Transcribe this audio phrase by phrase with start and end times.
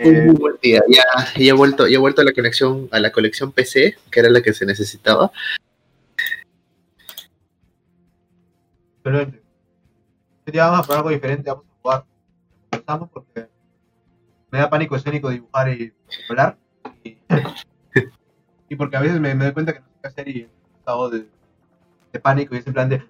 [0.00, 0.82] Un buen día.
[0.88, 1.02] Ya,
[1.36, 4.30] ya he vuelto, ya he vuelto a la conexión, a la colección PC, que era
[4.30, 5.30] la que se necesitaba.
[8.98, 9.42] Excelente.
[10.46, 12.04] Hoy vamos a probar algo diferente, vamos a jugar.
[12.70, 13.48] Empezamos porque
[14.50, 15.92] me da pánico escénico dibujar y
[16.28, 16.56] hablar.
[17.02, 17.18] Y,
[18.68, 20.50] y porque a veces me, me doy cuenta que no sé qué hacer y en
[20.78, 21.26] estado de,
[22.12, 23.02] de pánico y es en plan de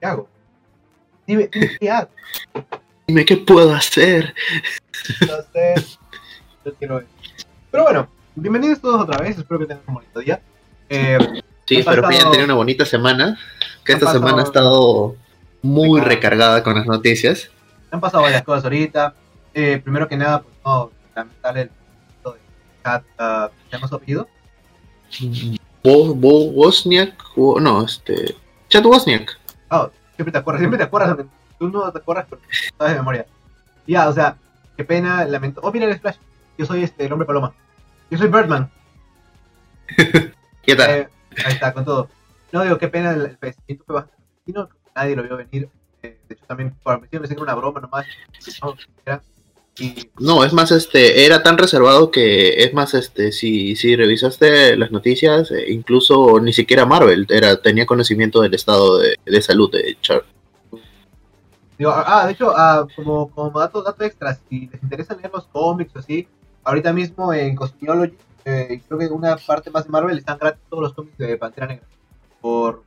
[0.00, 0.28] ¿qué hago?
[1.26, 2.10] Dime, dime qué hago.
[3.06, 4.34] Dime qué puedo hacer.
[5.20, 5.74] No sé.
[6.64, 7.06] Yo quiero ver.
[7.70, 10.40] Pero bueno, bienvenidos todos otra vez, espero que tengan un bonito día.
[10.88, 11.18] Eh,
[11.66, 13.38] Sí, espero que hayan pasado- tenido una bonita semana.
[13.84, 15.16] Que esta semana ha pasado- estado
[15.62, 16.08] muy Recargada.
[16.14, 17.50] recargada con las noticias.
[17.90, 19.14] han pasado varias cosas ahorita.
[19.54, 22.30] Eh, primero que nada, pues no, lamentable el de
[22.82, 24.28] Kat, ah, ¿tenemos su apellido?
[25.82, 28.34] Bo, Bo- Wozniak, no, este.
[28.68, 29.38] Chad Wozniak.
[29.70, 31.16] Oh, siempre te acuerdas, siempre te acuerdas,
[31.58, 33.26] tú no te acuerdas porque sabes de memoria.
[33.86, 34.36] Ya, o sea,
[34.76, 35.60] qué pena, lamento.
[35.62, 36.16] Oh, mira el Splash,
[36.58, 37.54] yo soy este, el hombre paloma.
[38.10, 38.70] Yo soy Birdman.
[40.62, 40.90] ¿Qué tal?
[40.90, 41.08] Eh,
[41.44, 42.08] ahí está, con todo.
[42.52, 45.68] No, digo, qué pena, el, fallecimiento fue bastante repentino, nadie lo vio venir.
[46.02, 48.06] Eh, de hecho, también por principio pensé que era una broma nomás.
[48.62, 49.22] No, era-
[49.76, 54.76] y No, es más, este, era tan reservado que, es más, este, si, si revisaste
[54.76, 59.72] las noticias, eh, incluso ni siquiera Marvel era, tenía conocimiento del estado de, de salud
[59.72, 60.20] de Chad.
[61.78, 65.44] Digo, ah, de hecho, ah, como, como dato, dato extra, si les interesa leer los
[65.46, 66.28] cómics o así,
[66.62, 70.62] ahorita mismo en Cosmiology, eh, creo que en una parte más de Marvel están gratis
[70.68, 71.86] todos los cómics de Pantera Negra
[72.40, 72.84] por,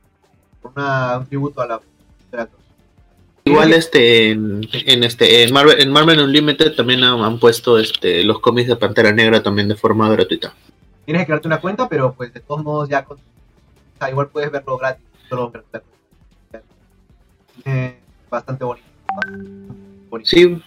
[0.62, 1.80] por una, un tributo a la
[2.32, 2.48] la-
[3.44, 8.22] Igual este en, en este en Marvel, en Marvel Unlimited también han, han puesto este
[8.22, 10.54] los cómics de Pantera Negra también de forma gratuita.
[11.06, 14.28] Tienes que crearte una cuenta, pero pues de todos modos ya con, o sea, igual
[14.28, 15.50] puedes verlo gratis, solo.
[17.64, 17.97] Eh,
[18.30, 18.86] bastante bonito.
[20.10, 20.28] bonito.
[20.30, 20.60] Sí,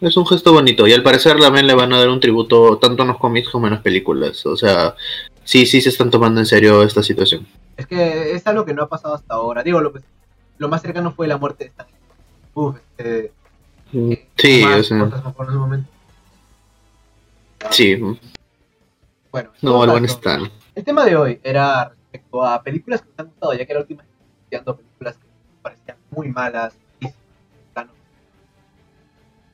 [0.00, 3.02] es un gesto bonito y al parecer también le van a dar un tributo tanto
[3.02, 4.44] en los cómics como en las películas.
[4.46, 4.94] O sea,
[5.44, 7.46] sí, sí se están tomando en serio esta situación.
[7.76, 9.62] Es que es algo que no ha pasado hasta ahora.
[9.62, 10.04] Digo, lo, pues,
[10.58, 11.94] lo más cercano fue la muerte de Stan Lee.
[12.54, 13.32] Uf, este,
[14.36, 15.88] Sí, más o sea, cosas mejor en ese momento.
[17.70, 17.96] sí.
[19.30, 20.50] Bueno, en No, el buen caso, Stan.
[20.74, 23.80] El tema de hoy era respecto a películas que me han gustado, ya que la
[23.80, 24.02] última
[24.50, 25.26] películas que
[25.62, 26.74] parecían muy malas,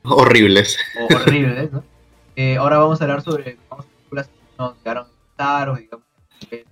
[0.03, 0.77] Horribles.
[0.99, 1.83] o horribles, ¿no?
[2.35, 6.05] Eh, ahora vamos a hablar sobre películas que nos llegaron a gustar o digamos
[6.49, 6.63] que-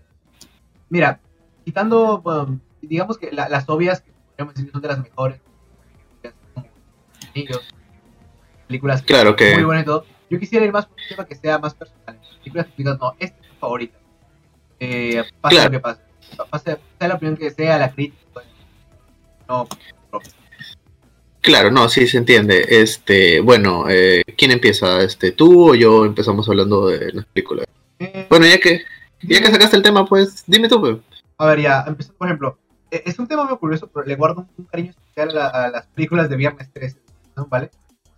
[0.88, 1.20] Mira,
[1.66, 5.42] quitando, bueno, digamos que la- las obvias que podríamos decir que son de las mejores,
[6.54, 6.68] como
[7.36, 7.68] Niños,
[8.68, 10.06] películas que Claro que muy buenas y todo.
[10.30, 12.18] Yo quisiera ir más por un tema que sea más personal.
[12.40, 13.98] Películas que no, esta es mi favorita.
[14.80, 15.70] Eh, pase Claro.
[15.70, 16.02] lo que pase.
[16.50, 18.42] Pase, sea la opinión que sea, la crítica.
[19.50, 19.68] No,
[21.42, 22.66] Claro, no, sí se entiende.
[22.70, 25.02] Este, bueno, eh, ¿quién empieza?
[25.02, 27.66] Este, tú o yo empezamos hablando de las películas.
[28.00, 28.82] eh, Bueno, ya que
[29.22, 30.80] ya que sacaste el tema, pues dime tú.
[30.80, 30.98] pues.
[31.38, 32.58] A ver, ya, empezando, por ejemplo,
[32.92, 35.70] eh, es un tema muy curioso, pero le guardo un, cariño especial a, la- a
[35.72, 36.98] las películas de Viernes 13,
[37.36, 37.46] ¿no?
[37.46, 37.70] ¿Vale?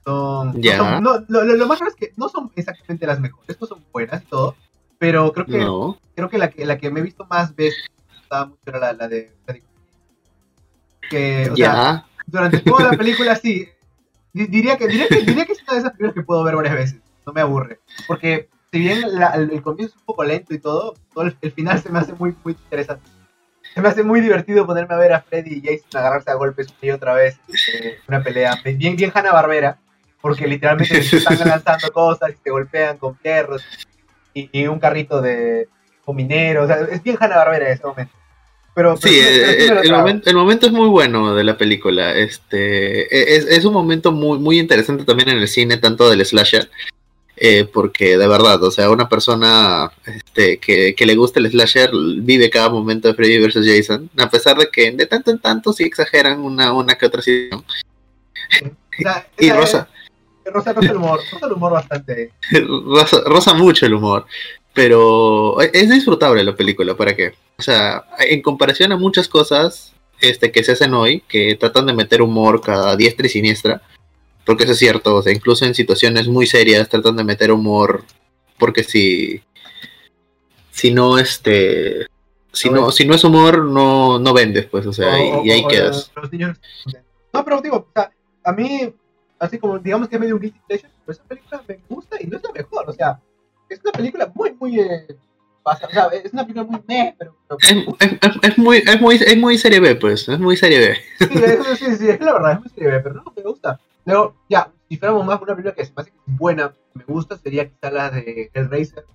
[0.03, 0.77] Son, no Ya.
[0.77, 3.83] son- no, lo, lo- más raro es que no son exactamente las mejores, no son
[3.91, 4.55] buenas y todo,
[4.97, 5.97] pero creo que, No.
[6.15, 7.77] creo que la que la que me he visto más veces
[8.09, 9.31] me gustaba mucho era la, la de.
[11.09, 12.05] Que, o sea, Ya.
[12.29, 13.67] Durante toda la película sí.
[14.33, 16.55] Di- Diría que, diría, que, diría que es una de esas películas que puedo ver
[16.55, 16.99] varias veces.
[17.25, 17.79] No me aburre.
[18.07, 21.35] Porque si bien la- el, el comienzo es un poco lento y todo, todo el,
[21.41, 23.09] el final se me hace muy, muy interesante.
[23.73, 26.67] Se me hace muy divertido ponerme a ver a Freddy y Jason agarrarse a golpes
[26.67, 27.39] una y otra vez.
[27.73, 29.77] eh, una pelea bien, bien Hanna Barbera.
[30.21, 33.63] Porque literalmente se están lanzando cosas y se golpean con fierros
[34.33, 35.69] y, y un carrito de
[36.03, 36.65] con mineros.
[36.65, 38.13] O sea, es bien Hanna Barbera en ese momento.
[38.79, 41.57] Pero, pero Sí, pero eh, lo el, momento, el momento es muy bueno de la
[41.57, 42.15] película.
[42.15, 46.25] Este, e- es, es un momento muy, muy interesante también en el cine, tanto del
[46.25, 46.69] slasher,
[47.35, 51.91] eh, porque de verdad, o sea, una persona este, que, que le gusta el slasher
[52.21, 53.65] vive cada momento de Freddy vs.
[53.67, 57.21] Jason, a pesar de que de tanto en tanto sí exageran una, una que otra
[57.21, 57.65] situación.
[59.37, 59.89] Y Rosa,
[60.45, 62.31] Rosa, rosa el humor, rosa el humor bastante.
[62.85, 64.25] rosa, rosa mucho el humor,
[64.79, 67.33] pero es disfrutable la película, ¿para qué?
[67.57, 71.91] O sea, en comparación a muchas cosas este, que se hacen hoy, que tratan de
[71.91, 73.81] meter humor cada diestra y siniestra,
[74.45, 78.05] porque eso es cierto, o sea, incluso en situaciones muy serias tratan de meter humor,
[78.57, 79.41] porque si,
[80.71, 82.05] si no, este,
[82.53, 85.51] si no, si no es humor, no, no vendes, pues, o sea, y, O- y
[85.51, 86.09] ahí o- quedas.
[86.15, 86.57] los niños
[87.33, 88.09] no, pero digo, o sea,
[88.45, 88.93] a mí,
[89.39, 92.27] así como digamos que es medio un guilty pleasure, pero esa película me gusta y
[92.27, 93.19] no es la mejor, o sea,
[93.69, 95.07] es una película muy, muy, eh,
[95.63, 98.77] pasa- o sea, es una película muy meh, pero, pero Es, es- es- es muy,
[98.77, 100.97] es, muy, es muy serie B, pues, es muy serie B.
[101.27, 103.79] sí, es, sí, sí, es la verdad, es muy serie B, pero no, me gusta.
[104.05, 107.37] Luego, ya, si fuéramos más una película que se me hace que buena, me gusta,
[107.37, 109.05] sería quizá la de Hellraiser.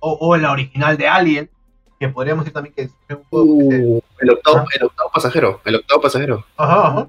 [0.00, 1.50] O, o la original de Alien,
[1.98, 4.64] que podríamos decir también que es un juego que se- Uh, el, octavo, Ah.
[4.78, 6.44] el octavo pasajero, el octavo pasajero.
[6.56, 7.08] Ajá, ajá.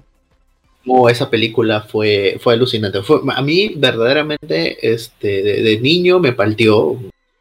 [0.88, 3.02] Oh, esa película fue, fue alucinante.
[3.02, 6.98] Fue, a mí, verdaderamente, este, de, de niño me partió.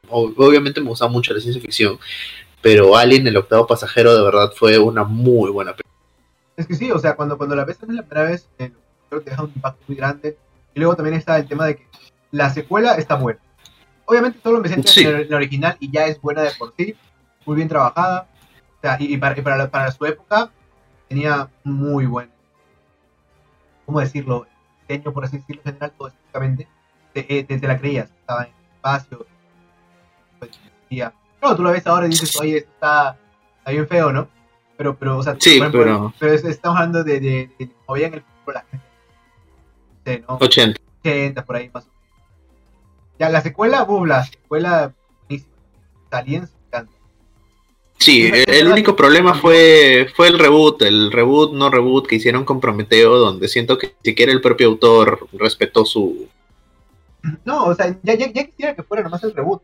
[0.09, 1.97] Obviamente me gustaba mucho la ciencia ficción,
[2.61, 5.87] pero Alien, el octavo pasajero, de verdad fue una muy buena película.
[6.55, 8.71] Es que sí, o sea, cuando, cuando la ves también la primera vez, eh,
[9.09, 10.37] creo que te deja un impacto muy grande.
[10.73, 11.87] Y luego también está el tema de que
[12.31, 13.39] la secuela está buena.
[14.05, 15.03] Obviamente solo me Sí.
[15.03, 16.95] en la- original y ya es buena de por sí,
[17.45, 18.27] muy bien trabajada.
[18.77, 20.49] O sea, y, y para, y para, la- para su época
[21.09, 22.29] tenía muy buen,
[23.87, 24.45] ¿cómo decirlo?
[24.87, 26.67] Diseño, por así decirlo, en general, todo estéticamente.
[27.13, 29.25] Te, eh, te la creías, estaba en el espacio.
[30.37, 30.51] Pues,
[30.83, 33.17] decía- no, tú la ves ahora y dices, oye, esto está,
[33.59, 34.27] está bien feo, ¿no?
[34.77, 37.95] Pero, pero, o sea, Sí, ejemplo, pero- pero es- estamos hablando de, de, de como
[37.95, 38.85] veían el futuro la gente.
[39.89, 40.37] No sé, ¿no?
[40.39, 40.81] 80.
[40.99, 41.97] 80, por ahí más o menos.
[43.19, 44.93] Ya, la secuela, boom, la secuela,
[45.27, 45.53] buenísima.
[46.11, 46.51] Aliens.
[47.99, 52.59] Sí, el, único problema fue, fue el reboot, el reboot, no reboot que hicieron con
[52.59, 56.27] Prometeo, donde siento que ni siquiera el propio autor respetó su...
[57.43, 59.61] No, o sea, ya, ya, ya quisiera que fuera nomás el reboot.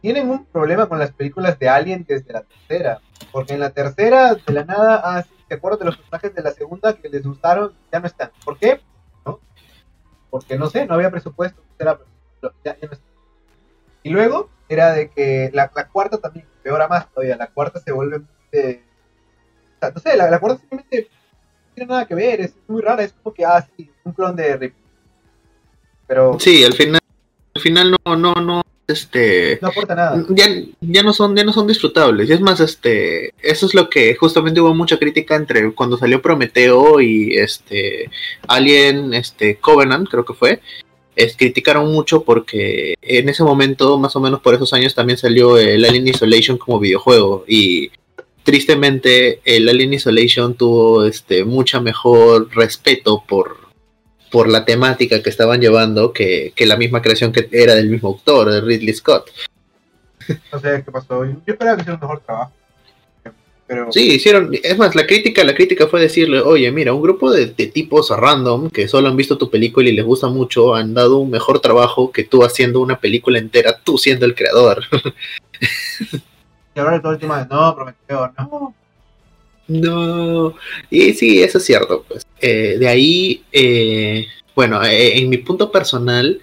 [0.00, 3.00] Tienen un problema con las películas de Alien desde la tercera.
[3.32, 6.42] Porque en la tercera, de la nada, ah, sí, ¿te acuerdas de los personajes de
[6.42, 7.72] la segunda que les gustaron?
[7.92, 8.30] Ya no están.
[8.44, 8.80] ¿Por qué?
[9.26, 9.40] ¿No?
[10.30, 11.60] Porque no sé, no había presupuesto.
[11.78, 11.98] Era,
[12.42, 13.08] ya, ya no están.
[14.02, 17.80] Y luego era de que la, la cuarta también, peor a más todavía, la cuarta
[17.80, 18.20] se vuelve
[18.52, 18.82] de-
[19.76, 22.82] o sea, no sé, la, la cuarta simplemente no tiene nada que ver, es muy
[22.82, 24.74] rara, es como que, ah, sí, un clon de Rip.
[26.06, 27.00] Pero Sí, al final,
[27.54, 29.58] al final no, no, no, este...
[29.62, 30.24] no aporta nada.
[30.28, 30.46] ya,
[30.80, 34.14] ya no son ya no son disfrutables y es más este eso es lo que
[34.14, 38.10] justamente hubo mucha crítica entre cuando salió Prometeo y este
[38.46, 40.60] Alien este Covenant creo que fue
[41.16, 45.58] es, criticaron mucho porque en ese momento más o menos por esos años también salió
[45.58, 47.90] el Alien Isolation como videojuego y
[48.42, 53.64] tristemente el Alien Isolation tuvo este mucha mejor respeto por
[54.30, 58.08] por la temática que estaban llevando que, que la misma creación que era del mismo
[58.08, 59.30] autor, de Ridley Scott.
[60.52, 61.24] No sé qué pasó.
[61.24, 62.52] Yo esperaba que hiciera un mejor trabajo.
[63.66, 67.30] Pero Sí, hicieron, es más, la crítica, la crítica fue decirle, oye, mira, un grupo
[67.30, 70.92] de, de tipos random que solo han visto tu película y les gusta mucho, han
[70.92, 74.82] dado un mejor trabajo que tú haciendo una película entera, tú siendo el creador.
[76.74, 78.74] y ahora todo el tema de no, Prometeo, no.
[79.68, 80.54] no,
[80.90, 82.26] y sí, eso es cierto, pues.
[82.40, 86.40] Eh, de ahí, eh, bueno, eh, en mi punto personal,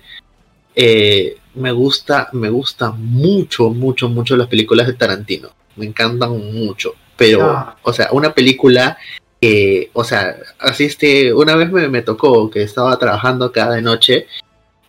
[0.75, 5.49] eh, me gusta, me gusta mucho, mucho, mucho las películas de Tarantino.
[5.75, 6.93] Me encantan mucho.
[7.17, 8.97] Pero, o sea, una película
[9.39, 13.81] que, o sea, así este, una vez me, me tocó que estaba trabajando acá de
[13.81, 14.27] noche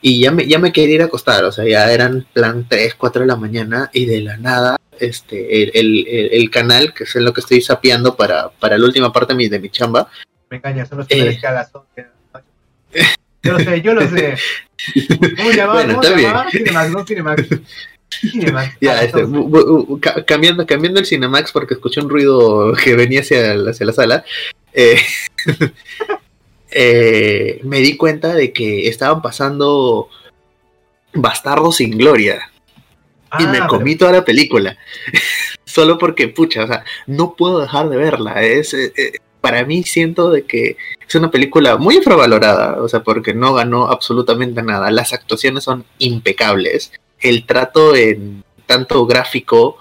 [0.01, 2.95] y ya me, ya me quería ir a acostar, o sea, ya eran plan 3,
[2.97, 7.05] 4 de la mañana y de la nada, este, el, el, el- el canal, que
[7.05, 9.71] es en lo que estoy sapeando para, para la última parte de mi, de mi
[9.71, 10.09] chamba,
[10.51, 11.39] Me engañas, los primeros Eh.
[11.41, 11.83] cagazón.
[11.95, 12.07] que-
[13.43, 14.37] Yo lo sé, yo lo sé.
[15.37, 15.83] ¿Cómo se llamaba?
[15.85, 16.29] Bueno, ¿Cómo está se bien.
[16.31, 16.51] llamaba?
[16.51, 17.43] Cinemax, no Cinemax.
[18.21, 18.77] Cinemax.
[18.81, 22.09] Ya, Ah, este, entonces, bu- bu- bu- ca- cambiando, cambiando el Cinemax porque escuché un
[22.11, 24.25] ruido que venía hacia, la- hacia la sala.
[24.75, 24.97] eh,
[26.71, 30.09] eh, me di cuenta de que estaban pasando
[31.15, 32.51] Bastardo sin Gloria
[33.39, 34.77] y ah, me pero- comí toda la película.
[35.65, 38.43] Solo porque, pucha, o sea, no puedo dejar de verla.
[38.43, 38.93] Es, eh,
[39.41, 40.77] para mí siento de que
[41.09, 44.91] es una película muy infravalorada, o sea, porque no ganó absolutamente nada.
[44.91, 46.93] Las actuaciones son impecables.
[47.23, 49.79] El trato en tanto gráfico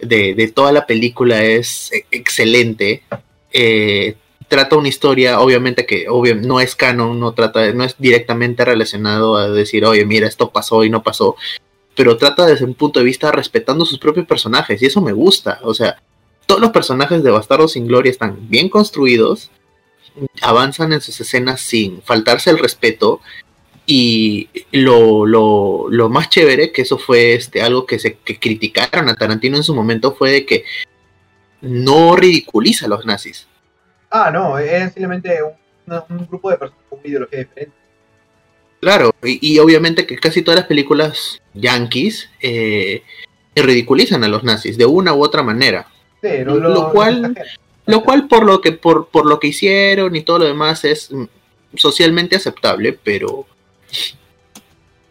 [0.00, 3.02] de, toda la película es e- excelente.
[3.52, 4.16] Eh,
[4.48, 9.36] trata una historia, obviamente que obvio, no es canon, no trata, no es directamente relacionado
[9.36, 11.36] a decir, oye, mira, esto pasó y no pasó,
[11.94, 15.60] pero trata desde un punto de vista respetando sus propios personajes, y eso me gusta.
[15.62, 16.00] O sea,
[16.46, 19.50] todos los personajes de Bastardo sin Gloria están bien construidos,
[20.40, 23.20] avanzan en sus escenas sin faltarse el respeto,
[23.90, 29.08] y lo, lo, lo más chévere, que eso fue este, algo que, se, que criticaron
[29.08, 30.64] a Tarantino en su momento, fue de que
[31.62, 33.48] no ridiculiza a los nazis.
[34.10, 35.38] Ah, no, es simplemente
[35.86, 37.74] un, grupo de personas con ideología diferente.
[38.82, 43.02] Claro, y, y obviamente que casi todas las películas yankees eh,
[43.56, 45.86] ridiculizan a los nazis de una u otra manera.
[46.20, 47.34] Sí, Lo cual-
[47.86, 51.10] Lo cual por lo que por, por lo que hicieron y todo lo demás es
[51.10, 51.24] mm,
[51.74, 53.46] socialmente aceptable, pero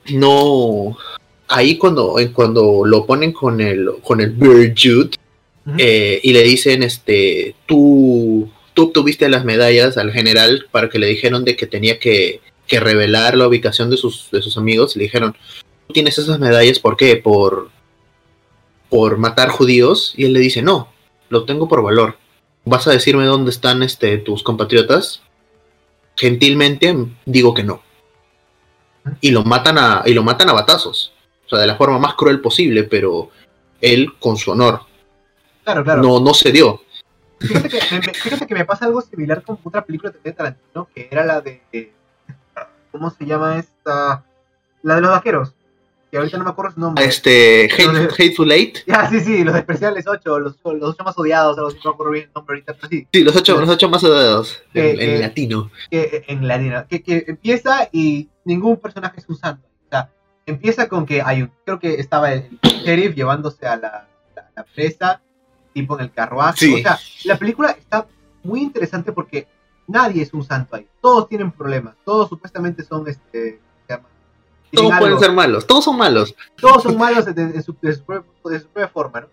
[0.10, 0.98] no
[1.48, 5.12] ahí cuando eh, cuando lo ponen con el con el Jude
[5.66, 5.76] Ujú.
[5.78, 11.08] eh, y le dicen este tú tú obtuviste las medallas al general para que le
[11.08, 15.04] dijeron de que tenía que que revelar la ubicación de sus, de sus amigos, le
[15.04, 15.36] dijeron,
[15.88, 17.16] tú tienes esas medallas, ¿por qué?
[17.16, 17.70] Por,
[18.90, 20.14] por matar judíos.
[20.18, 20.92] Y él le dice, no,
[21.30, 22.18] lo tengo por valor.
[22.66, 25.22] ¿Vas a decirme dónde están este, tus compatriotas?
[26.18, 26.94] Gentilmente
[27.26, 27.82] digo que no.
[29.22, 31.14] Y lo matan a, y lo matan a batazos.
[31.46, 33.30] O sea, de la forma más cruel posible, pero
[33.82, 34.82] él con su honor.
[35.64, 36.02] Claro, claro.
[36.02, 36.82] No, no se dio.
[37.40, 41.08] Fíjate que, me, fíjate que me pasa algo similar con otra película de Tarantino, que
[41.12, 41.94] era la de...
[42.92, 44.24] ¿Cómo se llama esta?
[44.82, 45.54] La de los vaqueros.
[46.12, 47.04] Que ahorita no me acuerdo su nombre.
[47.04, 48.78] Este, Hate, Hateful Eight.
[48.88, 51.94] Ya, sí, sí, los especiales 8, los, los 8 más odiados, algo así, no me
[51.94, 53.08] acuerdo bien el nombre ahorita, pero sí.
[53.12, 54.64] Sí, los 8, los ocho más odiados.
[54.72, 55.70] Que- en, latino.
[55.92, 59.68] que, en latino, que, que empieza y ningún personaje es un santo.
[59.68, 60.10] O sea,
[60.46, 64.64] empieza con que hay un, creo que estaba el sheriff llevándose a la, la, la
[64.64, 65.22] presa,
[65.74, 66.58] tipo en el carruaje.
[66.58, 66.74] Sí.
[66.74, 68.08] O sea, la película está
[68.44, 69.48] muy interesante porque
[69.88, 70.88] nadie es un santo ahí.
[71.02, 73.60] Todos tienen problemas, todos supuestamente son, este,
[74.72, 76.36] Todos pueden ser malos, todos son malos.
[76.60, 79.28] todos son malos de, su, de su propia, de su propia forma, ¿no?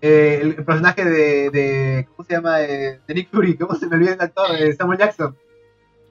[0.00, 2.62] Eh, el, el personaje de, de, ¿cómo se llama?
[2.62, 4.46] Eh, de Nick Fury, ¿cómo se me olvida el actor?
[4.56, 5.36] Eh, Samuel Jackson.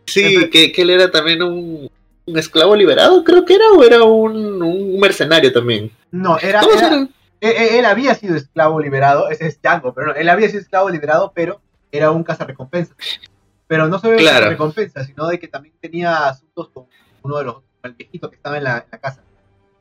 [0.07, 1.89] Sí, que, que él era también un,
[2.25, 5.91] un esclavo liberado, creo que era, o era un, un mercenario también.
[6.11, 7.13] No, era, era- eran.
[7.41, 11.31] él, había sido esclavo liberado, ese es Django, pero no, él había sido esclavo liberado,
[11.33, 12.95] pero era un cazarrecompensas.
[13.67, 14.35] Pero no solo Claro.
[14.35, 16.85] un cazarrecompensas, sino de que también tenía asuntos con
[17.23, 17.55] uno de los,
[17.87, 19.21] el viejito que estaba en la, en la casa.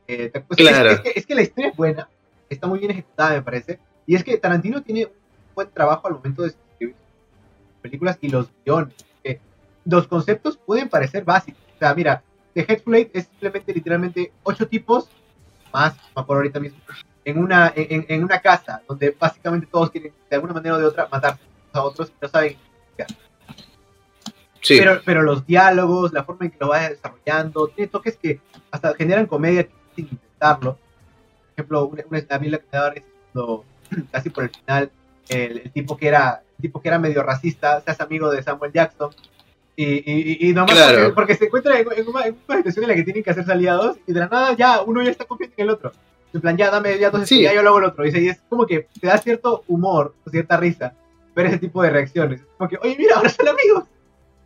[0.07, 0.91] Eh, pues, es- Claro.
[0.91, 2.09] es, que, es que la historia es buena,
[2.49, 5.11] está muy bien ejecutada, me parece, y es que Tarantino tiene un
[5.55, 6.95] buen trabajo al momento de escribir
[7.81, 8.93] películas y los guiones.
[9.23, 9.39] que
[9.85, 11.61] los conceptos pueden parecer básicos.
[11.75, 12.21] O sea, mira,
[12.53, 15.09] The Eight es simplemente, literalmente, ocho tipos,
[15.73, 16.79] más, acuerdo ahorita mismo,
[17.25, 20.85] en una, en, en una casa donde básicamente todos quieren de alguna manera o de
[20.85, 21.41] otra matarse
[21.73, 22.55] a otros y no saben.
[24.65, 28.39] Sí, Pero, pero los diálogos, la forma en que lo va desarrollando, tiene toques que
[28.71, 30.73] hasta generan comedia sin intentarlo.
[30.73, 33.63] Por ejemplo, una, una a mí la que me daba es cuando,
[34.11, 34.91] casi por el final,
[35.29, 38.41] el, el tipo que era el tipo que era medio racista se hace amigo de
[38.41, 39.11] Samuel Jackson.
[39.77, 40.97] Y, y, y, nomás Claro.
[40.99, 43.31] porque, porque se encuentra en, en una, en una situación en la que tienen que
[43.31, 45.91] hacerse aliados y de la nada ya uno ya está confiando en el otro.
[46.33, 47.41] En plan, ya dame, ya entonces Sí.
[47.43, 48.07] ya yo lo hago el otro.
[48.07, 50.93] Y, y es como que te da cierto humor, cierta risa
[51.35, 52.39] ver ese tipo de reacciones.
[52.39, 53.83] Es como que, oye, mira, ahora son amigos.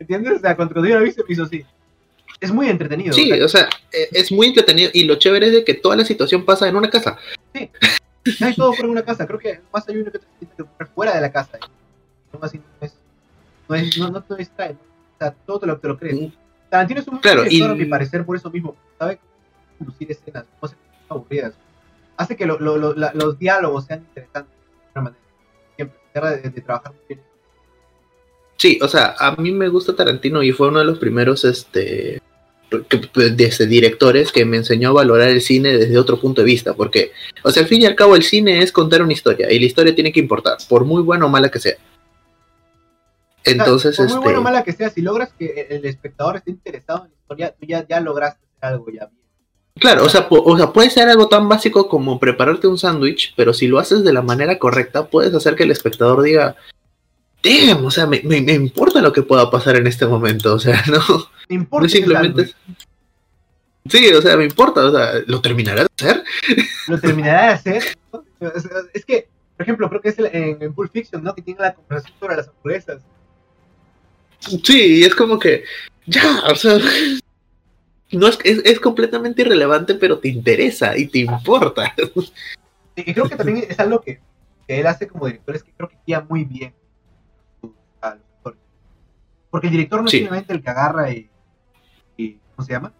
[0.00, 0.38] ¿Entiendes?
[0.38, 1.64] O sea, contra Dios aviso hizo así.
[2.40, 3.12] Es muy entretenido.
[3.12, 4.90] sí, o sea, o sea, e- es muy entretenido.
[4.94, 7.18] Y lo chévere es de que toda la situación pasa en una casa.
[7.54, 9.26] hay todo por una casa.
[9.26, 10.18] Creo que más hay uno que
[10.62, 11.58] ocurre fuera de la casa.
[12.32, 12.94] Aún así no es.
[13.68, 14.72] No, es, no, no te distrae.
[14.72, 14.78] ¿no?
[14.80, 16.32] O sea, todo te lo, te lo crees.
[16.70, 18.74] Tarantino es un Claro, director, y- a mi parecer, por eso mismo.
[18.98, 19.18] Sabe
[19.78, 20.78] conducir escenas, no cosas
[21.08, 21.52] aburridas.
[22.16, 25.22] Hace que lo- lo- la- los diálogos sean interesantes de alguna manera.
[25.76, 26.00] Siempre.
[26.42, 27.20] De, de trabajar muy bien.
[28.60, 32.20] Sí, o sea, a mí me gusta Tarantino y fue uno de los primeros este,
[33.14, 37.12] desde directores que me enseñó a valorar el cine desde otro punto de vista, porque,
[37.42, 39.64] o sea, al fin y al cabo el cine es contar una historia y la
[39.64, 41.76] historia tiene que importar, por muy buena o mala que sea.
[43.44, 46.50] Entonces, por muy este, buena o mala que sea, si logras que el espectador esté
[46.50, 49.22] interesado en la historia, tú ya, ya lograste hacer algo ya bien.
[49.78, 53.54] claro, o sea, o sea, puede ser algo tan básico como prepararte un sándwich, pero
[53.54, 56.56] si lo haces de la manera correcta, puedes hacer que el espectador diga,
[57.42, 60.58] damn, o sea, me, me- me importa lo que pueda pasar en este momento, o
[60.58, 60.98] sea, no.
[61.48, 62.54] No importa No simplemente.
[63.88, 66.24] Sí, o sea, me importa, o sea, ¿lo terminará de hacer?
[66.88, 67.84] lo terminará de hacer.
[68.12, 68.18] ¿no?
[68.40, 71.34] O sea, Es que, por ejemplo, creo que es el- en, en Pulp Fiction, ¿no?
[71.34, 73.02] Que tiene la conversación sobre las hamburguesas.
[74.62, 75.64] Sí, y es como que,
[76.06, 76.78] ya, o sea,
[78.12, 81.94] no es, es, es completamente irrelevante, pero te interesa y te importa.
[82.96, 84.20] Y creo que también es algo que,
[84.68, 86.74] que él hace como director, es que creo que guía muy bien.
[89.50, 91.28] Porque el director no es simplemente el que agarra y,
[92.16, 92.92] y ¿cómo se llama?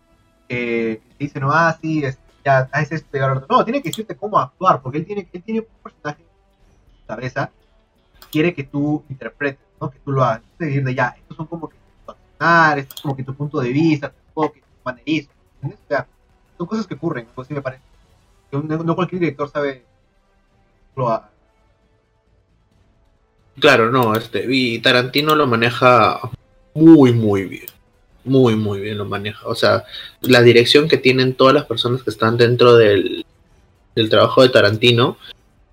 [0.48, 3.20] Eh, que dice, no, ah, sí, es, ya, ah, es este.
[3.20, 7.06] No, tiene que decirte cómo actuar, porque él tiene, él tiene un personaje en su
[7.06, 7.50] cabeza,
[8.32, 9.90] quiere que tú interpretes, ¿no?
[9.90, 10.42] Que tú lo hagas.
[10.58, 13.60] Seguir de ya, estos son como que tu accionar, esto es como que tu punto
[13.60, 15.80] de vista, tu enfoque, tu manerismo, ¿entiendes?
[15.84, 16.06] O sea,
[16.58, 17.82] son cosas que ocurren, pues sí me parece.
[18.50, 19.84] No, no cualquier director sabe
[20.96, 21.22] lo
[23.60, 26.18] Claro, no, este, y Tarantino lo maneja
[26.74, 27.66] muy, muy bien.
[28.24, 29.46] Muy, muy bien lo maneja.
[29.46, 29.84] O sea,
[30.20, 33.24] la dirección que tienen todas las personas que están dentro del,
[33.94, 35.16] del trabajo de Tarantino.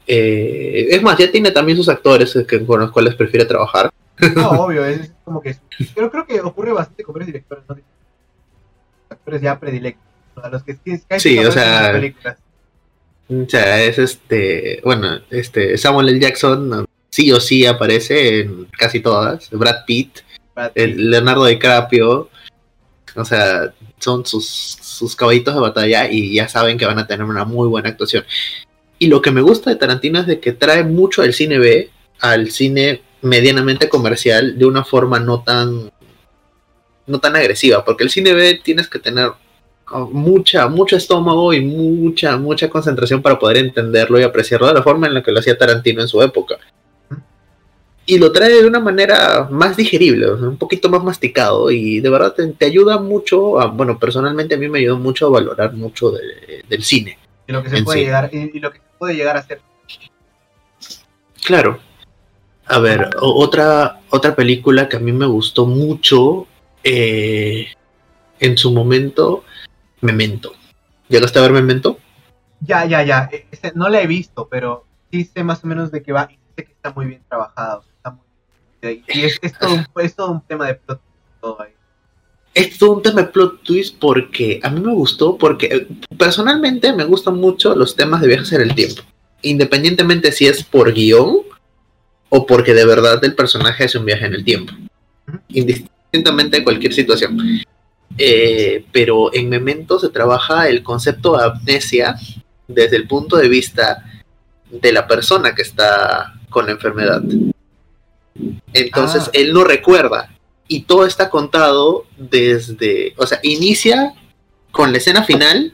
[0.08, 3.92] eh, es más, ya tiene también sus actores que, con los cuales prefiere trabajar.
[4.36, 5.58] No, obvio, es como que.
[5.94, 7.78] Pero creo que ocurre bastante con varios directores, ¿no?
[9.10, 10.04] Actores ya predilectos,
[10.44, 10.78] a los que
[11.08, 12.38] casi Sí, o sea, las películas.
[13.30, 16.20] O sea, es este, bueno, este Samuel L.
[16.20, 19.50] Jackson sí o sí aparece en casi todas.
[19.52, 20.20] Brad Pitt.
[20.76, 22.30] El Leonardo DiCaprio.
[23.16, 27.26] O sea, son sus, sus caballitos de batalla y ya saben que van a tener
[27.26, 28.24] una muy buena actuación.
[29.00, 31.90] Y lo que me gusta de Tarantino es de que trae mucho el cine B
[32.20, 35.92] al cine medianamente comercial de una forma no tan
[37.06, 39.32] no tan agresiva, porque el cine B tienes que tener
[40.12, 45.08] mucha, mucho estómago y mucha, mucha concentración para poder entenderlo y apreciarlo de la forma
[45.08, 46.58] en la que lo hacía Tarantino en su época.
[48.10, 52.34] Y lo trae de una manera más digerible, un poquito más masticado y de verdad
[52.34, 56.84] te, ayuda mucho, a, bueno, personalmente a mí me ayudó mucho a valorar mucho del
[56.84, 57.20] cine.
[57.46, 59.60] Y lo que se puede llegar, y, lo que puede llegar a ser.
[61.46, 61.80] Claro.
[62.66, 66.48] A ver, otra, otra película que a mí me gustó mucho
[66.86, 67.68] eh,
[68.40, 69.44] en su momento,
[70.00, 70.54] Memento.
[71.10, 72.00] ¿Llegaste a ver Memento?
[72.62, 73.30] Ya, ya, ya.
[73.34, 76.30] E, este, no la he visto, pero sí sé más o menos de qué va
[76.32, 77.22] y sé que está muy bien
[78.82, 79.40] es,
[80.16, 81.02] todo un, tema de plot
[81.60, 81.72] ahí.
[82.54, 86.94] Es todo un tema de plot twist porque a mí me gustó, porque eh, personalmente
[86.94, 89.02] me gustan mucho los temas de viajes en el tiempo.
[89.42, 91.42] Independientemente si es por guion
[92.30, 94.74] o porque de verdad el personaje hace un viaje en el tiempo.
[95.50, 97.38] Indistintamente de cualquier situación.
[98.18, 102.16] Eh, pero en Memento se trabaja el concepto de amnesia
[102.68, 104.04] desde el punto de vista
[104.70, 107.22] de la persona que está con la enfermedad.
[108.74, 109.32] Entonces ah.
[109.34, 110.30] él no recuerda
[110.68, 114.14] y todo está contado desde, o sea, inicia
[114.72, 115.74] con la escena final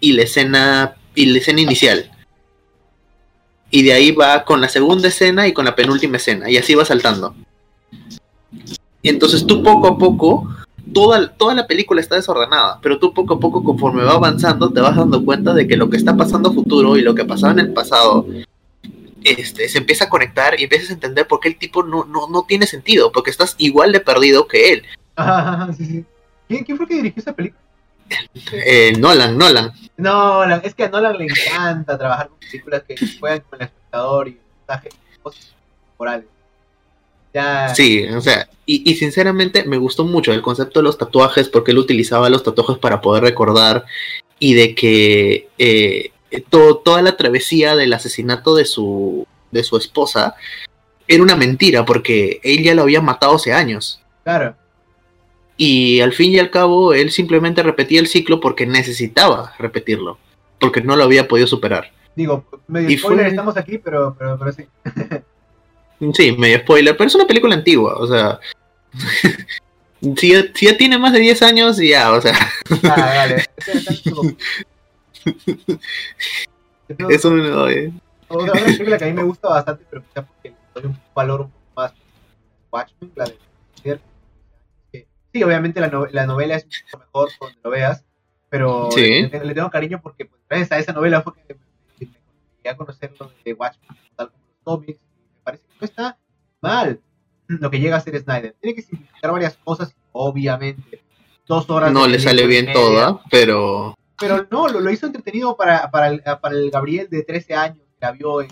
[0.00, 2.10] y la escena y la escena inicial.
[3.70, 6.74] Y de ahí va con la segunda escena y con la penúltima escena y así
[6.74, 7.34] va saltando.
[9.02, 10.48] Y entonces tú poco a poco
[10.92, 14.80] toda, toda la película está desordenada, pero tú poco a poco, conforme va avanzando, te
[14.80, 17.60] vas dando cuenta de que lo que está pasando futuro y lo que pasaba en
[17.60, 18.26] el pasado
[19.24, 22.28] este, se empieza a conectar y empiezas a entender por qué el tipo no, no,
[22.28, 24.84] no tiene sentido, porque estás igual de perdido que él.
[26.48, 27.60] ¿Quién, fue el que dirigió esa película?
[28.52, 29.72] Eh, Nolan, Nolan.
[29.96, 34.28] Nolan, es que a Nolan le encanta trabajar con películas que juegan con el espectador
[34.28, 35.54] y mensajes, cosas
[35.98, 36.26] morales.
[37.74, 41.78] Sí, o sea, y, sinceramente me gustó mucho el concepto de los tatuajes porque él
[41.78, 43.86] utilizaba los tatuajes para poder recordar
[44.38, 50.34] y de que eh, toda la travesía del asesinato de su, de su esposa
[51.08, 54.00] era una mentira porque él ya lo había matado hace años.
[54.24, 54.54] Claro.
[55.56, 60.18] Y al fin y al cabo él simplemente repetía el ciclo porque necesitaba repetirlo,
[60.58, 61.92] porque no lo había podido superar.
[62.14, 64.66] Digo, medio spoiler, estamos aquí, pero, pero, pero sí.
[66.14, 68.40] Sí, medio spoiler, pero es una película antigua, o sea.
[70.16, 72.36] si, ya, tiene más de 10 años, ya, o sea.
[72.82, 73.44] Ah, vale.
[77.10, 77.92] Eso me lo doy.
[78.28, 81.42] Otra, película que a mí me gusta bastante, pero quizá porque le doy un valor
[81.42, 81.92] un poco más.
[82.70, 84.00] Watchmen, la de.
[85.32, 88.04] Sí, obviamente la, la novela es mucho mejor cuando lo veas,
[88.50, 91.54] pero le, tengo cariño porque pues, gracias a esa novela fue que
[92.00, 92.08] me,
[92.62, 95.00] me, a conocer lo de Watchmen, tal como los cómics
[95.42, 96.18] parece que no está
[96.60, 97.00] mal
[97.48, 98.54] lo que llega a hacer Snyder.
[98.60, 101.02] Tiene que simplificar varias cosas, obviamente.
[101.46, 101.92] Dos horas.
[101.92, 103.94] No le sale bien toda, pero.
[104.22, 108.06] Pero no, lo, hizo entretenido para, para, el, para el Gabriel de 13 años que
[108.06, 108.48] la vio en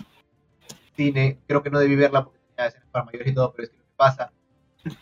[0.97, 1.39] cine.
[1.47, 3.77] Creo que no debí verla porque tenía escenas para mayores y todo, pero es que
[3.77, 4.31] lo que pasa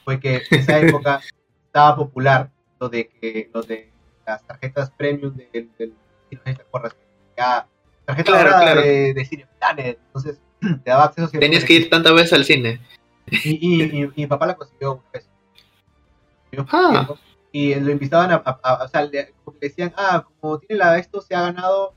[0.05, 1.21] fue que en esa época
[1.65, 3.91] estaba popular lo de que lo de
[4.27, 6.95] las tarjetas premium del, ¿te acuerdas?
[7.35, 7.67] Ya,
[8.05, 9.99] tarjeta claro, de, de Cine Planet.
[10.05, 12.79] Entonces, te daba acceso a Tenías que ir tantas veces al cine.
[13.31, 15.29] Y, y, mi papá la consiguió una vez.
[16.71, 17.07] Ah.
[17.51, 21.41] Y lo invitaban a, o sea, le, decían, ah, como tiene la esto, se ha
[21.41, 21.95] ganado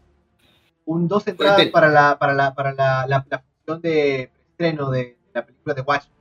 [0.84, 5.44] un dos entradas para la, para la, para la, la, función de estreno de la
[5.44, 6.16] película de Watchmen.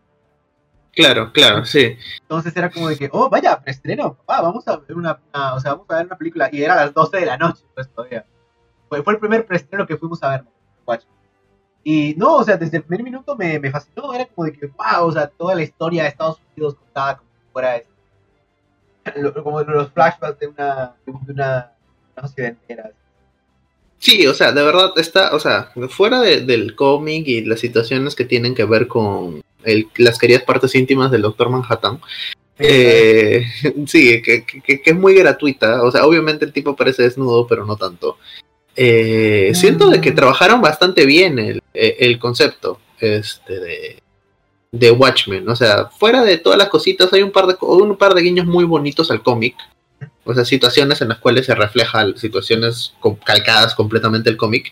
[0.94, 1.96] Claro, claro, sí.
[2.22, 5.22] Entonces era como de que, oh, vaya, preestreno, papá, vamos a ver una,
[5.54, 6.50] o sea, vamos a ver una película.
[6.52, 8.26] Y era a las 12 de la noche, pues todavía.
[8.89, 10.44] Fue, fue el primer preestreno que fuimos a ver,
[10.86, 11.15] Watchmen.
[11.84, 14.67] Y no, o sea, desde el primer minuto me, me fascinó, era como de que,
[14.67, 17.91] wow, o sea, toda la historia de Estados Unidos contada como si fuera este,
[19.44, 21.72] como los flashbacks de una, de una,
[22.22, 22.92] sociedad entera.
[23.98, 28.26] Sí, o sea, de verdad está, o sea, fuera del cómic y las situaciones que
[28.26, 32.00] tienen que ver con el, las queridas partes íntimas del Doctor Manhattan,
[32.58, 33.46] eh,
[33.88, 37.76] sí, que, que, es muy gratuita, o sea, obviamente el tipo parece desnudo, pero no
[37.78, 38.18] tanto.
[38.76, 44.02] Eh, siento de que trabajaron bastante bien el, el concepto este, de,
[44.72, 45.48] de, Watchmen.
[45.50, 48.46] O sea, fuera de todas las cositas, hay un par de, un par de guiños
[48.46, 49.56] muy bonitos al cómic.
[50.24, 54.72] O sea, situaciones en las cuales se reflejan situaciones calcadas completamente el cómic.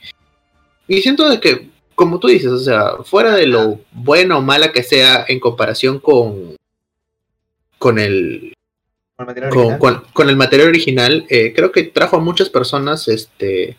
[0.87, 4.71] Y siento de que, como tú dices, o sea, fuera de lo bueno o mala
[4.71, 6.55] que sea en comparación con,
[7.77, 8.53] con el
[9.17, 9.79] con el material con, original.
[9.79, 13.77] con- con el material original, eh, creo que trajo a muchas personas este,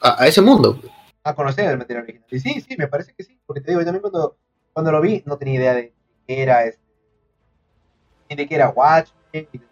[0.00, 0.80] a, a ese mundo.
[1.24, 2.26] a conocer el material original.
[2.30, 4.36] Y sí, sí, me parece que sí, porque te digo, yo también cuando,
[4.72, 5.92] cuando lo vi no tenía idea de
[6.26, 6.82] qué era este,
[8.30, 9.66] ni de qué era Watchmen, ni de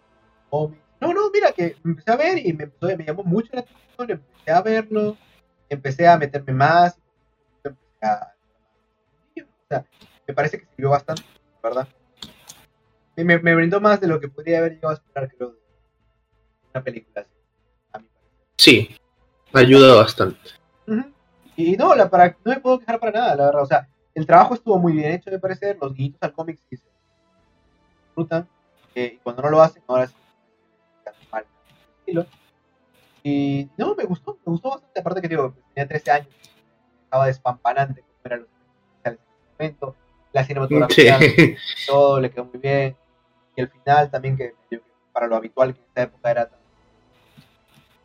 [0.49, 0.81] cómics.
[0.99, 4.11] No, no, mira que empecé a ver y me, empezó- me llamó mucho la atención,
[4.11, 5.17] empecé a verlo,
[5.69, 6.99] empecé a meterme más,
[7.63, 8.35] empecé a...
[9.39, 9.85] O sea,
[10.27, 11.23] me parece que sirvió bastante,
[11.63, 11.87] verdad.
[13.15, 15.57] Me, me, me brindó más de lo que podría haber llegado a esperar, creo, de
[16.73, 17.31] una película así,
[17.93, 18.31] a mi parecer.
[18.57, 18.95] Sí,
[19.53, 20.51] ayuda bastante.
[21.55, 23.61] Y no, la, para, no me puedo quejar para nada, la verdad.
[23.63, 25.75] O sea, el trabajo estuvo muy bien hecho, me parece.
[25.79, 26.83] Los guiñitos al cómic sí se
[28.07, 28.47] disfrutan.
[28.95, 30.13] eh, y cuando no lo hacen, ahora sí.
[31.31, 31.45] mal.
[33.23, 34.99] Y no, me gustó, me gustó bastante.
[34.99, 36.27] Aparte que digo, pues, tenía 13 años,
[37.03, 38.49] estaba despampanante como eran los
[39.03, 39.19] en ese
[39.57, 39.95] momento.
[40.33, 41.55] La cinematografía, Sí.
[41.87, 42.95] todo le quedó muy bien.
[43.55, 44.53] Y el final también, que
[45.11, 46.59] para lo habitual que en esa época era tan.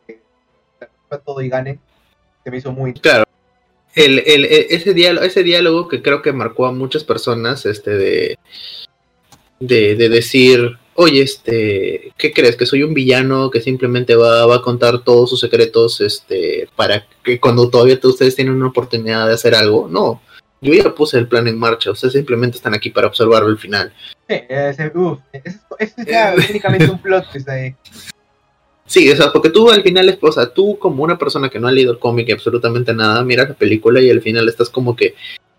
[0.05, 0.21] que
[1.07, 1.79] fue todo y gane,
[2.43, 2.93] se me hizo muy.
[2.93, 3.23] Claro.
[3.97, 7.91] El, el- e- ese, diálogo, ese diálogo que creo que marcó a muchas personas, este,
[7.97, 8.37] de,
[9.59, 12.55] de, de decir, oye, este, ¿qué crees?
[12.55, 17.07] Que soy un villano que simplemente va, va a contar todos sus secretos, este, para
[17.23, 19.87] que cuando todavía ustedes tienen una oportunidad de hacer algo.
[19.89, 20.21] No,
[20.61, 23.91] yo ya puse el plan en marcha, ustedes simplemente están aquí para observarlo al final.
[24.29, 24.35] Sí,
[24.93, 27.75] uf, es- ese es ya técnicamente un plot twist ahí.
[28.87, 31.67] Sí, o sea, porque tú al final, o sea, tú como una persona que no
[31.67, 34.95] ha leído el cómic y absolutamente nada, miras la película y al final estás como
[34.95, 35.13] que,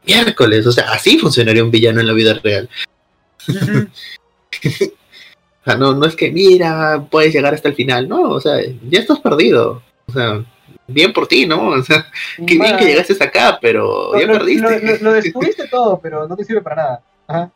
[0.06, 2.68] miércoles, o sea, así funcionaría un villano en la vida real.
[5.60, 8.54] O sea, no, no es que, mira, puedes llegar hasta el final, no, o sea,
[8.88, 9.82] ya estás perdido.
[10.06, 10.42] O sea,
[10.86, 11.68] bien por ti, ¿no?
[11.68, 12.06] O sea,
[12.46, 14.62] qué bien que llegaste hasta acá, pero ya lo- perdiste.
[14.62, 17.02] Lo, lo- lo descubriste todo, pero no te sirve para nada.
[17.26, 17.50] Ajá.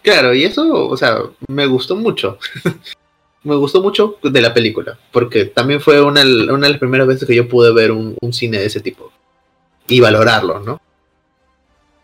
[0.00, 2.38] Claro, y eso, o sea, me gustó mucho.
[3.46, 7.26] me gustó mucho de la película, porque también fue una, una de las primeras veces
[7.26, 9.10] que yo pude ver un, un cine de ese tipo
[9.88, 10.80] y valorarlo, ¿no?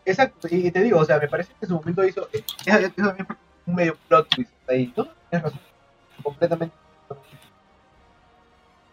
[0.05, 2.29] Exacto, y te digo, o sea, me parece que en su momento hizo.
[2.33, 2.43] eh,
[3.67, 5.07] un medio plot twist ahí, ¿no?
[5.31, 5.61] Tienes razón.
[6.23, 6.75] Completamente.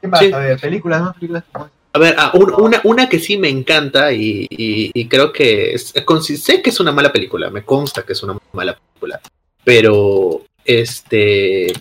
[0.01, 0.19] ¿Qué más?
[0.19, 0.31] Sí.
[0.31, 1.13] A ver, películas, ¿no?
[1.13, 1.43] Películas.
[1.91, 5.73] A ver, ah, un- una, una que sí me encanta y, y- y creo que
[5.73, 5.93] es,
[6.37, 9.19] sé que es una mala película, me consta que es una mala película,
[9.63, 11.73] pero este,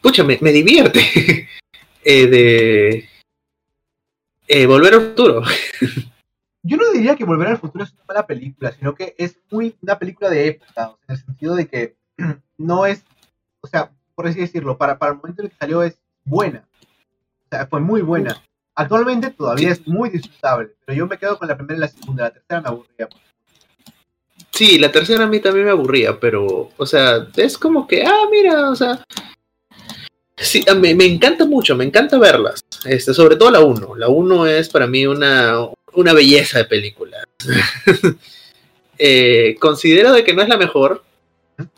[0.00, 1.00] pucha, me, me divierte
[2.04, 3.08] eh, de
[4.48, 5.42] eh, Volver al Futuro.
[6.62, 9.76] Yo no diría que Volver al Futuro es una mala película, sino que es muy
[9.82, 11.96] una película de época, en el sentido de que
[12.58, 13.04] no es,
[13.60, 16.66] o sea, por así decirlo, para, para el momento en el que salió es buena.
[17.46, 18.42] O sea, fue muy buena.
[18.74, 22.24] Actualmente todavía es muy disfrutable, pero yo me quedo con la primera y la segunda,
[22.24, 23.08] la tercera me aburría.
[24.50, 28.26] Sí, la tercera a mí también me aburría, pero, o sea, es como que, ah,
[28.30, 29.04] mira, o sea,
[30.40, 33.96] sí, a mí- me encanta mucho, me encanta verlas, este, sobre todo la 1.
[33.96, 35.54] La 1 es para mí una,
[35.94, 37.18] una belleza de película.
[38.98, 41.04] Eh, considero de que no es la mejor,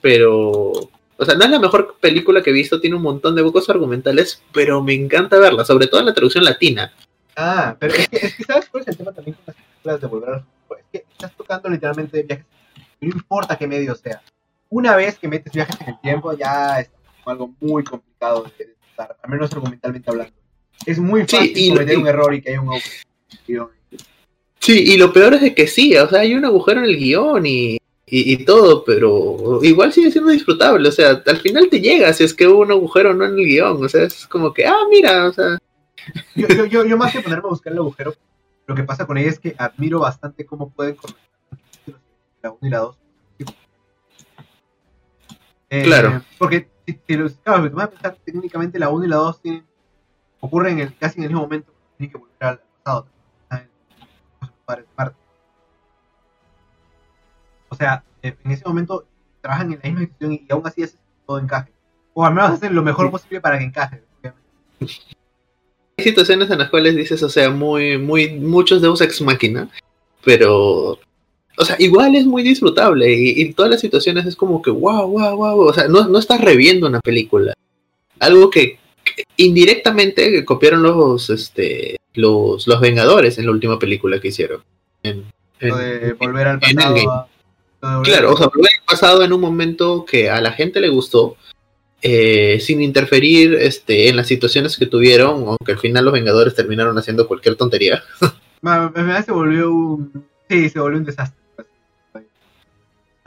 [0.01, 3.43] pero, o sea, no es la mejor película que he visto, tiene un montón de
[3.43, 6.95] huecos argumentales, pero me encanta verla, sobre todo en la traducción latina.
[7.37, 10.01] Ah, pero es que, es que ¿sabes cuál es el tema también con las películas
[10.01, 10.43] de Volver?
[10.79, 12.47] Es que estás tocando literalmente viajes,
[13.03, 14.23] no importa qué medio sea.
[14.71, 16.87] Una vez que metes viajes en el tiempo, ya
[17.27, 20.33] algo muy complicado de de tratar, al menos argumentalmente hablando.
[20.87, 23.71] Es muy Sí, fácil lo- cometer y- un error y que haya un agujero.
[24.59, 26.97] Sí, y lo peor es de que sí, o sea, hay un agujero en el
[26.99, 27.75] guion y,
[28.07, 32.25] y, y todo, pero igual sigue siendo disfrutable, o sea, al final te llega si
[32.25, 34.67] es que hubo un agujero o no en el guion, o sea, es como que,
[34.67, 35.59] ah, mira, o sea,
[36.35, 38.15] Yo, yo, yo, yo más que ponerme a buscar el agujero,
[38.67, 41.29] lo que pasa con ella es que admiro bastante cómo pueden conectar
[42.43, 42.97] la 1 y la 2.
[45.71, 46.23] Eh, Claro.
[46.39, 46.69] Porque,
[47.09, 49.67] los, claro, si te vas a pensar, técnicamente la 1 y la 2 tienen,
[50.41, 53.07] ocurren en el- casi en el mismo momento, tienen que volver al pasado.
[57.71, 59.07] O sea, eh, en ese momento
[59.41, 61.73] trabajan en la misma institución y, aún así hacen todo encaje.
[62.13, 64.03] O al menos hacen lo mejor posible para que encaje.
[64.19, 64.49] obviamente.
[65.97, 69.71] hay situaciones en las cuales dices, o sea, muy, muy, muchos Deus Ex Máquina,
[70.25, 70.99] pero,
[71.61, 75.07] o sea, igual es muy disfrutable y, y todas las situaciones es como que, wow,
[75.07, 77.55] wow, wow, o sea, no, no estás reviendo una película,
[78.19, 84.29] algo que, que indirectamente copiaron los, este, los, los Vengadores en la última película que
[84.29, 84.63] hicieron.
[85.03, 85.25] En-
[85.61, 86.97] en- de volver al pasado.
[86.97, 87.07] Endgame.
[87.11, 87.27] a-
[87.83, 90.53] lo de volver Claro, o sea, volver al pasado en un momento que a la
[90.53, 91.37] gente le gustó,
[92.03, 96.97] eh, sin interferir este, en las situaciones que tuvieron, aunque al final los Vengadores terminaron
[96.99, 98.03] haciendo cualquier tontería.
[98.63, 100.25] Ma- En verdad se volvió un.
[100.49, 101.40] Sí, se volvió un desastre.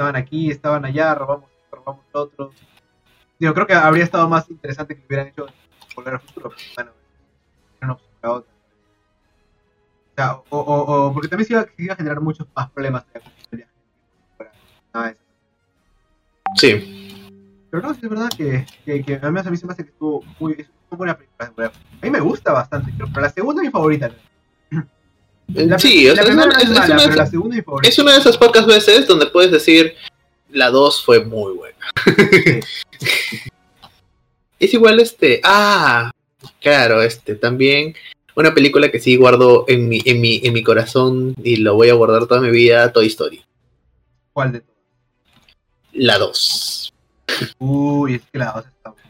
[0.03, 2.51] Estaban aquí, estaban allá, robamos, esto, robamos lo otro.
[3.39, 5.45] Yo creo que habría estado más interesante que hubieran hecho
[5.95, 6.51] Volver al Futuro.
[6.75, 6.91] pero
[7.79, 8.51] Bueno, no, la otra.
[8.51, 12.69] O, sea, o, o, o- porque también se iba, se iba a generar muchos más
[12.71, 13.05] problemas.
[13.13, 13.21] de
[14.93, 15.15] la.
[16.57, 17.29] Sí.
[17.71, 19.91] Pero no, sí es verdad que, que, que además a mí se me hace que
[19.91, 21.47] estuvo muy, es una buena película.
[21.47, 21.71] al.
[22.01, 24.11] A mí me gusta bastante, pero la segunda es mi favorita.
[25.47, 27.59] La, sí, o la sea, es una, es es mala, una- pero la segunda es
[27.59, 27.89] mi favorita.
[27.89, 29.95] es una de esas pocas veces donde puedes decir
[30.49, 31.77] la 2 fue muy buena.
[34.59, 35.41] Es igual este.
[35.43, 36.11] Ah,
[36.61, 37.95] claro, este también.
[38.35, 41.89] Una película que sí guardo en mi, en mi, en mi corazón y lo voy
[41.89, 43.43] a guardar toda mi vida, Toy Story.
[44.31, 44.73] ¿Cuál de todas?
[45.91, 46.93] La 2.
[47.59, 49.02] Uy, es que la dos está buena.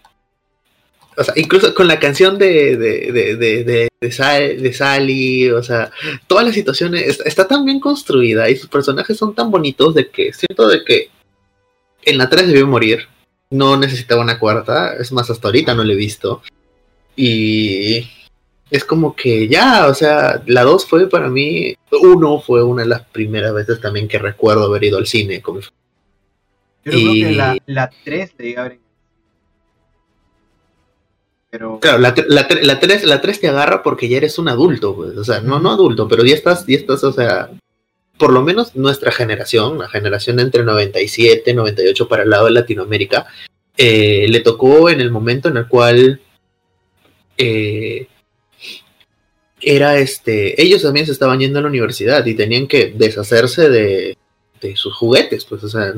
[1.18, 5.62] O sea, incluso con la canción de, de, de, de, de, Sal- de Sally, o
[5.64, 5.92] sea,
[6.28, 10.10] todas las situaciones, está, está tan bien construida y sus personajes son tan bonitos de
[10.10, 11.10] que siento de que
[12.04, 13.08] en la 3 debió morir.
[13.50, 16.42] No necesitaba una cuarta, es más, hasta ahorita no la he visto.
[17.16, 18.08] Y
[18.72, 22.90] es como que ya, o sea, la 2 fue para mí, uno fue una de
[22.90, 25.70] las primeras veces también que recuerdo haber ido al cine con mi Yo
[26.92, 28.83] creo Y- que la, la 3 le llega a ver en-
[31.80, 34.98] Claro, la, la, la 3, la 3 te agarra porque ya eres un adulto.
[34.98, 37.52] O sea, no, no adulto, pero ya estás, ya estás, o sea,
[38.18, 43.28] por lo menos nuestra generación, la generación entre 97, 98 para el lado de Latinoamérica,
[43.78, 46.22] eh, le tocó en el momento en el cual
[47.38, 48.08] eh,
[49.62, 54.18] era este, ellos también se estaban yendo a la universidad y tenían que deshacerse de,
[54.60, 55.94] de sus juguetes, pues, o sea,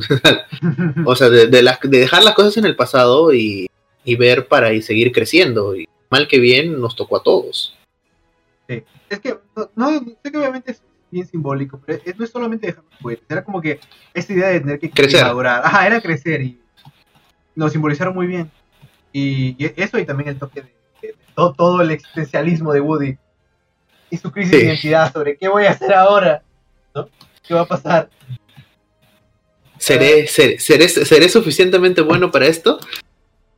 [1.06, 3.68] o sea, de, de, de dejar las cosas en el pasado y,
[4.06, 5.76] y ver para y seguir creciendo.
[5.76, 7.76] Y mal que bien nos tocó a todos.
[8.68, 12.65] Es que, no, no, sé que obviamente es bien simbólico, pero es, no es solamente
[12.68, 13.80] dejar los juguetes, era como que
[14.13, 15.24] esta idea de tener que Crecer.
[15.24, 15.62] madurar.
[15.63, 16.60] Ajá, era crecer y
[17.54, 18.50] lo simbolizaron muy bien.
[19.13, 20.68] Y, y eso y también el toque de,
[21.02, 23.18] de- de todo, todo el existencialismo de Woody
[24.10, 24.58] y su crisis Sí.
[24.58, 26.41] de identidad sobre qué voy a hacer ahora,
[26.96, 27.08] ¿no?
[27.48, 28.10] ¿Qué va a pasar?
[29.78, 32.80] ¿Seré, seré, seré, seré suficientemente bueno para esto?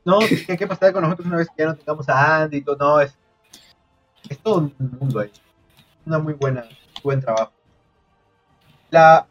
[0.08, 2.62] No, ¿qué, qué pasará con nosotros una vez que ya no tengamos a Andy y
[2.62, 2.76] todo?
[2.76, 3.14] No, es,
[4.28, 5.30] es todo un mundo ahí.
[6.06, 6.64] Una muy buena,
[7.02, 7.52] buen trabajo.
[8.90, 9.26] La,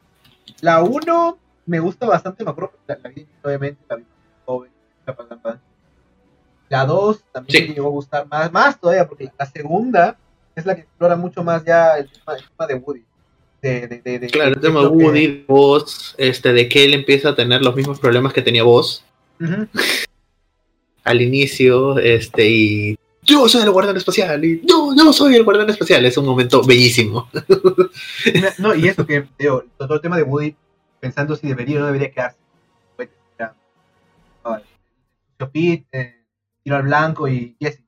[0.61, 4.05] la 1 me gusta bastante, me acuerdo la, la vi obviamente, la vi
[4.45, 4.71] joven,
[5.05, 5.59] la.
[6.69, 7.67] La 2 también Sí.
[7.69, 10.17] me llegó a gustar más, más todavía, porque la segunda
[10.55, 13.03] es la que explora mucho más ya el tema, el tema de Woody.
[13.61, 16.93] De, de, de, de- Claro, el tema lo que- Woody, Voz, este, de que él
[16.93, 19.03] empieza a tener los mismos problemas que tenía Voz
[19.39, 19.67] Ujú.
[21.07, 25.69] Al inicio, este, y yo soy el guardián espacial, y yo, yo soy el guardián
[25.69, 26.05] espacial.
[26.05, 27.29] Es un momento bellísimo.
[28.57, 30.55] No, y eso que, digo, todo el tema de Woody,
[30.99, 32.37] pensando si debería o no debería quedarse.
[32.95, 33.09] Pues,
[35.51, 36.25] Pete, eh,
[36.63, 37.83] Tiro al Blanco y Jesse,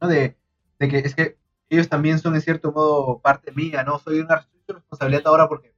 [0.00, 0.08] ¿no?
[0.08, 0.36] De,
[0.78, 1.36] de que es que
[1.68, 3.98] ellos también son en cierto modo parte mía, ¿no?
[3.98, 5.72] Soy una responsabilidad ahora porque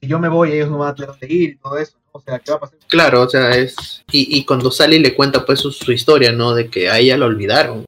[0.00, 1.98] si yo me voy, ellos no van a tener dónde ir y todo eso.
[2.18, 2.78] O sea, ¿qué va a pasar?
[2.88, 3.76] Claro, o sea, es.
[4.10, 6.52] Y, y cuando sale y le cuenta pues su, su historia, ¿no?
[6.52, 7.84] De que a ella la olvidaron.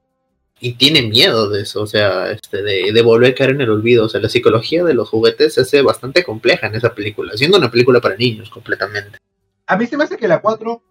[0.60, 3.70] Y tiene miedo de eso, o sea, este, de, de volver a caer en el
[3.70, 4.04] olvido.
[4.04, 7.58] O sea, la psicología de los juguetes se hace bastante compleja en esa película, siendo
[7.58, 9.18] una película para niños completamente.
[9.66, 10.82] A mí se me hace que la 4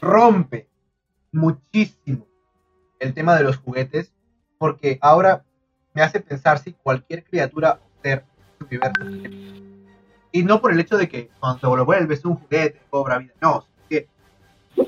[0.00, 0.68] rompe
[1.32, 2.26] muchísimo
[3.00, 4.12] el tema de los juguetes,
[4.56, 5.44] porque ahora
[5.92, 8.24] me hace pensar si cualquier criatura o ser
[8.60, 9.71] universo.
[10.32, 13.66] Y no por el hecho de que cuando lo vuelves un juguete cobra vida, no,
[13.82, 14.08] es que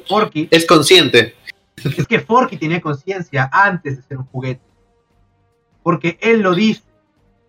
[0.09, 1.35] Forky, Es consciente.
[1.77, 4.63] es que Forky tenía conciencia antes de ser un juguete.
[5.83, 6.83] Porque él lo dice.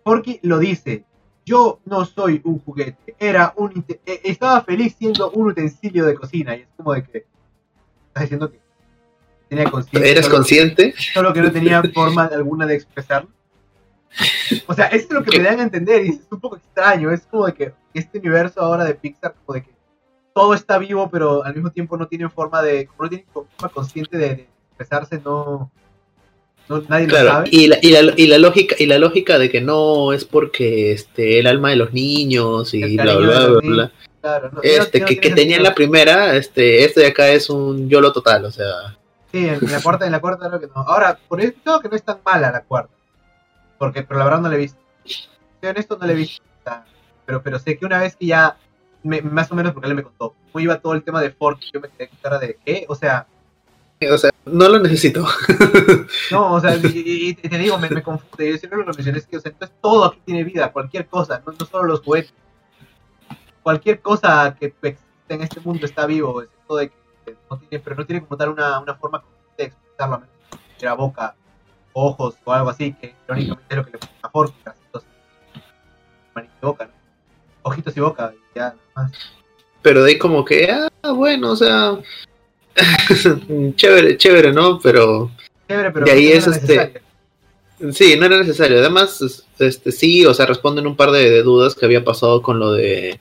[0.04, 1.04] Forky lo dice.
[1.46, 3.14] Yo no soy un juguete.
[3.18, 6.54] Era un eh, estaba feliz siendo un utensilio de cocina.
[6.56, 7.24] Y es como de que
[8.08, 8.60] estás diciendo que
[9.48, 10.10] tenía conciencia.
[10.10, 10.94] ¿Eres solo- consciente?
[11.14, 13.30] Solo que no tenía forma alguna de expresarlo.
[14.66, 17.10] O sea, eso es lo que me dan a entender y es un poco extraño.
[17.10, 19.70] Es como de que este universo ahora de Pixar, como de que
[20.34, 23.68] todo está vivo, pero al mismo tiempo no tienen forma de, como no tienen forma
[23.72, 25.70] consciente de, de expresarse, no,
[26.68, 27.48] no nadie lo sabe.
[27.50, 30.92] y la, y, la, y la lógica y la lógica de que no es porque
[30.92, 33.90] este el alma de los niños y bla bla bla, bla, niños.
[34.20, 37.28] Claro, no- este no- que, que tiene tenía en la primera este este de acá
[37.28, 38.96] es un yolo total o sea
[39.32, 40.74] Sí, en la cuarta, en la cuarta creo que no.
[40.82, 42.94] Ahora, por eso creo que no es tan mala la cuarta.
[43.78, 44.80] Porque, pero la verdad no la he visto.
[45.04, 46.42] Soy honesto, no la he visto.
[47.24, 48.56] Pero, pero sé que una vez que ya,
[49.02, 51.58] me- más o menos porque él me contó, cómo iba todo el tema de Ford,
[51.72, 52.86] yo me quedé con cara de ¿qué?
[52.88, 53.26] O sea,
[54.10, 55.26] o sea no lo necesito
[56.30, 58.52] no, o sea, y, te digo, me, me confunde.
[58.52, 61.42] Yo siempre lo mencioné, es que, o sea, entonces todo aquí tiene vida, cualquier cosa,
[61.44, 62.32] no, no solo los juguetes.
[63.62, 67.96] Cualquier cosa que existe en este mundo está vivo, excepto de que no tiene, pero
[67.96, 69.24] no tiene como tal una, una forma
[69.58, 70.34] de expresarlo, a menos
[70.78, 71.34] que era boca,
[71.98, 74.50] ojos o algo así, que irónicamente es lo que le pone a Ford,
[74.84, 75.10] entonces,
[76.34, 76.92] manito y boca, ¿no?
[77.62, 79.12] Ojitos y boca, y ya nada más.
[79.82, 81.98] Pero de ahí como que, ah, bueno, o sea,
[83.76, 84.78] chévere, chévere, ¿no?
[84.80, 85.30] Pero
[85.68, 87.02] Chévere, pero De ahí no es, este,
[87.92, 88.78] sí, no era necesario.
[88.78, 92.42] Además, es- este sí, o sea, responden un par de, de dudas que había pasado
[92.42, 93.18] con lo de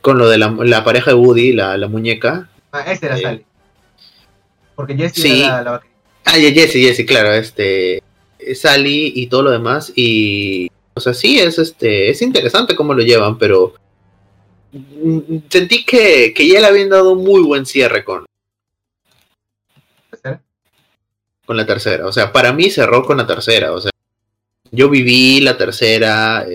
[0.00, 2.48] con lo de la, la pareja de Woody, la, la muñeca.
[2.70, 3.44] Ah, ese era eh, Sally.
[4.76, 5.42] Porque Jessie sí.
[5.42, 5.82] era la, la.
[6.30, 8.02] Ah, Jesse, Jesse, claro, este
[8.54, 13.02] Sally y todo lo demás y o sea, sí es este es interesante cómo lo
[13.02, 13.72] llevan, pero
[15.48, 18.26] sentí que, que ya le habían dado un muy buen cierre con,
[20.10, 20.42] ¿Tercera?
[21.46, 22.06] con la tercera.
[22.06, 23.72] O sea, para mí cerró con la tercera.
[23.72, 23.90] O sea,
[24.70, 26.46] yo viví la tercera,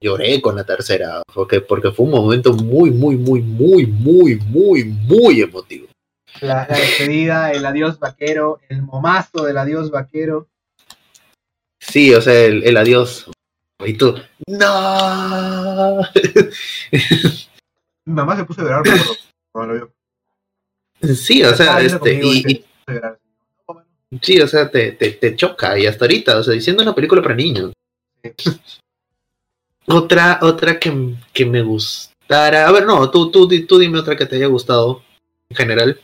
[0.00, 4.84] lloré con la tercera, porque, porque fue un momento muy, muy, muy, muy, muy, muy,
[4.84, 5.86] muy emotivo.
[6.40, 10.48] La, la despedida, el adiós vaquero, el momazo del adiós vaquero.
[11.78, 13.30] Sí, o sea, el, el adiós.
[13.84, 14.14] Y tú,
[14.46, 16.00] no.
[18.04, 18.82] Mi mamá se puso a llorar
[19.52, 19.74] cuando, lo
[21.00, 21.14] vio.
[21.14, 22.64] Sí, o sea, viendo este, y, y-
[24.22, 25.78] sí, o sea, te, te, te choca.
[25.78, 27.72] Y hasta ahorita, o sea, diciendo una película para niños.
[29.86, 32.66] Otra, otra que, que me gustara.
[32.66, 35.02] A ver, no, tú, tú, tú dime otra que te haya gustado
[35.50, 36.00] en general.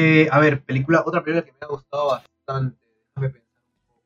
[0.00, 2.78] Eh, a ver, película, otra película que me ha gustado bastante.
[3.16, 4.02] Déjame pensar un poco.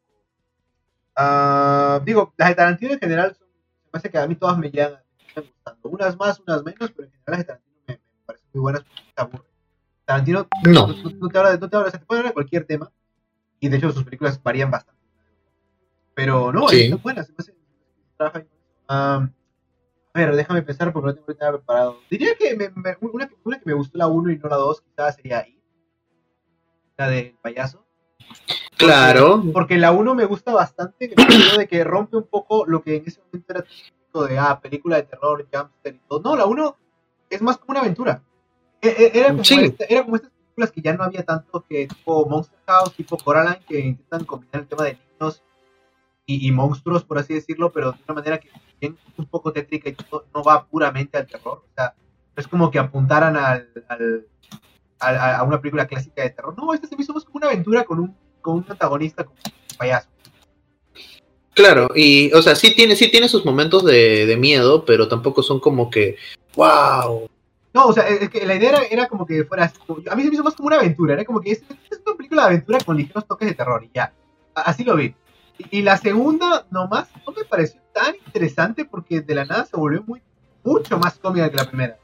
[1.16, 4.70] Ah, digo, las de Tarantino en general son, me parece que a mí todas me
[4.70, 5.02] llegan,
[5.36, 5.88] me gustando.
[5.90, 8.82] Unas más, unas menos, pero en general las de Tarantino me, me parecen muy buenas
[8.84, 9.46] porque se aburren.
[10.06, 10.86] Tarantino No.
[10.86, 12.90] no, no te habla, no te habla, sea, te puede hablar de cualquier tema
[13.60, 15.00] y de hecho sus películas varían bastante.
[16.14, 16.84] Pero no, Sí.
[16.84, 17.54] están buenas, se me hace-
[18.16, 18.44] trabaja.
[18.88, 19.28] Ah,
[20.14, 21.98] a ver, déjame pensar porque no tengo nada preparado.
[22.10, 24.80] Diría que me- me- una, una que me gustó la 1 y no la 2
[24.82, 25.61] quizás sería It,
[27.02, 27.84] la del payaso.
[28.76, 29.42] Claro.
[29.52, 32.82] Porque la 1 me gusta bastante, en el sentido de que rompe un poco lo
[32.82, 36.20] que en ese momento era típico de, ah, película de terror, jumpster y todo.
[36.22, 36.76] No, la 1
[37.30, 38.22] es más como una aventura.
[38.80, 39.60] E- e- Era como, Sí.
[39.64, 43.16] esta- era como estas películas que ya no había tanto que tipo Monster House, tipo
[43.16, 45.42] Coraline, que intentan combinar el tema de niños
[46.26, 48.48] y, y monstruos, por así decirlo, pero de una manera que
[48.80, 51.62] bien un poco tétrica y todo, no va puramente al terror.
[51.64, 51.94] O sea,
[52.36, 54.26] es como que apuntaran al, al-
[55.02, 56.54] a, a una película clásica de terror.
[56.56, 59.36] No, esta se me hizo más como una aventura con un, con un protagonista como
[59.44, 60.08] un payaso.
[61.54, 65.42] Claro, y, o sea, sí tiene, sí tiene sus momentos de, de miedo, pero tampoco
[65.42, 66.16] son como que,
[66.54, 67.28] wow.
[67.74, 69.72] No, o sea, es que la idea era, era como que fuera.
[70.10, 71.14] A mí se me hizo más como una aventura.
[71.14, 73.90] Era como que es, es una película de aventura con ligeros toques de terror y
[73.94, 74.12] ya.
[74.54, 75.14] Así lo vi.
[75.58, 79.76] Y, y la segunda, nomás, no me pareció tan interesante porque de la nada se
[79.76, 80.22] volvió muy
[80.64, 81.98] mucho más cómica que la primera.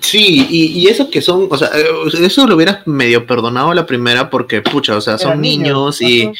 [0.00, 1.86] Sí, y, y eso que son, o sea, eh,
[2.20, 6.22] eso lo hubieras medio perdonado a la primera porque, pucha, o sea, son niños y,
[6.22, 6.32] ajá.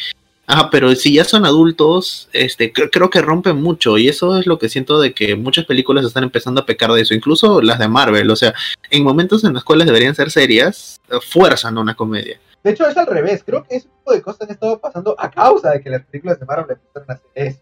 [0.46, 4.46] ajá, pero si ya son adultos, este, cre- creo que rompen mucho y eso es
[4.46, 7.78] lo que siento de que muchas películas están empezando a pecar de eso, incluso las
[7.78, 8.52] de Marvel, o sea,
[8.90, 12.40] en momentos en los cuales deberían ser serias, eh, fuerzan una comedia.
[12.64, 13.44] De hecho, es al revés.
[13.46, 16.40] Creo que ese tipo de cosas han estado pasando a causa de que las películas
[16.40, 17.60] de Marvel empezaron a hacer eso.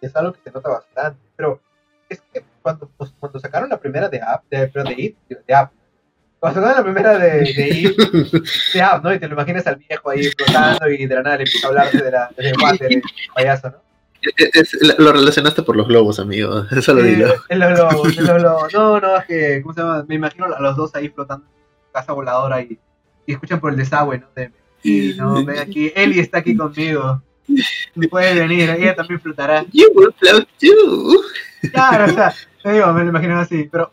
[0.00, 1.18] Y es algo que se nota bastante.
[1.34, 1.60] Pero
[2.10, 5.54] es que cuando, pues, cuando sacaron la primera de App, de, pero de It, de
[5.54, 5.72] App,
[6.38, 7.96] cuando sacaron la primera de, de It,
[8.74, 9.14] de App, ¿no?
[9.14, 11.70] Y te lo imaginas al viejo ahí flotando y de la nada le empieza a
[11.70, 13.02] hablar de la de Water, el
[13.34, 13.76] payaso, ¿no?
[14.36, 17.26] Es- es- lo relacionaste por los globos, amigo, eso lo digo.
[17.48, 18.74] en los globos, en los globos.
[18.74, 20.04] No, no, es que, ¿cómo se llama?
[20.06, 22.78] Me imagino a los dos ahí flotando en casa voladora y,
[23.26, 24.26] y escuchan por el desagüe, ¿no?
[24.36, 24.50] De,
[24.82, 27.22] sí, no, ven aquí, Eli está aquí conmigo.
[28.10, 29.64] Puedes venir, ella también flotará.
[29.72, 31.22] You will float too.
[31.72, 33.92] Claro, o sea, te digo, me lo imagino así, pero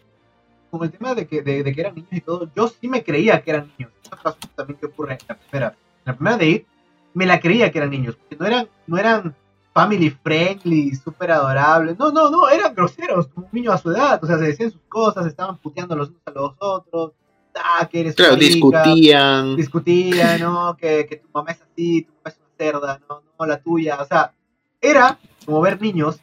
[0.69, 3.03] con el tema de que, de, de que eran niños y todo, yo sí me
[3.03, 3.91] creía que eran niños.
[4.03, 5.67] Eso pasó también que ocurre en la primera.
[5.69, 6.67] En la primera de It,
[7.13, 9.36] me la creía que eran niños, porque no eran, no eran
[9.73, 11.97] family friendly, súper adorables.
[11.97, 14.19] No, no, no, eran groseros, como un niño a su edad.
[14.23, 17.12] O sea, se decían sus cosas, estaban puteando los unos a los otros.
[17.56, 19.56] Ah, que eres Claro, marica, discutían.
[19.56, 20.77] discutían, ¿no?
[20.77, 24.00] Que, que tu mamá es así, tu mamá es una cerda, no, no la tuya.
[24.02, 24.31] O sea,
[24.79, 26.19] era como ver niños,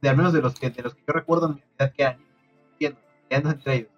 [0.00, 2.16] de al menos de los que, de los que yo recuerdo en mi edad que
[3.28, 3.88] peleando entre ellos.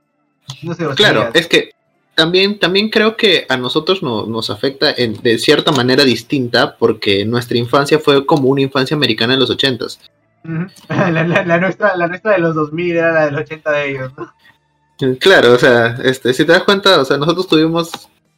[0.62, 1.72] No sé, Claro, es que
[2.14, 7.24] también, también creo que a nosotros no- nos afecta en- de cierta manera distinta porque
[7.24, 10.00] nuestra infancia fue como una infancia americana en los ochentas.
[10.88, 14.12] la, la- la nuestra, la nuestra de los 2000 era la del 80 de ellos,
[14.16, 14.32] ¿no?
[15.20, 17.90] Claro, o sea, este, si te das cuenta, o sea, nosotros tuvimos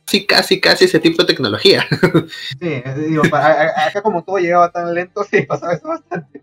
[0.06, 1.86] sí, casi, casi ese tipo de tecnología.
[2.60, 6.42] Sí, digo, acá como todo llegaba tan lento, sí, pasaba eso bastante.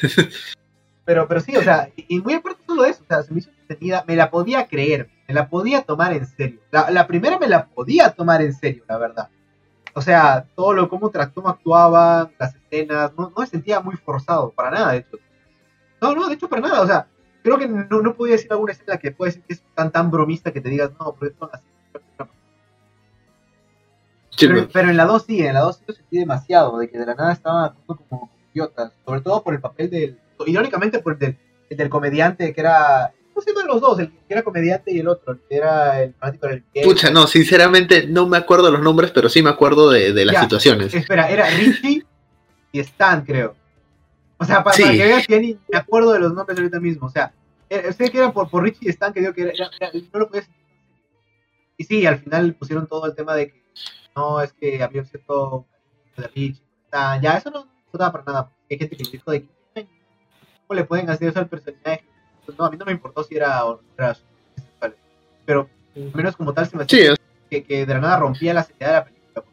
[1.04, 3.50] Pero, pero sí, o sea, y, muy aparte de eso, o sea, se me hizo
[3.50, 5.10] entretenida, me la podía creer.
[5.26, 6.60] Me la podía tomar en serio.
[6.70, 9.28] La, la primera me la podía tomar en serio, la verdad.
[9.94, 14.50] O sea, todo lo cómo, cómo actuaban, las escenas, no, no me sentía muy forzado,
[14.50, 15.18] para nada, de hecho.
[16.00, 16.80] No, no, de hecho, para nada.
[16.82, 17.08] O sea,
[17.42, 20.10] creo que no, no podía decir alguna escena que puede decir que es tan tan
[20.10, 21.64] bromista que te digas, no, pero esto así.
[24.38, 24.68] Pero, pues.
[24.72, 27.06] pero en la 2 sí, en la 2 sí lo sentí demasiado, de que de
[27.06, 31.38] la nada como, como idiotas, sobre todo por el papel del, irónicamente por el del,
[31.68, 33.98] el del comediante que era, ¿cómo se llaman los dos?
[34.00, 36.86] El que era comediante y el otro, el que era el fanático del game.
[36.86, 40.34] Pucha, no, sinceramente no me acuerdo los nombres, pero sí me acuerdo de, de las
[40.34, 40.42] Ya.
[40.42, 40.92] situaciones.
[40.94, 42.04] Espera, era Richie
[42.72, 43.54] y Stan, creo.
[44.38, 44.82] O sea, para, Sí.
[44.82, 47.32] para que veas que ni me acuerdo de los nombres ahorita mismo, o sea,
[47.68, 49.90] eh, sé que era por, por Richie y Stan que digo que era, era- era-
[50.12, 50.60] no lo podía sentir.
[51.76, 53.62] Y sí, al final pusieron todo el tema de que
[54.16, 55.66] no, es que había un cierto
[56.16, 59.42] de Richie, Stan, ya, eso no no daba para nada, hay gente que dijo de
[59.42, 59.48] que
[60.66, 62.04] ¿cómo le pueden hacer eso al personaje?
[62.46, 64.14] Pues no, a mí no me importó si era o no
[65.44, 68.54] pero al menos como tal se me hacía Sí, que, que de la nada rompía
[68.54, 69.44] la seriedad de la película.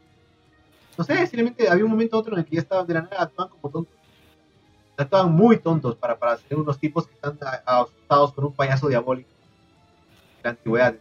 [0.96, 3.02] No sé, simplemente había un momento u otro en el que ya estaban de la
[3.02, 3.94] nada actuaban como tontos.
[4.96, 9.28] Actuaban muy tontos para, para ser unos tipos que están asustados con un payaso diabólico
[10.36, 10.94] de la antigüedad.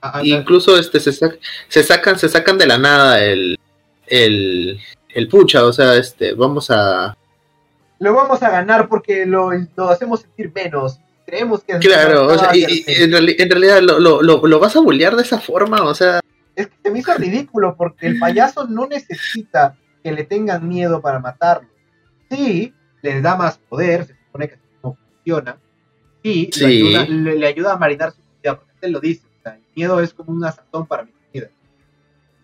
[0.00, 3.56] Ah, incluso este se, sac- se sacan se sacan de la nada el
[4.06, 4.80] el
[5.14, 7.16] el pucha, o sea, este vamos a
[7.98, 10.98] Lo vamos a ganar porque lo, lo hacemos sentir menos.
[11.26, 14.80] Creemos que claro, o sea, y- en, reali- en realidad lo, lo, lo, vas a
[14.80, 16.20] bullear de esa forma, o sea,
[16.56, 21.00] es que se me hizo ridículo porque el payaso no necesita que le tengan miedo
[21.00, 21.68] para matarlo.
[22.30, 25.56] Sí, les da más poder, se supone que no funciona.
[26.22, 26.64] Sí, le Sí.
[26.96, 29.22] ayuda, le, le ayuda a marinar su vida, porque él lo dice.
[29.38, 31.48] o sea, el miedo es como una sazón para mi vida.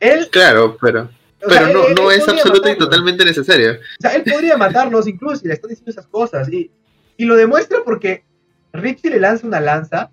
[0.01, 1.11] Él, claro, pero
[1.45, 3.73] o sea, pero no, él- no él es absoluta y totalmente necesario.
[3.73, 6.49] O sea, él podría matarlos incluso si le está diciendo esas cosas.
[6.53, 6.71] Y,
[7.17, 8.25] y lo demuestra porque
[8.73, 10.11] Richie le lanza una lanza.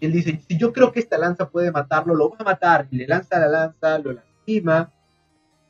[0.00, 2.88] Y él dice, si yo creo que esta lanza puede matarlo, lo va a matar.
[2.90, 4.92] Y le lanza la lanza, lo lastima.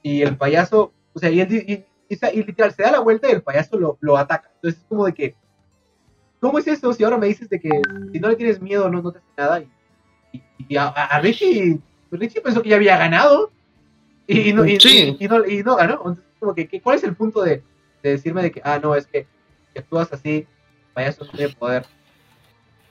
[0.03, 1.85] Y el payaso, o sea, y, él y, y,
[2.33, 4.51] y literal, se da la vuelta y el payaso lo, lo ataca.
[4.57, 5.35] Entonces es como de que,
[6.41, 7.71] ¿cómo es eso si ahora me dices de que
[8.13, 9.61] si no le tienes miedo no, no te hace nada?
[9.61, 9.69] Y,
[10.33, 11.79] y, y a, a Richie,
[12.11, 13.51] Richie pensó que ya había ganado.
[14.27, 15.17] Y, y no, y, Sí.
[15.19, 15.95] y- no, y no ganó.
[15.95, 17.63] Entonces, como que, que- ¿cuál es el punto de,
[18.03, 19.27] de decirme de que, ah, no, es que,
[19.73, 20.47] que actúas así,
[20.95, 21.85] payaso tiene poder?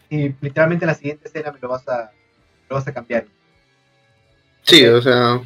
[0.09, 2.11] Y literalmente en la siguiente escena me lo vas a,
[2.69, 3.25] lo vas a cambiar.
[4.61, 5.41] Sí, o sea,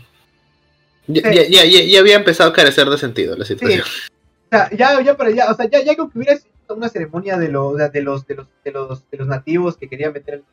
[1.07, 1.35] ya, Sí.
[1.35, 3.81] ya, ya, ya- ya había empezado a carecer de sentido la situación.
[3.81, 6.89] O sea, ya, ya para allá, o sea, ya, ya como que hubiera sido una
[6.89, 10.35] ceremonia de, lo, de, los, de, los, de, los, de los nativos que querían meter
[10.35, 10.43] el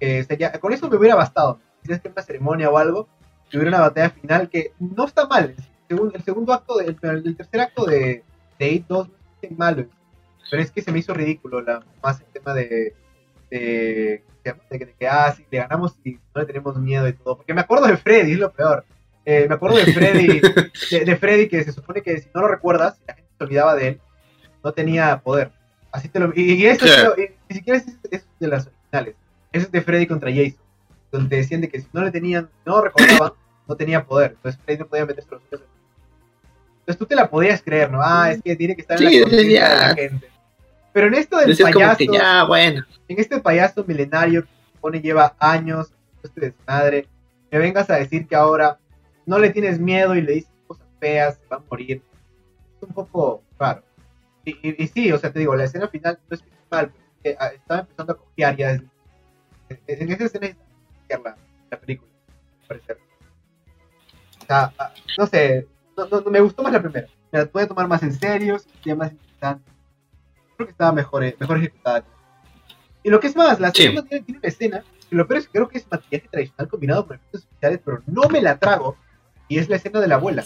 [0.00, 1.60] eh, o sea, ya- con eso me hubiera bastado.
[1.84, 3.08] Si es que una ceremonia o algo,
[3.50, 5.54] que hubiera una batalla final que no está mal.
[5.56, 8.22] El segundo, el segundo acto, de- el, tercer acto de,
[8.58, 9.86] de 8 2 no es malo,
[10.50, 12.94] pero es que se me hizo ridículo la, más el tema de,
[13.50, 17.12] de, de, que- de que, ah, sí, le ganamos y no le tenemos miedo y
[17.12, 17.36] todo.
[17.38, 18.84] Porque me acuerdo de Freddy, es lo peor.
[19.24, 20.40] Eh, me acuerdo de Freddy,
[20.90, 23.74] de, de Freddy que se supone que si no lo recuerdas, la gente se olvidaba
[23.74, 24.00] de él,
[24.64, 25.50] no tenía poder.
[25.92, 27.14] Así te lo, y, y eso Claro.
[27.18, 29.16] y ni siquiera es, es de las originales.
[29.52, 30.60] Eso es de Freddy contra Jason.
[31.12, 33.32] Donde decían de que si no le tenían, no recordaban,
[33.68, 34.32] no tenía poder.
[34.32, 35.66] Entonces Freddy no podía meterse los ojos.
[36.80, 38.00] Entonces tú te la podías creer, ¿no?
[38.02, 40.30] Ah, es que tiene que estar en Sí, la conciencia de la gente.
[40.92, 42.84] Pero en esto del como payaso, que ya, bueno.
[43.08, 45.92] en este payaso milenario que se supone lleva años,
[46.22, 47.06] este desmadre,
[47.50, 48.78] me vengas a decir que ahora
[49.26, 52.02] no le tienes miedo y le dices cosas feas, se va a morir.
[52.76, 53.82] Es un poco raro.
[54.44, 57.04] Y, y- y sí, o sea, te digo, la escena final no es mal, pero
[57.14, 58.68] es que, ah, estaba empezando a copiar ya.
[58.72, 58.86] desde-
[59.86, 60.48] en, en esa escena
[61.10, 61.36] copiar la,
[61.70, 62.10] la película,
[62.62, 62.98] al parecer.
[64.42, 67.06] O sea, ah, no sé, no, no- no, me gustó más la primera.
[67.32, 69.70] Me la pude tomar más en serio, se sentía más interesante.
[70.56, 72.04] Creo que estaba mejor, eh, mejor ejecutada.
[73.02, 73.82] Y lo que es más, la Sí.
[73.82, 76.68] segunda tiene, tiene una escena, que lo peor es que creo que es maquillaje tradicional
[76.68, 78.96] combinado con efectos especiales, pero no me la trago,
[79.48, 80.44] y es la escena de la abuela.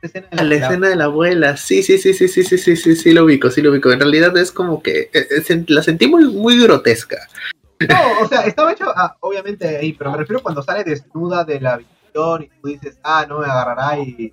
[0.00, 2.56] La escena de A la escena de la abuela, sí, sí, sí, sí, sí, sí,
[2.56, 3.92] sí, sí, sí, lo ubico, sí lo ubico.
[3.92, 7.28] En realidad es como que eh, eh, la sentí muy, muy grotesca.
[7.88, 11.60] No, o sea, estaba hecho, ah, obviamente ahí, pero me refiero cuando sale desnuda de
[11.60, 14.32] la habitación y tú dices, ah, no me agarrará y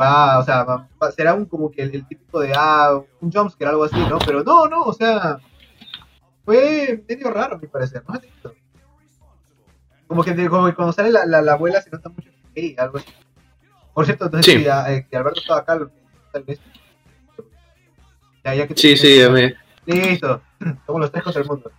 [0.00, 3.32] va, o sea, va- va- será un como que el, el típico de, ah, un
[3.32, 4.18] jumpscare, algo así, ¿no?
[4.18, 5.38] Pero no, no, o sea,
[6.44, 8.14] fue medio raro a mi parecer, ¿no?
[10.06, 12.98] Como que, como que cuando sale la, la, la abuela se nota mucho que algo
[12.98, 13.06] así.
[13.92, 14.60] Por cierto, entonces Sí.
[14.60, 15.78] si, ah, eh, que Alberto estaba acá,
[16.32, 16.60] tal vez.
[18.44, 19.52] Ya, ya que Sí, sí, a mí.
[19.84, 20.40] Listo,
[20.86, 21.70] somos los tres contra el mundo.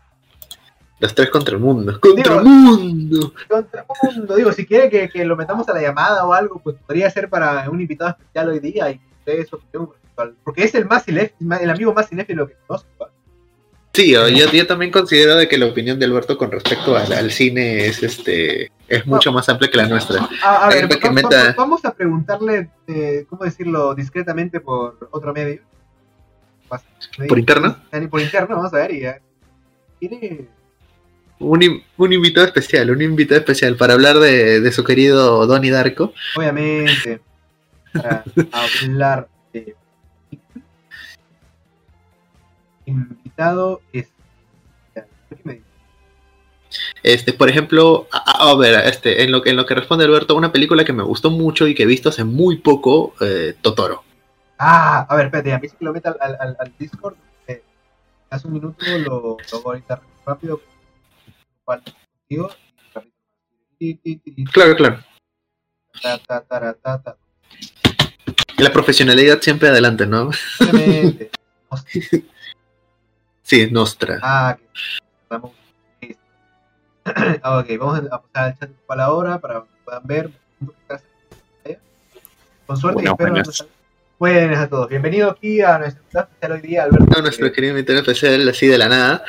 [0.99, 1.99] Los tres contra el mundo.
[1.99, 3.33] ¡Contra el Digo- mundo!
[3.49, 3.85] contra
[4.15, 4.35] mundo.
[4.35, 7.29] Digo, si quiere que, que lo metamos a la llamada o algo, pues podría ser
[7.29, 11.05] para un invitado especial hoy día y ustedes opinión respecto al- Porque es el más
[11.05, 13.09] cinéfilo, el amigo más cinéfilo que conozco.
[13.93, 17.31] Sí, yo, yo también considero de que la opinión de Alberto con respecto al, al
[17.31, 20.27] cine es este es mucho más amplia que la nuestra.
[20.43, 23.95] A, a ver, Eh, que va- meta- va- vamos a preguntarle, eh, ¿cómo decirlo?
[23.95, 25.61] Discretamente por otro medio.
[27.27, 27.75] ¿Por interno?
[28.09, 28.91] Por interno, vamos a ver.
[28.93, 29.03] Y,
[29.99, 30.47] ¿Tiene
[31.39, 36.13] Un, un invitado especial, un invitado especial para hablar de, de su querido Donnie Darko.
[36.35, 37.21] obviamente,
[37.93, 39.75] para hablar de
[42.85, 44.07] invitado es.
[47.01, 50.05] Este, por ejemplo, a, a- a ver, este, en lo que en lo que responde
[50.05, 53.55] Alberto, una película que me gustó mucho y que he visto hace muy poco, eh,
[53.61, 54.03] Totoro.
[54.59, 57.15] Ah, a ver, espérate, a mí que lo meta al, al, al- Discord.
[57.47, 57.63] eh,
[58.29, 60.61] hace un minuto lo, lo hago ahorita rápido.
[61.69, 62.49] Contigo,
[64.51, 64.99] Claro, claro.
[66.01, 67.17] ta, ta, tara, ta, ta.
[68.57, 70.31] La profesionalidad siempre adelante, ¿no?
[70.59, 71.29] Obviamente.
[73.43, 74.19] Sí, Nostra.
[74.21, 74.67] Ah, que
[75.23, 75.51] estamos
[76.01, 76.21] listo.
[77.41, 80.29] Ah, ok, vamos a pasar al chat para la hora para que puedan ver.
[82.67, 83.31] Con suerte y Buenas, espero.
[83.33, 83.65] buenas.
[84.19, 84.89] Buenas a todos.
[84.89, 87.05] Bienvenido aquí a nuestro especial hoy día, Alberto.
[87.05, 89.23] No, nuestro querido invitado especial así de la nada.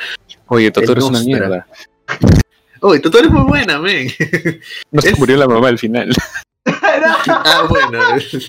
[0.47, 1.65] Oye, Totoro es una mierda.
[2.81, 4.07] Uy, Totoro es muy buena, men.
[4.91, 6.11] No se Es- murió la mamá al final.
[6.65, 7.99] ah, bueno.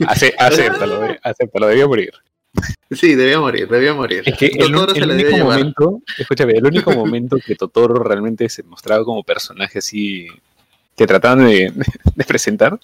[0.06, 2.12] Ace- acéptalo, eh, acéptalo, debió morir.
[2.90, 4.22] Sí, debía morir, debía morir.
[4.26, 5.58] Es que el, Totoro el se la único llevar.
[5.58, 10.26] momento, escúchame, el único momento que Totoro realmente se mostraba como personaje así
[10.94, 11.72] que trataban de,
[12.14, 12.78] de presentar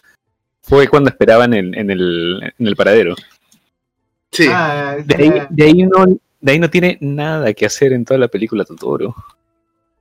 [0.62, 3.14] fue cuando esperaban en, en el, en el paradero.
[4.32, 4.46] Sí.
[4.50, 6.06] Ah, De ahí, de, ahí no,
[6.40, 9.14] de ahí no tiene nada que hacer en toda la película Totoro.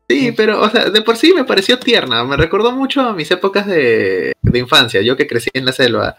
[0.10, 2.24] Sí, pero, o sea, de por sí me pareció tierna.
[2.24, 5.02] Me recordó mucho a mis épocas de, de infancia.
[5.02, 6.16] Yo que crecí en la selva.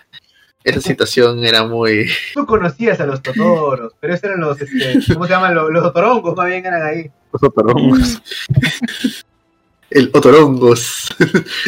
[0.64, 2.11] Esa situación era muy.
[2.34, 5.55] Tú conocías a los totoros, pero esos eran los, este, ¿cómo se llaman?
[5.55, 7.11] Los, los totorongos, más bien eran ahí.
[7.32, 8.22] Los Totorongos.
[9.91, 11.09] El otorongos.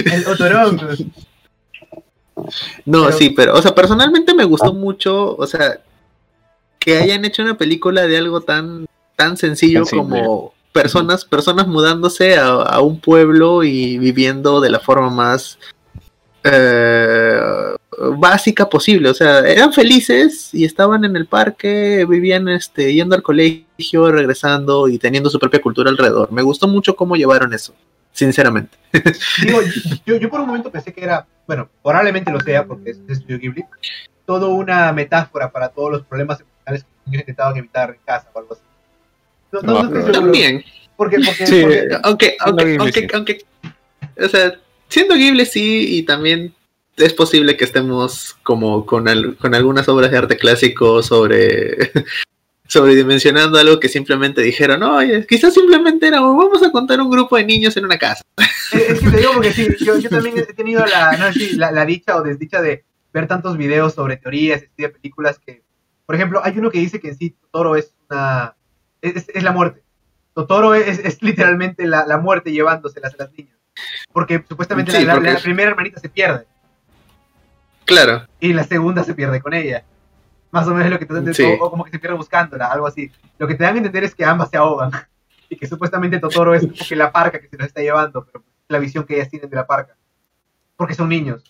[0.04, 1.00] El otorongos.
[2.84, 5.80] No, Pero- sí, pero, o sea, personalmente me gustó mucho, o sea,
[6.78, 12.48] que hayan hecho una película de algo tan, tan sencillo como personas, personas mudándose a,
[12.48, 15.58] a un pueblo y viviendo de la forma más
[16.42, 17.40] eh,
[18.16, 19.10] básica posible.
[19.10, 24.88] O sea, eran felices y estaban en el parque, vivían este, yendo al colegio, regresando
[24.88, 26.32] y teniendo su propia cultura alrededor.
[26.32, 27.74] Me gustó mucho cómo llevaron eso,
[28.12, 28.78] sinceramente.
[29.42, 29.60] Digo,
[30.06, 33.14] yo, yo por un momento pensé que era, bueno, probablemente lo sea porque es de
[33.14, 33.64] Studio Ghibli,
[34.24, 38.38] todo una metáfora para todos los problemas emocionales que los intentaban evitar en casa o
[38.38, 38.62] algo así.
[39.53, 40.12] No, no, no estoy.
[40.12, 40.64] También.
[40.96, 43.07] Porque, porque, Sí, porque- aunque, aunque, aunque, sí.
[43.14, 43.44] aunque,
[44.22, 44.55] o sea,
[44.88, 46.55] siendo Ghibli sí, y también
[46.96, 51.78] es posible que estemos como con, al- con algunas obras de arte clásico sobre
[52.66, 57.44] sobredimensionando algo que simplemente dijeron, oye, quizás simplemente era, vamos a contar un grupo de
[57.44, 58.22] niños en una casa.
[58.72, 61.40] Es, es que te digo porque sí, yo, yo también he tenido la, no sé
[61.48, 65.40] si la, la dicha o desdicha de ver tantos videos sobre teorías y de películas
[65.44, 65.62] que,
[66.07, 68.55] por ejemplo, hay uno que dice que en sí Totoro es una,
[69.03, 69.82] es, es la muerte.
[70.34, 73.57] Totoro es, es literalmente la, la muerte llevándoselas a las niñas.
[74.12, 76.46] Porque supuestamente Sí, la, porque primera hermanita se pierde
[77.84, 79.84] Claro, y la segunda se pierde con ella.
[80.53, 81.44] Más o menos es lo que te Sí.
[81.44, 83.11] o, o como que se pierde buscándola, algo así.
[83.38, 84.90] Lo que te dan a entender es que ambas se ahogan.
[85.53, 88.44] Y que supuestamente Totoro es como que la parca que se los está llevando, pero
[88.68, 89.96] la visión que ellas tienen de la parca.
[90.76, 91.42] Porque son niños.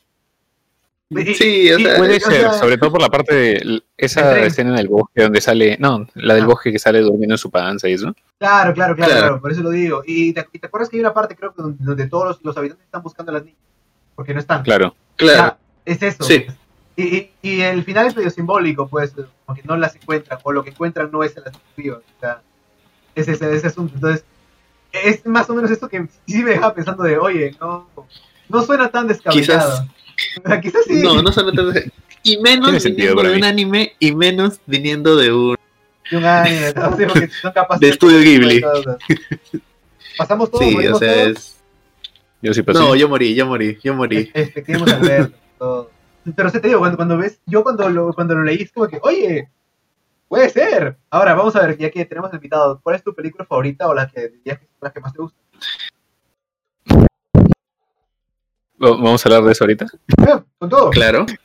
[1.10, 4.38] Sí, o y- sea, Puede o ser, sea, sobre todo por la parte de esa
[4.42, 6.46] escena en el bosque donde sale, no, la del Ah.
[6.46, 8.14] bosque que sale durmiendo en su panza y eso.
[8.38, 10.02] Claro, claro, claro, por eso lo digo.
[10.06, 12.44] Y te, y te acuerdas que hay una parte, creo que donde, donde todos los,
[12.44, 13.58] los habitantes están buscando a las niñas.
[14.14, 14.62] Porque no están.
[14.62, 14.94] Claro.
[15.16, 15.56] claro.
[15.84, 16.22] Es eso.
[16.22, 16.46] Sí.
[16.94, 19.12] Y, y, y el final es medio simbólico, pues,
[19.46, 22.00] como que no las encuentran, o lo que encuentran no es a las vivas.
[22.16, 22.40] O sea,
[23.16, 23.94] es ese, ese asunto.
[23.96, 24.24] Entonces,
[24.92, 27.88] es más o menos esto que sí me dejaba pensando de, oye, no,
[28.48, 29.86] no suena tan descabellado.
[30.62, 31.02] Quizás sí.
[31.02, 31.84] No, no tantas-
[32.22, 35.56] Y menos viniendo de un anime y menos viniendo de un...
[36.10, 38.60] de un anime, no sé, porque son capaces De estudio Ghibli.
[40.18, 41.36] Pasamos todo, Sí, o sea, todos.
[41.36, 41.56] es...
[42.42, 42.78] Yo sí pasé.
[42.78, 44.30] No, yo morí, yo morí, yo morí.
[44.34, 45.90] Verlo, todo.
[46.36, 48.86] Pero se te digo, cuando, cuando ves, yo cuando lo, cuando lo leí es como
[48.88, 49.48] que, oye,
[50.28, 50.96] puede ser.
[51.10, 54.06] Ahora, vamos a ver, ya que tenemos invitado, ¿cuál es tu película favorita o la
[54.08, 54.32] que
[54.80, 55.38] la que más te gusta?
[56.90, 57.06] Va-
[58.80, 59.86] Vamos a hablar de eso ahorita.
[60.58, 60.90] Con todo.
[60.90, 61.26] Claro.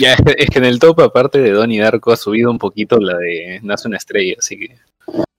[0.00, 3.16] Ya, es que, en el top, aparte de Donnie Darko, ha subido un poquito la
[3.18, 4.76] de Nace una estrella, así que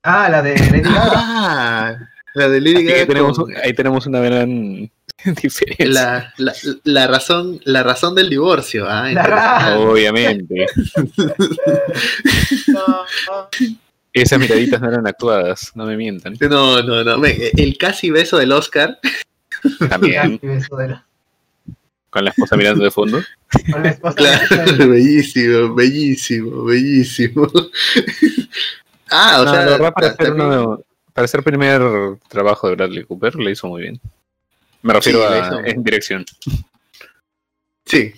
[0.04, 1.12] Ah, la de Lady Gaga.
[1.16, 1.98] Ah,
[2.36, 4.90] la de Lady Gaga tenemos, con- ahí tenemos una gran
[5.42, 5.88] diferencia.
[5.88, 6.54] la, la,
[6.84, 9.80] la razón la razón del divorcio ah, ra-.
[9.80, 10.66] Obviamente.
[12.68, 12.86] No,
[13.28, 13.50] no.
[14.14, 16.36] Esas miraditas no eran actuadas, no me mientan.
[16.42, 17.26] No, no, no.
[17.26, 19.00] El casi beso del Oscar.
[19.90, 20.40] También,
[22.10, 23.22] con la esposa mirando de fondo.
[23.72, 27.48] con la esposa Claro, de- bellísimo, bellísimo, bellísimo.
[29.12, 30.82] ah, o No, sea, la verdad, para también- uno-
[31.14, 31.82] para hacer primer
[32.30, 34.00] trabajo de Bradley Cooper, le hizo muy bien.
[34.82, 36.26] Me refiero Sí, a en dirección.
[37.86, 38.14] sí,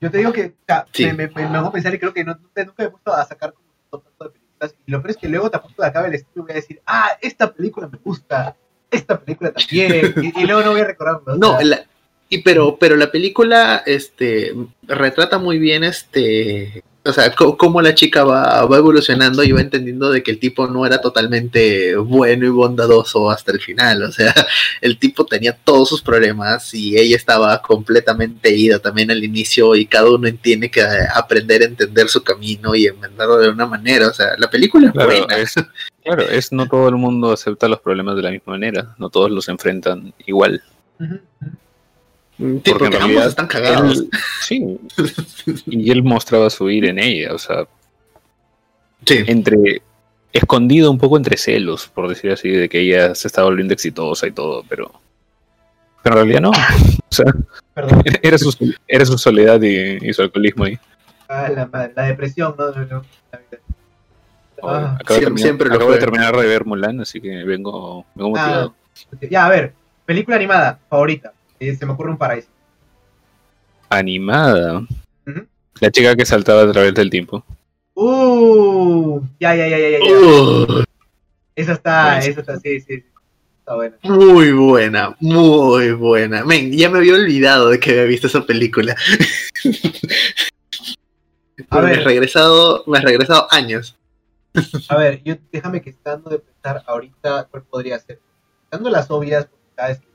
[0.00, 1.06] Yo te digo que o sea, Sí.
[1.06, 3.24] me, me, me hago pensar y creo que no, nunca, nunca me he puesto a
[3.24, 4.74] sacar como tanto de películas.
[4.86, 6.54] Y lo peor es que luego te apuesto de acá el estudio y voy a
[6.54, 8.54] decir, ah, esta película me gusta,
[8.90, 10.14] esta película también.
[10.22, 11.32] y, y luego no voy a recordarlo.
[11.32, 11.84] o No, sea, la-
[12.28, 16.82] y pero, pero la película este, retrata muy bien este.
[17.04, 20.66] O sea, cómo la chica va, va evolucionando y va entendiendo de que el tipo
[20.66, 24.02] no era totalmente bueno y bondadoso hasta el final.
[24.02, 24.34] O sea,
[24.82, 29.86] el tipo tenía todos sus problemas y ella estaba completamente ida también al inicio y
[29.86, 30.82] cada uno tiene que
[31.14, 34.08] aprender a entender su camino y enmendarlo de una manera.
[34.08, 35.36] O sea, la película es Claro, buena.
[35.38, 35.54] es,
[36.04, 39.30] claro, es no todo el mundo acepta los problemas de la misma manera, no todos
[39.30, 40.62] los enfrentan igual.
[41.00, 41.20] ujú.
[42.38, 43.98] Sí, porque porque en ambos están cagados.
[43.98, 44.10] Él-
[44.40, 44.78] sí,
[45.66, 47.66] y él mostraba su ira en ella, o sea,
[49.04, 49.24] Sí.
[49.26, 49.82] entre
[50.32, 54.26] escondido un poco entre celos, por decir así, de que ella se estaba volviendo exitosa
[54.26, 54.92] y todo, pero,
[56.02, 56.50] pero en realidad no.
[56.50, 56.54] O
[57.14, 57.26] sea,
[57.74, 58.02] Perdón.
[58.22, 60.78] era su, era su soledad y, y su alcoholismo ahí.
[61.28, 61.48] Ah,
[61.94, 62.70] la, depresión, ¿no?
[62.70, 63.60] No, no, vida.
[64.62, 67.44] Ah, acabo de siempre- terminar, siempre lo acabo de terminar de ver Mulan, así que
[67.44, 68.74] vengo, vengo motivado.
[69.30, 69.72] ya, a ver,
[70.04, 71.32] película animada favorita.
[71.60, 72.48] Eh, se me ocurre un paraíso.
[73.88, 74.86] Animada.
[75.80, 77.44] La chica que saltaba a través del tiempo.
[77.94, 79.98] Uh, ya, ya, ya, ya, ya.
[79.98, 80.04] ya.
[80.12, 80.84] Uh,
[81.54, 82.30] Esa está, Buenísimo.
[82.32, 83.04] esa está, sí, sí.
[83.60, 83.96] Está buena.
[84.02, 86.44] muy buena, muy buena.
[86.44, 88.96] Men, ya me había olvidado de que había visto esa película.
[91.70, 92.04] A me he ver.
[92.04, 93.96] regresado, me he regresado años.
[94.88, 98.20] A ver, yo déjame que estando de pensar ahorita cuál podría ser.
[98.70, 100.07] Dando las obvias, porque sabes que.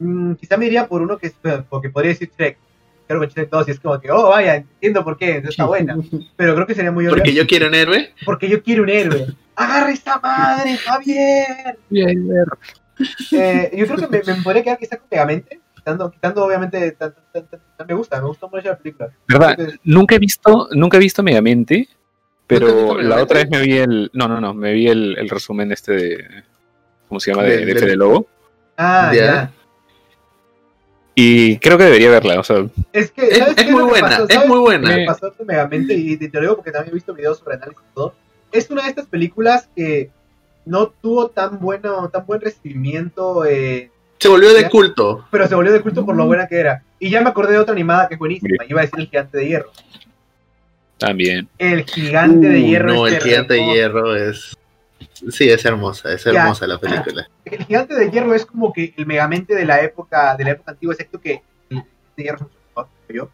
[0.00, 1.34] Mm, quizá me iría por uno que es,
[1.68, 2.58] porque podría decir Shrek.
[3.06, 5.96] Creo que Shrek 2 y es como que, oh, vaya, entiendo por qué, está buena.
[6.36, 7.16] Pero creo que sería muy obvio.
[7.16, 8.12] Porque yo quiero un héroe.
[8.24, 9.26] Porque yo quiero un héroe.
[9.56, 11.78] ¡Agarra esta madre, Javier!
[13.32, 17.14] Eh, yo creo que me, me podría quedar quizá con Megamente, quitando, quitando obviamente, tan-
[17.32, 19.10] tan- tan- tan- me gusta, me gustó mucho la película.
[19.26, 19.58] ¿Verdad?
[19.84, 21.96] Nunca he visto, nunca he visto Megamente, ¿Nunca has
[22.46, 24.10] pero la otra vez me vi el.
[24.12, 26.24] No, no, no, me vi el, el resumen este de.
[27.08, 27.44] ¿Cómo se llama?
[27.44, 28.26] De, de Fede Lobo.
[28.76, 29.24] Ah, Ya.
[29.24, 29.52] ya.
[31.22, 32.64] Y creo que debería verla, o sea,
[32.94, 34.24] Es que, Es, ¿sabes es muy buena, pasó?
[34.26, 34.96] es ¿Sabes muy buena.
[34.96, 35.92] me pasó con Megamente?
[35.94, 38.14] Y te lo digo porque también he visto videos sobre análisis y todo.
[38.52, 40.08] Es una de estas películas que
[40.64, 44.68] no tuvo tan bueno, tan buen recibimiento, eh, Se volvió de Ya.
[44.70, 45.26] culto.
[45.30, 46.82] pero se volvió de culto por lo buena que era.
[46.98, 48.64] Y ya me acordé de otra animada que es buenísima.
[48.66, 49.70] Iba a decir El Gigante de Hierro.
[50.98, 51.48] también.
[51.58, 52.92] El Gigante de Uh, Hierro.
[52.94, 54.56] no, es el gigante de hierro es.
[55.30, 56.30] Sí, es hermosa, es Ya.
[56.42, 57.28] hermosa la película.
[57.44, 60.72] El Gigante de Hierro es como que el Megamente de la época, de la época
[60.72, 62.50] antigua, excepto que el Gigante de Hierro
[63.08, 63.30] es yo.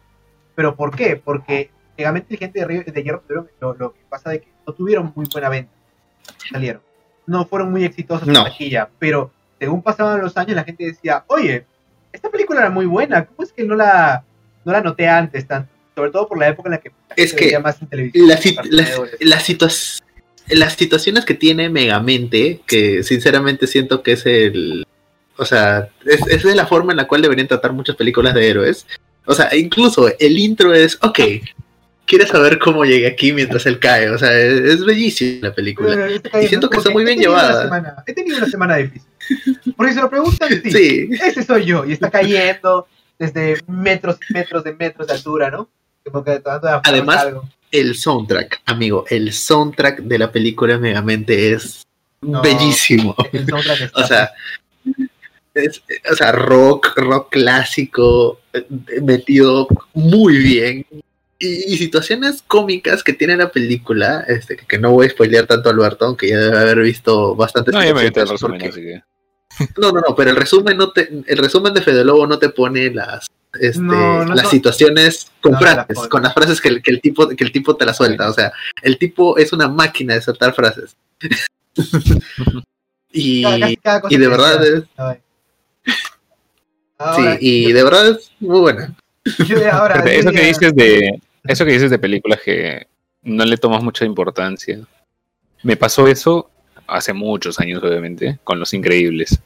[0.55, 1.15] ¿Pero por qué?
[1.17, 3.23] Porque Megamente el Gigante de, de Hierro
[3.59, 5.71] lo, lo que pasa de que no tuvieron muy buena venta.
[6.51, 6.81] Salieron.
[7.25, 8.39] No fueron muy exitosos No.
[8.39, 11.65] en taquilla, pero según pasaban los años la gente decía, oye,
[12.13, 14.23] esta película era muy buena, ¿cómo es que no la,
[14.63, 15.69] no la noté antes tanto?
[15.95, 18.27] Sobre todo por la época en la que la Es que más en televisión.
[18.69, 20.01] Las, las, situa-
[20.49, 24.85] las situaciones que tiene Megamente, que sinceramente siento que es el.
[25.37, 28.49] O sea, es, es de la forma en la cual deberían tratar muchas películas de
[28.49, 28.87] héroes.
[29.25, 31.19] O sea, incluso el intro es, ok,
[32.05, 34.09] ¿quieres saber cómo llegué aquí mientras él cae?
[34.09, 36.07] O sea, es, es bellísima la película.
[36.07, 37.63] Este Y siento que está muy he bien llevada.
[37.63, 39.07] semana- he tenido una semana difícil.
[39.75, 41.85] Porque si lo preguntan, sí, Sí, ese soy yo.
[41.85, 42.87] Y está cayendo
[43.19, 45.69] desde metros y metros de metros de altura, ¿no?
[46.85, 47.49] Además, algo.
[47.71, 51.85] El soundtrack, amigo, el soundtrack de la película Megamente es
[52.21, 52.41] No.
[52.41, 53.15] bellísimo.
[53.31, 54.31] El soundtrack está- O sea,
[55.53, 58.65] es- o sea, rock, rock clásico, eh,
[59.01, 60.85] metido muy bien.
[61.39, 65.45] Y, y situaciones cómicas que tiene la película, este, que, que no voy a spoilear
[65.45, 68.67] tanto a Alberto, aunque ya debe haber visto bastantes No, ya me el resumen, porque-
[68.69, 69.01] así que.
[69.81, 72.49] No, no, no, pero el resumen no te, el resumen de Fede Lobo no te
[72.49, 73.27] pone las
[73.61, 76.91] este, No, no las son- situaciones con No, frases, con las frases que el, que
[76.91, 78.29] el tipo, que el tipo te la suelta.
[78.29, 78.51] O sea,
[78.81, 80.95] el tipo es una máquina de soltar frases.
[83.11, 84.83] y, Cada- cada y de verdad es,
[87.15, 88.95] sí, y yo- de verdad es muy buena.
[89.71, 91.19] ahora, eso que dices de.
[91.43, 92.87] Eso que dices de películas que
[93.23, 94.79] no le tomas mucha importancia.
[95.63, 96.49] Me pasó eso
[96.87, 99.39] hace muchos años, obviamente, con Los Increíbles.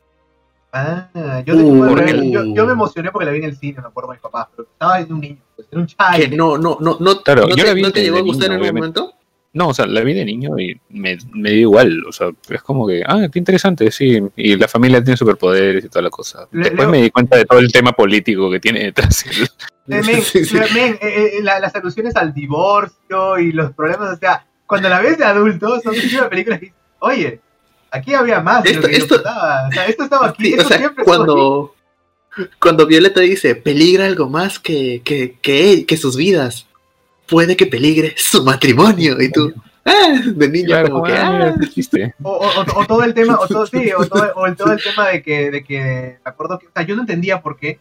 [0.73, 1.95] Ah, yo, Uh,
[2.31, 4.67] yo, yo me emocioné porque la vi en el cine, me acuerdo mis papás, pero
[4.71, 6.29] estaba en un niño, pues, era un child.
[6.29, 8.19] Que no, no, no, no, Claro, no yo te, la vi ¿no te desde llegó
[8.19, 8.99] a gustar niño, en obviamente.
[9.01, 9.17] momento.
[9.53, 12.05] No, o sea, la vi de niño y me, me dio igual.
[12.07, 14.21] O sea, es como que, ah, qué interesante, sí.
[14.37, 16.47] Y la familia tiene superpoderes y toda la cosa.
[16.51, 19.25] Le- Después Leo- me di cuenta de todo el tema político que tiene detrás.
[19.25, 20.55] Eh, men, Sí, sí.
[20.73, 25.01] men, eh, eh, la- las alusiones al divorcio y los problemas, o sea, cuando la
[25.01, 25.93] ves de adulto, son
[26.29, 27.41] películas que dices, oye,
[27.91, 29.27] aquí había más de lo Esto- que.
[29.29, 31.09] O sea, esto estaba aquí, Sí, esto o sea, siempre aquí.
[31.09, 31.75] cuando,
[32.59, 36.67] cuando Violeta dice, peligra algo más que, que, que, él- que sus vidas,
[37.27, 39.21] puede que peligre su matrimonio.
[39.21, 39.53] Y tú,
[39.85, 42.13] ah, de niño Claro, como que, ah, ah.
[42.23, 44.81] O, o- o- todo el tema, o todo, sí, o todo, o el, todo el
[44.83, 47.79] tema de que, de que, me acuerdo que, o sea, yo no entendía por qué,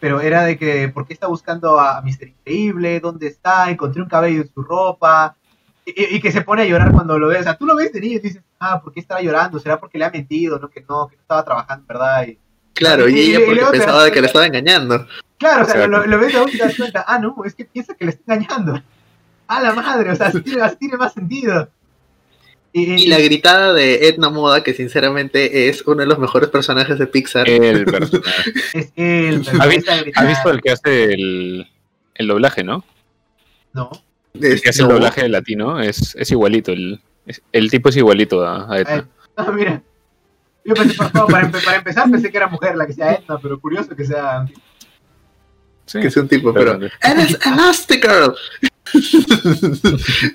[0.00, 2.28] pero era de que, ¿por qué está buscando a Mr.
[2.28, 3.00] Increíble?
[3.00, 3.70] ¿Dónde está?
[3.70, 5.34] Encontré un cabello en su ropa,
[5.86, 8.00] y, que se pone a llorar cuando lo ves, o sea, tú lo ves de
[8.00, 9.58] niño y dices, ah, ¿por qué estará llorando?
[9.58, 10.58] ¿Será porque le ha mentido?
[10.58, 12.26] No, que no, que no estaba trabajando, ¿verdad?
[12.26, 12.38] Y,
[12.72, 15.06] claro, y y- ella y porque te pensaba de que le estaba engañando.
[15.38, 15.88] claro, o sea, Exacto.
[15.88, 18.04] lo, lo ves de adulto y te das cuenta, ah, no, es que piensa que
[18.06, 18.82] le está engañando.
[19.46, 21.68] A la madre, o sea, así tiene, así tiene más sentido.
[22.76, 27.06] Y, la gritada de Edna Moda, que sinceramente es uno de los mejores personajes de
[27.06, 27.48] Pixar.
[27.48, 28.52] El personaje.
[28.72, 30.28] es ¿Ha esa ¿Has gritada.
[30.28, 31.68] visto el que hace el,
[32.16, 32.84] el doblaje, no?
[33.74, 33.90] No.
[34.34, 34.94] El que hace el No.
[34.94, 36.72] doblaje latino es, es igualito.
[36.72, 39.08] El, es- el tipo es igualito a, a Edna.
[39.36, 39.82] Ah, mira.
[40.64, 43.14] Yo pensé, por favor, para, empe- para empezar pensé que era mujer la que sea
[43.14, 44.46] Edna, pero curioso que sea...
[45.86, 46.78] Sí, Que es un tipo, pero...
[46.78, 48.34] pero- ¡Eres Elastigirl!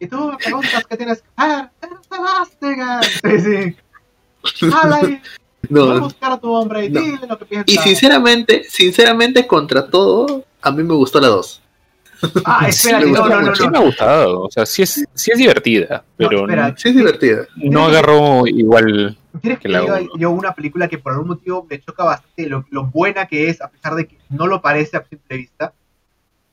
[0.00, 1.70] Y tú me preguntas qué tienes que hacer.
[1.82, 3.00] ¡Eres elástica!
[3.02, 3.76] Sí,
[4.62, 4.70] sí.
[4.72, 5.20] Hala y
[5.68, 7.00] voy a No, buscar a tu hombre y No.
[7.00, 7.74] dile lo que piensas.
[7.74, 11.62] y sinceramente, sinceramente, contra todo, a mí me gustó la 2.
[12.44, 13.54] Ah, espérate, Sí, me no, no, no.
[13.54, 13.86] Sí me ha no.
[13.86, 14.40] gustado.
[14.42, 16.68] O sea, sí es, sí es divertida, pero espera.
[16.70, 17.46] no, Sí es divertida.
[17.56, 19.16] no agarró igual.
[19.40, 20.10] ¿Quieres que que la diga uno.
[20.16, 23.60] yo una película que por algún motivo me choca bastante lo, lo buena que es,
[23.60, 25.72] a pesar de que no lo parece a simple vista?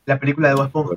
[0.06, 0.96] La película de Bob Esponja.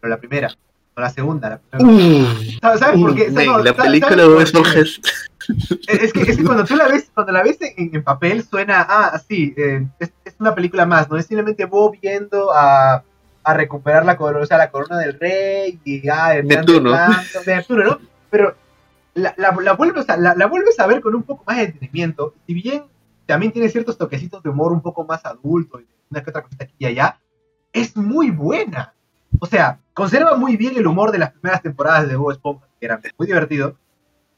[0.00, 1.48] Pero la primera, no la segunda.
[1.72, 2.30] La primera.
[2.60, 3.28] ¿Sabes, sabes por qué?
[3.30, 4.40] Uh, No, la ¿sabes- película de Bob?
[4.40, 5.00] Esponja es...
[5.86, 8.44] Es es que, es que cuando tú la ves, cuando la ves en, en papel
[8.44, 13.02] suena, ah, sí, eh, es, es una película más, no es simplemente Bob yendo a,
[13.44, 16.96] a recuperar la corona, o sea, la corona del rey y ah, Neptuno.
[17.46, 17.98] Neptuno, ¿no?
[18.30, 18.56] Pero
[19.14, 21.64] la, la, la vuelves a, la, la vuelves a ver con un poco más de
[21.64, 22.84] entretenimiento, si bien
[23.26, 26.64] también tiene ciertos toquecitos de humor un poco más adulto y una que otra cosita
[26.64, 27.18] aquí y allá,
[27.72, 28.94] es muy buena.
[29.40, 32.86] O sea, conserva muy bien el humor de las primeras temporadas de Bob Esponja, que
[32.86, 33.76] era muy divertido.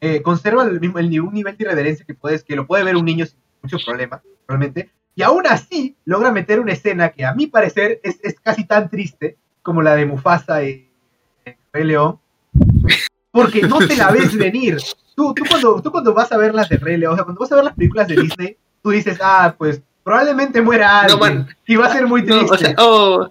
[0.00, 2.96] Eh, conserva el mismo el, un nivel de irreverencia que puedes que lo puede ver
[2.96, 4.90] un niño sin mucho problema, realmente.
[5.16, 8.88] Y aún así logra meter una escena que a mi parecer es, es casi tan
[8.90, 10.88] triste como la de Mufasa y
[11.44, 12.18] en Rey León,
[13.30, 14.76] porque no te la ves venir.
[15.14, 17.40] Tú, tú, cuando, tú cuando vas a ver las de Rey León, o sea, cuando
[17.40, 21.56] vas a ver las películas de Disney, tú dices, ah, pues probablemente muera alguien man.
[21.66, 22.54] y va a ser muy No, triste.
[22.54, 23.28] o sea, oh,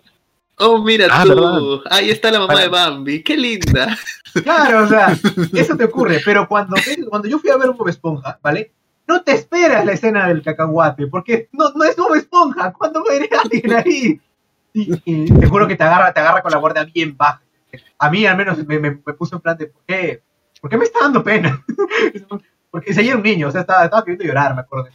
[0.57, 3.95] oh, mira Ah, tú, ahí está la mamá Para- de Bambi, qué linda.
[4.43, 5.15] Claro, o sea,
[5.53, 6.75] eso te ocurre, pero cuando,
[7.09, 8.71] cuando yo fui a ver Bob Esponja, ¿vale?
[9.07, 13.29] No te esperas la escena del cacahuate, porque no, no es Bob Esponja, ¿cuándo muere
[13.43, 14.21] alguien ahí?
[14.73, 17.41] Y, y te juro que te agarra, te agarra con la guardia bien baja.
[17.99, 20.21] A mí al menos me, me, me puso en plan de, ¿por qué?
[20.59, 21.63] ¿Por qué me está dando pena?
[22.71, 24.89] Porque ese era un niño, o sea, estaba, estaba queriendo llorar, me acuerdo.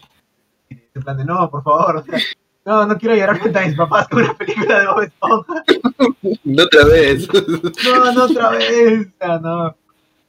[0.68, 2.18] Y en plan de, no, por favor, o sea,
[2.64, 5.64] no, no quiero llorar frente a mis papás con una película de Bob Esponja.
[6.44, 7.28] No otra vez.
[7.32, 9.08] No, no otra vez.
[9.08, 9.76] O sea, no.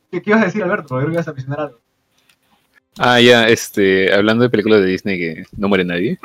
[0.09, 0.95] ¿Qué, qué ibas a decir, Alberto?
[0.95, 1.80] Creo que ibas a mencionar algo.
[2.97, 6.19] Ah, ya, este, hablando de películas de Disney que no muere nadie.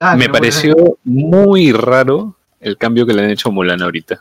[0.00, 4.20] Ah, me pareció muy raro el cambio que le han hecho a Mulan ahorita.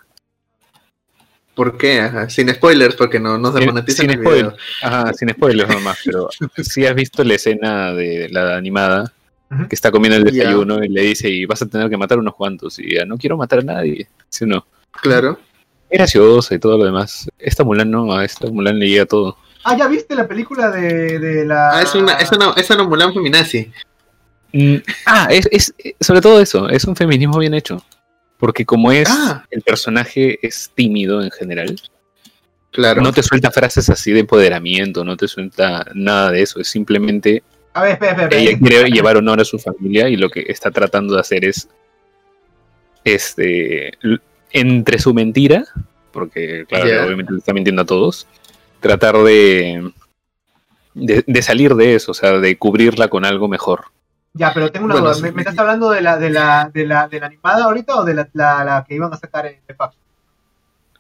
[1.56, 2.00] ¿Por qué?
[2.00, 4.32] Ajá, Sin spoilers, porque no, no se Sin- monetiza sin el video.
[4.32, 4.56] spoiler.
[4.84, 6.30] Ajá, sin spoilers nomás, pero
[6.64, 9.12] si has visto la escena de la animada
[9.68, 10.44] que está comiendo el Ya.
[10.44, 13.18] desayuno y le dice y vas a tener que matar unos cuantos y ya, no
[13.18, 14.66] quiero matar a nadie, ¿sí o no?
[15.02, 15.40] Claro.
[15.90, 17.30] Es graciosa y todo lo demás.
[17.38, 19.36] Esta Mulan no, a esta Mulan le llega todo.
[19.64, 21.78] Ah, ¿ya viste la película de, de la.
[21.78, 23.72] Ah, es una, es una, es una Mulan feminazi.
[24.54, 27.84] Mm, ah, es, es sobre todo eso, es un feminismo bien hecho.
[28.38, 29.46] Porque como es, Ah.
[29.52, 31.80] el personaje es tímido en general,
[32.72, 33.02] Claro.
[33.02, 37.44] no te suelta frases así de empoderamiento, no te suelta nada de eso, es simplemente
[37.74, 38.38] A ver, espera, espera.
[38.42, 41.68] ella quiere llevar honor a su familia y lo que está tratando de hacer es
[43.04, 43.92] este
[44.52, 45.66] entre su mentira
[46.12, 48.28] porque claro obviamente le está mintiendo a todos
[48.82, 49.92] tratar de,
[50.94, 53.86] de de salir de eso o sea de cubrirla con algo mejor
[54.34, 55.16] Ya, pero tengo una Bueno, duda.
[55.16, 55.22] sí.
[55.24, 58.04] ¿Me, me estás hablando de la, de, la, de, la, de la animada ahorita o
[58.06, 59.96] de la, la, la que iban a sacar en FX?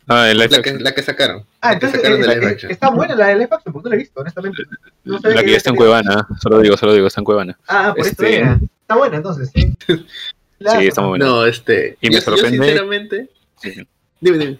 [0.07, 0.83] ah el live La que, action.
[0.83, 1.45] la que sacaron.
[1.61, 2.71] Ah, La que entonces sacaron de eh, live eh, action.
[2.71, 4.63] está buena la de FX, porque no la he visto, honestamente.
[5.05, 7.93] No la que ya está en Cuevana solo digo solo digo está en Cuevana Ah,
[7.95, 8.59] por Este- eso era.
[8.81, 9.49] Está buena, entonces.
[9.55, 11.97] Sí, sí está muy buena No, este.
[12.01, 13.29] Y me yo- yo sorprende- sinceramente.
[13.61, 13.87] Sí.
[14.19, 14.59] Dime, dime.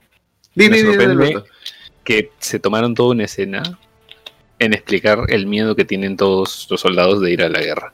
[0.56, 1.46] Dime, Me dime, sorprende- Alberto.
[2.04, 3.64] Que se tomaron toda una escena
[4.60, 7.94] en explicar el miedo que tienen todos los soldados de ir a la guerra.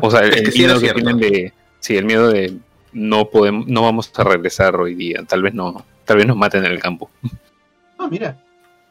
[0.00, 1.02] O sea, el, Es que el sí era miedo que cierto.
[1.02, 1.52] tienen de.
[1.80, 2.56] Sí, el miedo de
[2.92, 5.22] no podemos, no vamos a regresar hoy día.
[5.26, 7.10] Tal vez no, tal vez nos maten en el campo.
[7.98, 8.36] No, mira.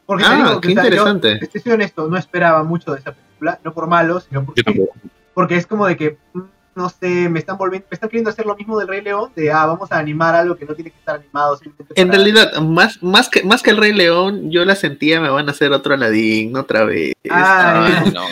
[0.06, 1.48] Porque Ah, digo, qué o sea, yo, interesante.
[1.48, 4.86] te soy honesto, no esperaba mucho de esa película, no por malo, sino porque, Yo
[5.34, 6.40] porque es como de que, mm,
[6.76, 9.52] no sé, me están volviendo, me están queriendo hacer lo mismo del Rey León, de,
[9.52, 11.58] ah, vamos a animar algo que no tiene que estar animado.
[11.58, 15.22] simplemente En para- realidad, más, más, que, más que el Rey León, yo la sentía,
[15.22, 17.14] me van a hacer otro Aladdin, otra vez.
[17.30, 18.26] Ah, Ay, no.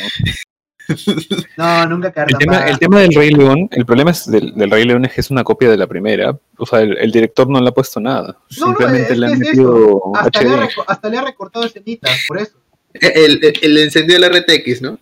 [1.58, 4.84] No, nunca El tema, el tema del Rey León, el problema es del, del Rey
[4.84, 6.38] León es que es una copia de la primera.
[6.58, 8.38] O sea, el, el director no le ha puesto nada.
[8.60, 12.12] No, no, Simplemente es le han metido hasta, le ha hasta le ha recortado escenitas,
[12.28, 12.58] por eso.
[12.94, 14.98] El, el, el encendió el RTX, ¿no?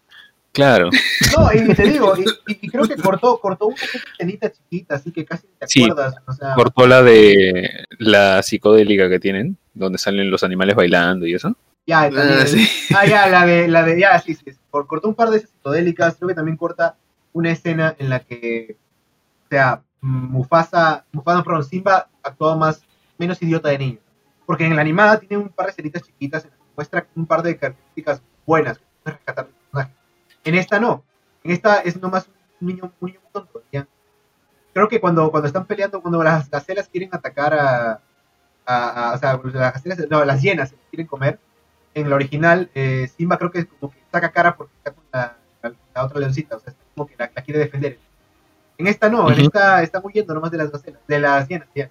[0.52, 0.90] Claro.
[1.38, 2.14] No, y te digo,
[2.48, 3.76] y, creo que cortó, cortó una
[4.14, 5.84] escenita chiquita, así que casi te Sí.
[5.84, 6.16] acuerdas.
[6.26, 11.36] O sea, Cortó la de la psicodélica que tienen, donde salen los animales bailando y
[11.36, 11.56] eso.
[11.86, 12.68] ya, Ah, sí.
[12.98, 14.46] Ah, ya, la de, la de, ya, sí, sí.
[14.72, 16.96] Por, cortó un par de esas psicodélicas, creo que también corta
[17.34, 18.78] una escena en la que,
[19.46, 22.82] o sea, Mufasa, Mufasa, perdón, Simba actuaba más,
[23.18, 24.00] menos idiota de niño.
[24.48, 27.44] Porque en la animada tiene un par de escenitas chiquitas en que muestra un par
[27.44, 29.94] de características buenas que rescatar personaje.
[30.44, 31.04] En esta no.
[31.44, 32.30] En esta es nomás
[32.60, 33.88] un niño, un niño muy tonto, ¿ya?
[34.74, 38.02] Creo que cuando, cuando están peleando, cuando las gacelas quieren atacar a,
[38.66, 41.40] a, a- o sea, las gacelas, no, las hienas se quieren comer,
[41.94, 45.04] en la original, eh, Simba creo que es como que saca cara porque está con
[45.12, 47.98] la, la- la otra leoncita, o sea, está como que la, la quiere defender.
[48.78, 51.90] En esta no, en esta está huyendo nomás de las gacelas, de las hienas, ya.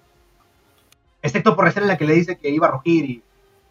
[1.21, 3.23] Excepto por la escena en la que le dice que iba a rugir y,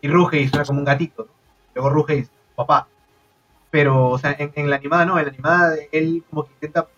[0.02, 1.32] y ruge y suena como un gatito, ¿no?
[1.74, 2.86] Luego ruge y dice, papá.
[3.70, 6.88] Pero, o sea, en, en la animada no, en la animada él como que intenta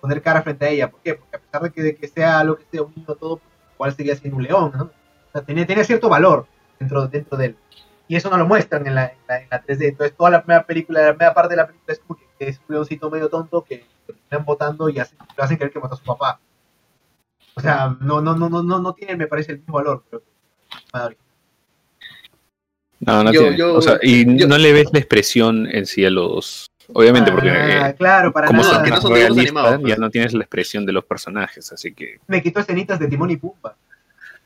[0.00, 0.90] poner cara frente a ella.
[0.90, 1.14] ¿Por qué?
[1.14, 3.40] Porque a pesar de que, de que sea lo que sea un niño todo,
[3.74, 4.84] igual seguía siendo un león, ¿no?
[4.84, 6.46] O sea, tenía, tenía cierto valor
[6.78, 7.56] dentro, dentro de él.
[8.08, 9.88] Y eso no lo muestran en la, en, la, en la 3D.
[9.88, 12.60] Entonces toda la primera película, la primera parte de la película es como que es
[12.68, 15.94] un leoncito medio tonto que lo terminan votando y hacen, lo hacen creer que mató
[15.94, 16.40] a su papá.
[17.54, 20.04] O sea, no, no, no, no, no, no tiene, me parece, el mismo valor.
[20.10, 20.22] Pero,
[20.92, 21.16] madre.
[23.00, 23.56] No, no Yo- tiene.
[23.58, 26.66] yo- o sea, y yo- no le ves la expresión en sí a los.
[26.92, 28.74] Obviamente, porque Ah, eh, claro, para como nada.
[28.74, 29.90] son que no son animados, pues.
[29.92, 32.20] ya no tienes la expresión de los personajes, así que.
[32.28, 33.76] Me quitó escenitas de Timón y Pumba.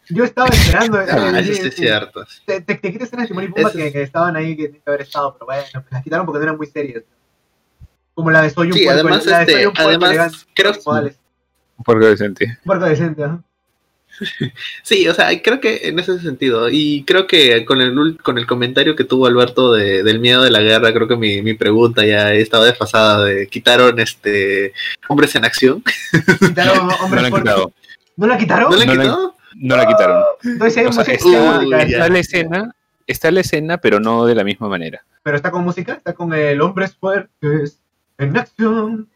[0.09, 1.01] Yo estaba esperando.
[1.03, 2.25] eh, Ah, sí, eso sí es cierto.
[2.47, 4.83] te, te, te escenas de Timón y Pumba que, es- que estaban ahí que tenían
[4.83, 7.05] que haber estado, pero bueno, pues las quitaron porque no eran muy serias.
[8.15, 10.47] Como la de Soy un Sí, puerco, además, la de Soy este, un puerco además,
[10.55, 10.73] creo.
[11.87, 12.45] Un decente.
[12.47, 13.45] Un puerco decente, ¿no?
[14.83, 18.47] Sí, o sea, creo que en ese sentido, y creo que con el, con el
[18.47, 22.05] comentario que tuvo Alberto de, del miedo de la guerra, creo que mi, mi pregunta
[22.05, 24.73] ya estaba desfasada de quitaron este
[25.09, 25.83] hombres en acción.
[26.41, 27.53] Quitaron No hombres la han fuertes.
[27.53, 27.73] quitado.
[28.17, 28.71] ¿No la quitaron?
[28.71, 29.35] ¿No le No?
[29.57, 30.25] No la quitaron.
[30.43, 32.75] Entonces hay O sea, está la escena,
[33.07, 35.03] está la escena, pero no de la misma manera.
[35.23, 37.81] Pero está con música, está con el hombres fuertes
[38.19, 39.09] en acción.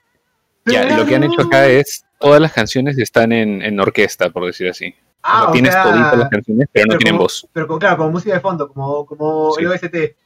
[0.67, 4.47] Ya, lo que han hecho acá es todas las canciones están en, en orquesta, por
[4.47, 4.89] decir así.
[4.89, 7.49] O sea, Ah, o tienes sea, toditas las canciones, pero no tienen voz.
[7.53, 9.63] Pero con, claro, como música de fondo, como, como Sí.
[9.65, 10.17] el OST.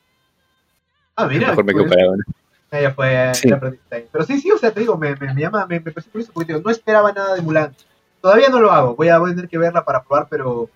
[1.16, 1.48] Ah, mira.
[1.48, 1.92] Mejor me pues.
[2.70, 3.48] Ah, ya fue, Sí.
[3.90, 4.04] ahí.
[4.12, 6.32] Pero sí, sí, o sea, te digo, me, me, me llama, me, me parece curioso
[6.34, 7.74] porque digo, no esperaba nada de Mulan.
[8.20, 10.68] Todavía no lo hago, voy a, voy a tener que verla para probar, pero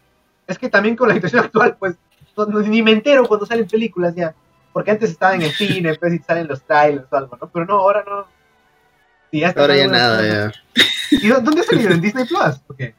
[0.47, 1.97] es que también con la situación actual, pues,
[2.37, 4.35] no- ni me entero cuando salen películas ya.
[4.73, 7.47] Porque antes estaba en el cine, pues, y salen los trailers o algo, ¿no?
[7.51, 8.27] Pero no, ahora no.
[9.33, 10.53] Sí, ya está Ahora ya nada, ya.
[11.11, 11.91] ¿Y dó- dónde ha salido?
[11.91, 12.61] ¿En Disney Plus?
[12.68, 12.95] ¿O qué?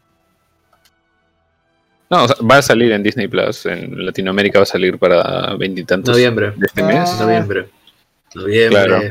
[2.10, 3.66] No, o sea, va a salir en Disney Plus.
[3.68, 6.52] En Latinoamérica va a salir para veintitantos Noviembre.
[6.58, 6.86] de este Ah.
[6.88, 7.20] mes.
[7.20, 7.70] Noviembre.
[8.36, 8.86] Noviembre.
[8.86, 9.02] Claro.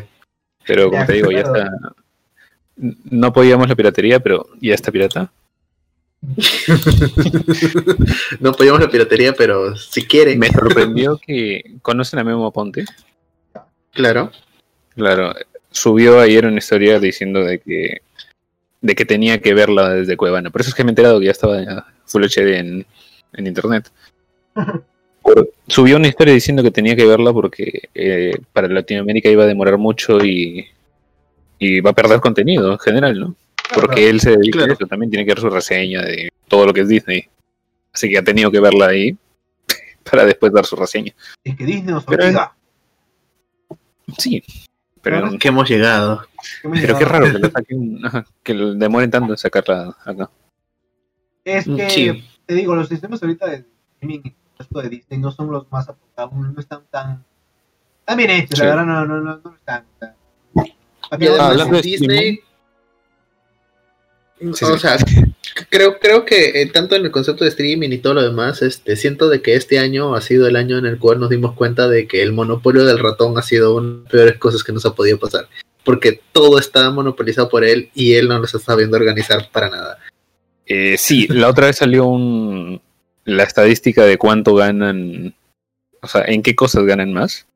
[0.66, 1.70] Pero como Ya, te digo, ya está.
[2.76, 5.32] No podíamos la piratería, pero ya está pirata.
[8.40, 11.76] no apoyamos la piratería, pero si quieren, Me sorprendió que.
[11.82, 12.84] ¿Conocen a Memo Aponte?
[13.92, 14.30] claro.
[14.94, 15.34] Claro,
[15.72, 17.98] subió ayer una historia diciendo de que
[18.80, 20.50] de que tenía que verla desde Cuevana.
[20.50, 22.86] Por eso es que me he enterado que ya estaba Full HD en,
[23.32, 23.90] en internet.
[25.68, 29.78] Subió una historia diciendo que tenía que verla porque eh, para Latinoamérica iba a demorar
[29.78, 30.66] mucho y,
[31.60, 33.36] y va a perder contenido en general, ¿no?
[33.72, 34.72] Porque él se dedica Claro.
[34.72, 37.28] a eso, también tiene que ver su reseña de todo lo que es Disney.
[37.92, 39.16] Así que ha tenido que verla ahí
[40.10, 41.14] para después dar su reseña.
[41.44, 42.52] Es que Disney nos Pero- obliga.
[44.18, 44.42] Sí,
[45.02, 45.38] pero.
[45.38, 46.26] Que hemos llegado.
[46.62, 50.30] pero qué raro que, lo saquen, ajá, que lo demoren tanto en sacarla acá.
[51.44, 52.24] Es que, Sí.
[52.46, 55.88] te digo, los sistemas ahorita de streaming y esto de Disney no son los más
[55.88, 57.24] apuntados, no están tan,
[58.04, 58.64] tan bien hechos, Sí.
[58.64, 59.84] la verdad, no, no, no, no están.
[59.94, 60.14] o sea,
[61.10, 62.40] ¿para qué Y vamos a- además hablando de Disney.
[64.54, 64.80] Sí, o sí.
[64.80, 64.96] sea,
[65.68, 68.96] Creo, creo que eh, tanto en el concepto de streaming y todo lo demás, este,
[68.96, 71.88] siento de que este año ha sido el año en el cual nos dimos cuenta
[71.88, 74.86] de que el monopolio del ratón ha sido una de las peores cosas que nos
[74.86, 75.48] ha podido pasar.
[75.84, 79.98] Porque todo está monopolizado por él y él no nos está sabiendo organizar para nada.
[80.66, 82.80] Eh, sí, la otra vez salió un,
[83.24, 85.34] la estadística de cuánto ganan,
[86.00, 87.46] o sea, en qué cosas ganan más.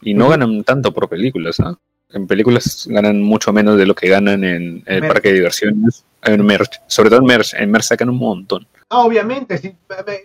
[0.00, 1.78] Y no ganan tanto por películas, ¿ah?
[2.10, 5.12] En películas ganan mucho menos de lo que ganan en el Merch.
[5.12, 8.66] parque de diversiones, en merch, sobre todo en merch, en merch sacan un montón.
[8.88, 9.74] Ah, obviamente, sí.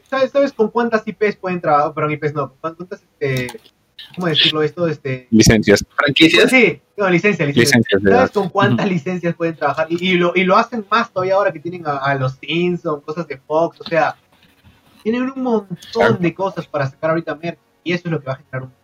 [0.09, 1.93] ¿Sabes, ¿Sabes con cuántas IPs pueden trabajar?
[1.93, 2.53] Perdón, IPs no.
[2.61, 3.59] ¿con ¿Cuántas, este,
[4.15, 4.87] cómo decirlo esto?
[4.87, 7.79] Este, Licencias, Franquicias, sí, no, licencia, licencia.
[7.79, 9.87] licencias ¿Sabes con cuántas licencias pueden trabajar?
[9.89, 13.03] Y, y lo, y lo hacen más todavía ahora que tienen a, a los Simpsons,
[13.03, 14.15] cosas de Fox, o sea,
[15.01, 16.17] tienen un montón Claro.
[16.19, 18.78] de cosas para sacar ahorita merch, y eso es lo que va a generar un...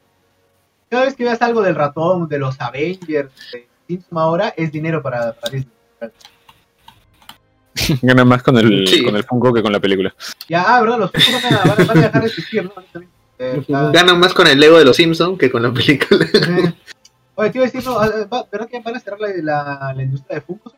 [0.90, 5.02] Cada vez que veas algo del ratón, de los Avengers, de Simpsons ahora, es dinero
[5.02, 5.74] para, para Disney.
[8.02, 9.04] Ganan más con el, Sí.
[9.04, 10.14] con el Funko que con la película.
[10.48, 12.72] Ya, ah, verdad, los Funkos van a, van a- van a dejar de existir, ¿no?
[13.38, 16.26] Eh, ah, ganan más con el Lego de los Simpsons que con la película.
[16.26, 16.74] eh.
[17.38, 19.94] Oye, te iba a decir, no, ah, va- ¿verdad que van a cerrar la, la,
[19.94, 20.74] la industria de Funkos?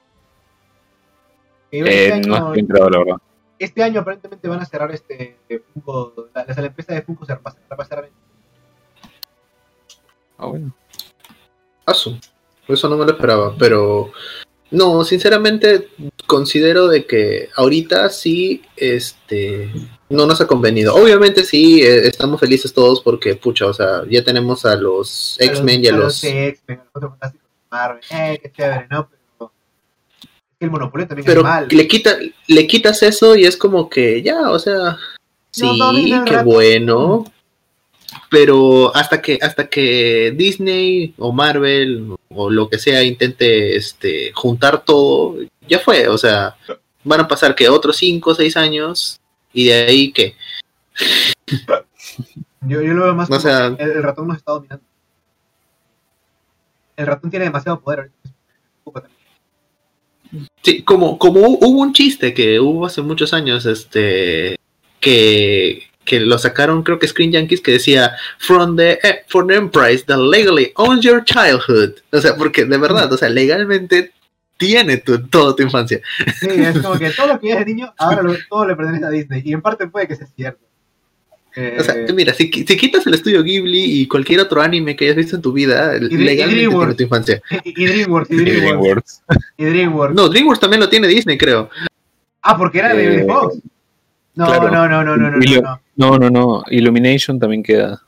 [1.70, 3.18] Que este, Eh, año, no estoy enterado, la verdad.
[3.60, 5.38] este año aparentemente van a cerrar este
[5.74, 8.10] Funko, la, la, empresa de Funko se va a cerrar- va a cerrar.
[10.38, 10.74] Ah, bueno.
[11.86, 12.18] Asu.
[12.68, 14.12] Eso no me lo esperaba, pero
[14.72, 15.88] no, sinceramente
[16.26, 19.72] considero de que ahorita sí, este,
[20.10, 20.94] no nos ha convenido.
[20.96, 25.86] Obviamente sí, eh, estamos felices todos porque, pucha, o sea, ya tenemos a los X-Men
[25.86, 26.22] y a los...
[26.24, 26.82] X-Men,
[27.72, 29.10] Marvel, eh, qué chévere, ¿no?
[29.10, 29.52] Pero
[30.60, 31.68] el monopolio también Pero es mal.
[31.70, 32.18] le, quita,
[32.48, 34.98] le quitas eso y es como que ya, o sea,
[35.52, 36.46] sí, No, qué rato.
[36.46, 37.26] bueno.
[38.30, 44.84] Pero hasta que, hasta que Disney o Marvel o lo que sea intente este, juntar
[44.84, 46.08] todo, ya fue.
[46.10, 46.56] O sea,
[47.04, 49.20] van a pasar que otros 5 o 6 años
[49.54, 50.36] y de ahí que,
[52.62, 54.84] Yo, yo lo veo más o sea, el, el ratón nos está dominando.
[56.98, 58.10] El ratón tiene demasiado poder.
[60.64, 64.58] Sí, como, como hu- hubo un chiste que hubo hace muchos años, este,
[65.00, 69.56] que, que lo sacaron, creo que Screen Yankees, que decía, from the, eh, from the
[69.56, 71.92] Emprise that legally owns your childhood.
[72.12, 74.12] O sea, porque de verdad, o sea, legalmente
[74.58, 76.02] tiene tu, toda tu infancia.
[76.40, 78.76] Sí, es como que todo lo que ya es de niño, ahora lo- todo le
[78.76, 79.42] pertenece a Disney.
[79.46, 80.66] Y en parte puede que sea cierto.
[81.56, 84.96] Eh, O sea, mira, si, qui- si quitas el estudio Ghibli y cualquier otro anime
[84.96, 86.98] que hayas visto en tu vida, y legalmente tiene DreamWorks.
[86.98, 87.42] tu infancia.
[87.64, 89.22] y, y DreamWorks, y Y DreamWorks, DreamWorks.
[89.58, 90.16] y DreamWorks.
[90.16, 91.70] No, DreamWorks también lo tiene Disney, creo.
[92.44, 93.58] Ah, porque era de, de Eh, Fox.
[94.38, 94.70] No, claro.
[94.70, 95.82] no, no, no, no, no, no.
[95.96, 96.64] No, no, no.
[96.70, 98.02] Illumination también queda.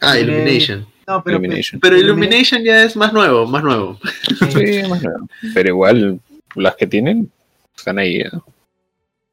[0.00, 0.86] Ah, Tiene- Illumination.
[1.06, 1.80] No, pero, Illumination.
[1.80, 3.98] Pero Illumination ya es más nuevo, más nuevo.
[4.50, 5.18] Sí, más nada.
[5.54, 6.20] Pero igual,
[6.56, 7.30] las que tienen
[7.76, 8.16] están ahí.
[8.22, 8.30] ¿eh?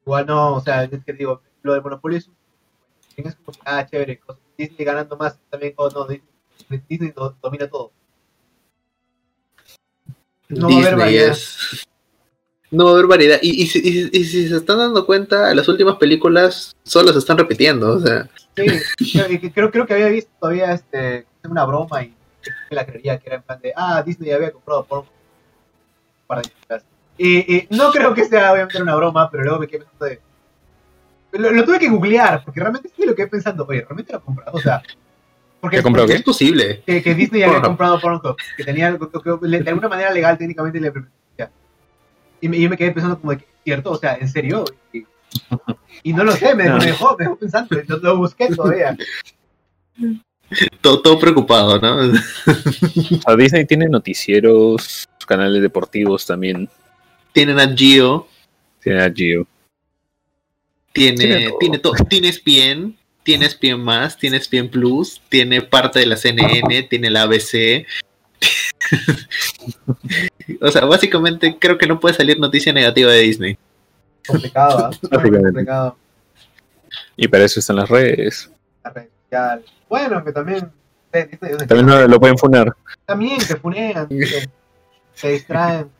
[0.06, 2.34] Igual no, o sea, es que digo, lo del monopolio es un...
[3.16, 4.20] Es como ah, chévere,
[4.56, 7.90] Disney ganando más también, oh no, Disney, Disney do- domina todo.
[10.48, 11.30] No va a haber Disney variedad.
[11.32, 11.86] es.
[12.70, 13.38] No va a haber variedad.
[13.42, 17.18] Y, y si, y- y si se están dando cuenta, las últimas películas solo se
[17.18, 17.92] están repitiendo.
[17.94, 18.66] O sea, Sí,
[19.12, 22.14] creo, y que- creo, creo que había visto todavía este, una broma y
[22.68, 25.06] que la creería que era en plan de, ah, Disney había comprado por un
[26.26, 26.82] par de años atrás.
[27.16, 30.20] Y, y no creo que sea obviamente una broma, pero luego me quedé pensando de...
[31.32, 34.22] Lo, lo tuve que googlear, porque realmente sí lo quedé pensando, oye, realmente lo he
[34.22, 34.82] comprado, o sea...
[35.60, 36.18] Porque, ¿Qué compró porque qué?
[36.18, 36.82] es posible.
[36.86, 40.38] que, que Disney había comprado Pornhub, que tenía algo que, que de alguna manera legal
[40.38, 41.17] técnicamente le permitía.
[42.40, 43.90] Y me, y yo me quedé pensando como de que, ¿cierto?
[43.92, 44.64] O sea, ¿en serio?
[44.92, 45.04] Y,
[46.02, 46.78] y no lo sé, me, No.
[46.78, 48.96] me dejó, me dejó pensando, lo, lo busqué todavía.
[50.80, 51.96] Todo, todo preocupado, ¿no?
[51.96, 52.12] O
[53.22, 56.68] sea, Disney tiene noticieros, canales deportivos también.
[57.32, 58.26] Tienen a Geo,
[58.82, 59.46] Tiene a Gio.
[60.92, 61.58] tiene, Tiene todo.
[61.58, 61.92] tiene todo.
[62.08, 67.22] Tiene ESPN, tiene ESPN más, tiene ESPN Plus, tiene parte de la CNN, tiene la
[67.22, 67.84] ABC.
[70.60, 73.58] o sea, básicamente creo que no puede salir noticia negativa de Disney.
[74.26, 74.90] Complicado, ¿ah?
[75.10, 75.42] Básicamente.
[75.42, 75.96] complicado.
[77.16, 78.50] Y para eso están las redes.
[78.84, 79.64] La red social.
[79.88, 80.70] Bueno, que también.
[81.12, 81.28] eh,
[81.66, 82.74] También lo, lo pueden funar.
[83.06, 85.90] También te funean, te distraen.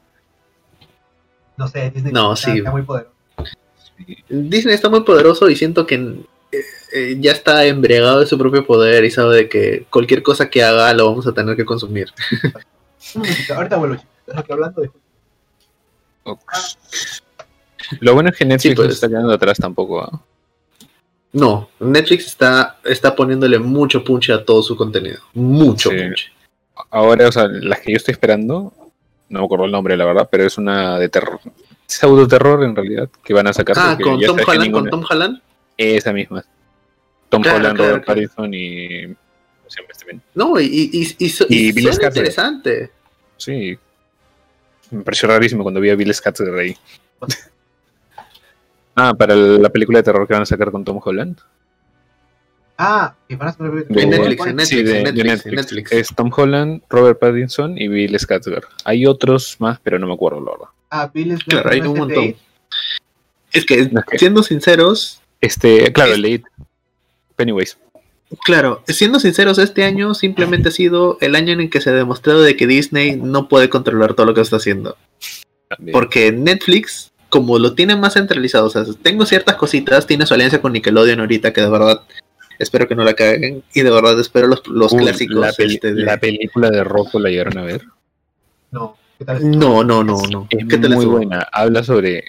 [1.57, 2.59] No sé, Disney No, está, sí.
[2.59, 3.13] está muy poderoso.
[4.29, 6.21] Disney está muy poderoso y siento que
[6.93, 10.63] eh, ya está embriagado de su propio poder y sabe de que cualquier cosa que
[10.63, 12.09] haga lo vamos a tener que consumir.
[13.55, 14.03] Ahorita vuelvo,
[14.49, 14.91] hablando de.
[18.01, 18.87] Lo bueno es que Netflix Sí, pues.
[18.87, 20.03] no se está quedando atrás tampoco.
[20.03, 20.21] ¿ah?
[21.33, 25.19] No, Netflix está, está poniéndole mucho punche a todo su contenido.
[25.35, 25.97] Mucho Sí.
[25.97, 26.33] punche.
[26.91, 28.73] Ahora, o sea, las que yo estoy esperando,
[29.29, 31.41] no me acuerdo el nombre, la verdad, pero es una de terror.
[31.87, 33.75] pseudo-terror en realidad que van a sacar.
[33.79, 35.41] Ah, con ya Tom Holland, con Tom Holland.
[35.77, 36.45] Esa misma.
[37.29, 38.21] Tom Claro, Holland, claro, Robert claro.
[38.21, 39.05] Pattinson y.
[39.07, 39.17] ¿cómo
[39.71, 40.21] se llama este?
[40.35, 42.09] No, y, y, y, y, su- Y y Bill suena Skarsgård.
[42.17, 42.91] interesante.
[43.37, 43.79] Sí.
[44.91, 46.77] Me pareció rarísimo cuando vi a Bill Skarsgård ahí.
[49.01, 51.39] Ah, para la película de terror que van a sacar con Tom Holland.
[52.77, 55.25] Ah, que van a hacer De- En Netflix, en Sí, Netflix, de, en de Netflix,
[55.25, 55.47] Netflix.
[55.47, 55.93] en Netflix.
[55.93, 58.65] Es Tom Holland, Robert Pattinson y Bill Skarsgård.
[58.85, 60.67] Hay otros más, pero no me acuerdo la verdad.
[60.91, 62.35] Ah, Bill es Claro, hay ¿no un montón.
[63.53, 66.43] Es que, siendo sinceros, Este, claro, Es- el.
[67.39, 67.77] Pennywise.
[68.45, 71.95] claro, siendo sinceros, este año simplemente ha sido el año en el que se ha
[71.95, 74.97] demostrado de que Disney no puede controlar todo lo que está haciendo.
[75.69, 75.93] también.
[75.93, 80.61] Porque Netflix, como lo tiene más centralizado, o sea, tengo ciertas cositas, tiene su alianza
[80.61, 82.03] con Nickelodeon ahorita, que de verdad
[82.59, 85.37] espero que no la caguen, y de verdad espero los, los Uy, clásicos.
[85.37, 87.83] la, peli- este, de- la película de Rocco la llegaron a ver.
[88.73, 89.51] No, ¿qué tal?
[89.59, 90.47] No, no, no, no.
[90.51, 91.47] Es ¿Qué tal muy buena.
[91.53, 92.25] Habla sobre.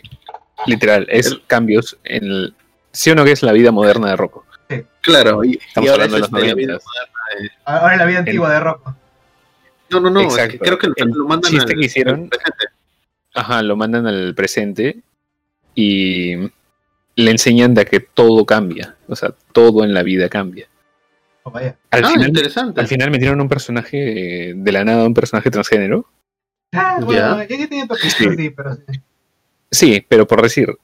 [0.68, 2.53] Literal, es El- cambios en el.
[2.91, 4.45] Sí o no que es la vida moderna de Rocco.
[5.01, 6.86] Claro, y, Estamos y ahora hablando de es los este, la vida 90.
[6.86, 8.95] moderna de- Ahora es la vida antigua de Rocco.
[9.89, 10.51] No, no, no, es Exacto.
[10.51, 12.65] que creo que lo, El lo mandan chiste al- que hicieron- al presente.
[13.34, 14.99] Ajá, lo mandan al presente
[15.74, 16.36] y
[17.15, 18.95] le enseñan de que todo cambia.
[19.07, 20.67] O sea, todo en la vida cambia.
[21.43, 21.76] Oh, vaya.
[21.89, 22.80] Al, Ah, final, interesante.
[22.82, 26.05] al final metieron un personaje eh, de la nada, un personaje transgénero.
[26.74, 28.09] Ah, bueno, ya, ya tenía Sí.
[28.38, 28.82] sí, pero sí.
[29.72, 30.78] Sí, pero por decir,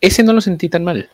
[0.00, 1.08] ese no lo sentí tan mal.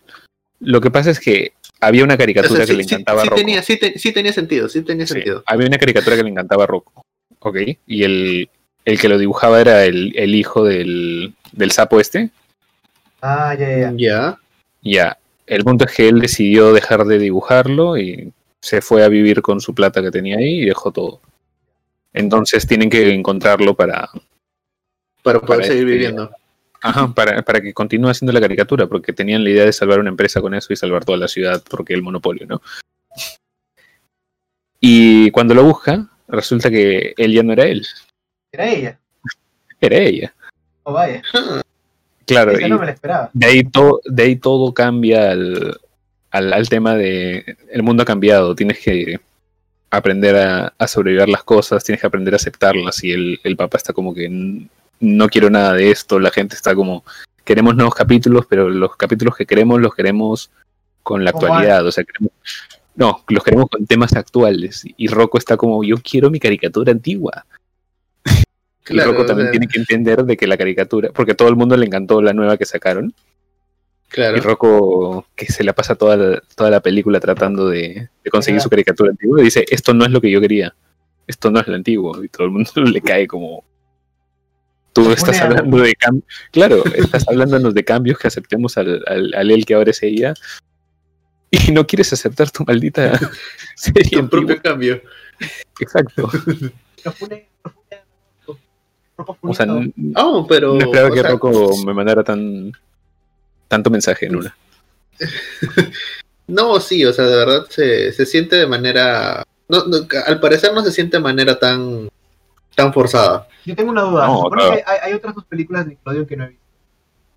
[0.59, 3.21] Lo que pasa es que había una O caricatura sea, que sí, le sí- encantaba
[3.21, 3.41] a sí Rocco.
[3.41, 5.43] tenía, sí, te- sí tenía sentido, sí tenía Sí, sentido.
[5.47, 7.05] había una caricatura que le encantaba a Rocco.
[7.41, 7.57] Ok.
[7.87, 8.51] Y el,
[8.85, 12.31] el que lo dibujaba era el, el hijo del, del sapo este.
[13.23, 13.93] Ah, ya, ya, ya.
[13.97, 14.39] Ya.
[14.83, 15.19] Ya.
[15.47, 19.61] El punto es que él decidió dejar de dibujarlo y se fue a vivir con
[19.61, 21.21] su plata que tenía ahí y dejó todo.
[22.13, 24.09] Entonces tienen que encontrarlo para,
[25.23, 26.31] Para poder Para seguir este- viviendo.
[26.83, 30.11] Ajá, para, para que continúe haciendo la caricatura, porque tenían la idea de salvar una
[30.11, 32.63] empresa con eso y salvar toda la ciudad porque el monopolio, ¿no?
[34.81, 37.87] Y cuando lo busca, resulta que él ya no era él,
[38.53, 38.99] Era ella.
[39.81, 40.35] era ella.
[40.85, 41.23] Oh, vaya.
[42.27, 43.31] Claro, y no me la esperaba.
[43.33, 45.79] de ahí, to- de ahí todo cambia al,
[46.31, 49.19] al, al tema de el mundo ha cambiado, tienes que
[49.91, 53.77] aprender a, a sobrevivir las cosas, tienes que aprender a aceptarlas y el, el papá
[53.79, 54.69] está como que "N-
[55.01, 57.05] no quiero nada de esto, la gente está como
[57.45, 60.51] queremos nuevos capítulos, pero los capítulos que queremos los queremos
[61.03, 62.33] con la actualidad, o sea, queremos,
[62.95, 67.47] no, los queremos con temas actuales y Rocco está como yo quiero mi caricatura antigua.
[68.25, 68.45] y
[68.85, 71.49] Claro, Rocco o también sea, tiene que entender de que la caricatura, porque a todo
[71.49, 73.15] el mundo le encantó la nueva que sacaron,
[74.11, 74.37] Claro.
[74.37, 78.59] y Rocco, que se la pasa toda la, toda la película tratando de, de conseguir
[78.59, 78.65] Ajá.
[78.65, 80.75] su caricatura antigua, y dice, esto no es lo que yo quería,
[81.29, 83.65] esto no es lo antiguo, y todo el mundo le cae como...
[84.93, 89.51] Tú estás hablando de cambios, claro, estás hablándonos de cambios que aceptemos al, al, al
[89.51, 90.35] él que ahora es ella,
[91.51, 93.19] y no quieres aceptar tu maldita
[93.77, 95.01] serie Tu propio cambio.
[95.81, 96.29] Exacto.
[99.43, 99.93] O sea, Funito.
[99.97, 100.75] n- Oh, pero.
[100.75, 102.73] no esperaba que sea, Rocco me mandara tan
[103.69, 104.57] tanto mensaje en una.
[106.47, 109.45] No, sí, o sea, de verdad se, se siente de manera.
[109.69, 112.09] No, no, al parecer no se siente de manera tan
[112.75, 113.47] tan forzada.
[113.67, 114.27] Yo tengo una duda.
[114.27, 114.77] No, Se supone claro.
[114.77, 116.65] que hay, hay otras dos películas de Nickelodeon que no he visto.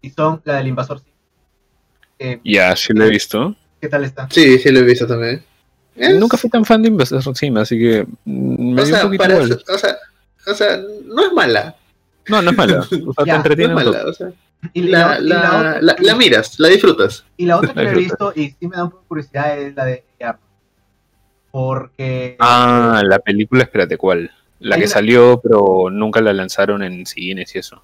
[0.02, 1.14] Y son la del Invasor Sim.
[2.20, 3.56] Eh, Ya, sí lo he visto.
[3.82, 4.28] ¿Qué tal está?
[4.30, 5.44] Sí, sí lo he visto también.
[5.96, 9.02] Es- Nunca fui tan fan de Invasor Sim, así que me o dio un sea,
[9.04, 9.64] poquito para- igual.
[9.68, 9.98] o sea,
[10.48, 11.76] o sea, no es mala.
[12.28, 12.80] No, no es mala.
[13.16, 14.10] O sea, te No es mala, toque.
[14.10, 14.32] o sea,
[14.74, 17.26] Y la, y la, otra- la, la miras, la disfrutas.
[17.38, 19.60] y la otra que no he visto y sí me da un poco de curiosidad
[19.60, 20.04] es la de.
[21.52, 22.36] Porque.
[22.40, 24.32] Ah, la película, espérate, ¿cuál?
[24.64, 27.82] La que una- salió, pero nunca la lanzaron en cines y eso.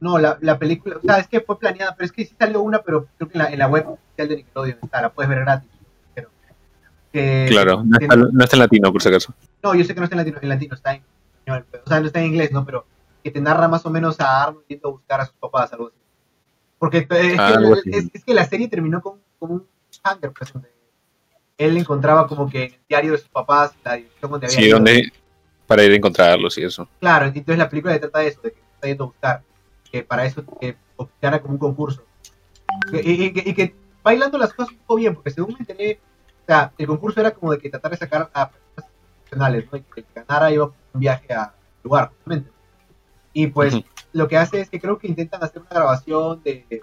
[0.00, 0.96] No, la, la película.
[0.96, 3.36] O sea, es que fue planeada, pero es que sí salió una, pero creo que
[3.38, 5.68] en la, en la web oficial de Nickelodeon está, la puedes ver gratis.
[6.14, 9.34] Pero, Claro, no está, no está en latino, por si acaso.
[9.62, 11.02] No, yo sé que no está en latino, en latino está en
[11.40, 12.64] español, o sea, no está en inglés, ¿no?
[12.64, 12.86] Pero
[13.24, 15.88] que te narra más o menos a Arnold yendo a buscar a sus papás, algo
[15.88, 15.96] así.
[16.78, 19.66] Porque eh, es, Ah, que, es- es que la serie terminó con, con un
[20.04, 20.70] hanger, pues, donde
[21.58, 24.68] él encontraba como que en el diario de sus papás la dirección donde había Sí,
[24.70, 25.12] donde
[25.70, 26.88] para ir a encontrarlos y eso.
[26.98, 29.42] Claro, entonces la película se trata de eso, de que está yendo a buscar,
[29.92, 32.02] que para eso que optara como un concurso.
[32.92, 36.00] Y, y que- y que bailando las cosas un poco bien, porque según me enteré,
[36.42, 39.78] o sea, el concurso era como de que tratar de sacar a personas profesionales, ¿no?
[39.78, 42.50] Y que el que ganara iba a un viaje a lugar, justamente.
[43.32, 43.76] Y pues
[44.12, 46.82] lo que hace es que creo que intentan hacer una grabación de,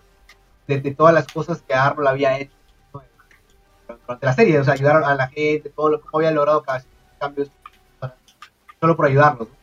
[0.66, 2.54] de, de todas las cosas que Arnold había hecho
[2.94, 3.04] ¿no?
[4.08, 6.86] durante la serie, o sea, ayudar a la gente, todo lo que había logrado cada
[7.20, 7.52] cambios,
[8.80, 9.48] solo por ayudarlos.
[9.50, 9.56] ¿no?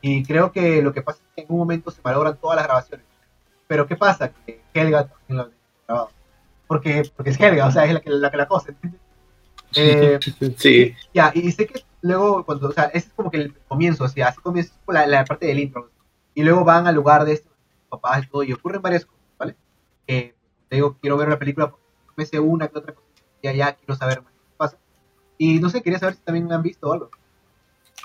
[0.00, 2.66] Y creo que lo que pasa es que en un momento se malogran todas las
[2.66, 3.06] grabaciones.
[3.66, 4.32] Pero ¿qué pasa?
[4.46, 6.10] Que Helga también lo dejó grabado.
[6.66, 9.00] Porque, porque es Helga, o sea, es la que la, que la cosa, ¿entiendes?
[9.74, 10.18] Eh,
[10.56, 10.94] Sí.
[11.12, 14.08] ya, y sé que luego, cuando, o sea, ese es como que el comienzo, o
[14.08, 15.90] sea, así comienza como la, la parte del intro.
[16.34, 17.52] Y luego van al lugar de estos
[17.88, 19.56] papás y todo, y ocurren varias cosas, ¿vale?
[20.06, 20.34] Eh,
[20.68, 21.84] te digo, quiero ver la película porque
[22.16, 23.06] me sé una que otra cosa,
[23.42, 24.78] y ya quiero saber más qué pasa.
[25.36, 27.10] Y no sé, quería saber si también han visto algo.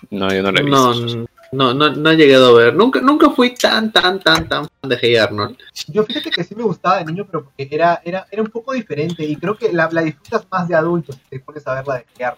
[0.10, 1.28] No, yo no la he visto.
[1.52, 2.76] No, no, no, no he llegado a ver.
[2.76, 5.58] Nunca, nunca fui tan, tan, tan, tan fan de Hey Arnold.
[5.88, 8.74] Yo fíjate que sí me gustaba de niño, pero porque era, era, era un poco
[8.74, 11.96] diferente, y creo que la, la disfrutas más de adulto si te pones a verla
[11.98, 12.38] de crear.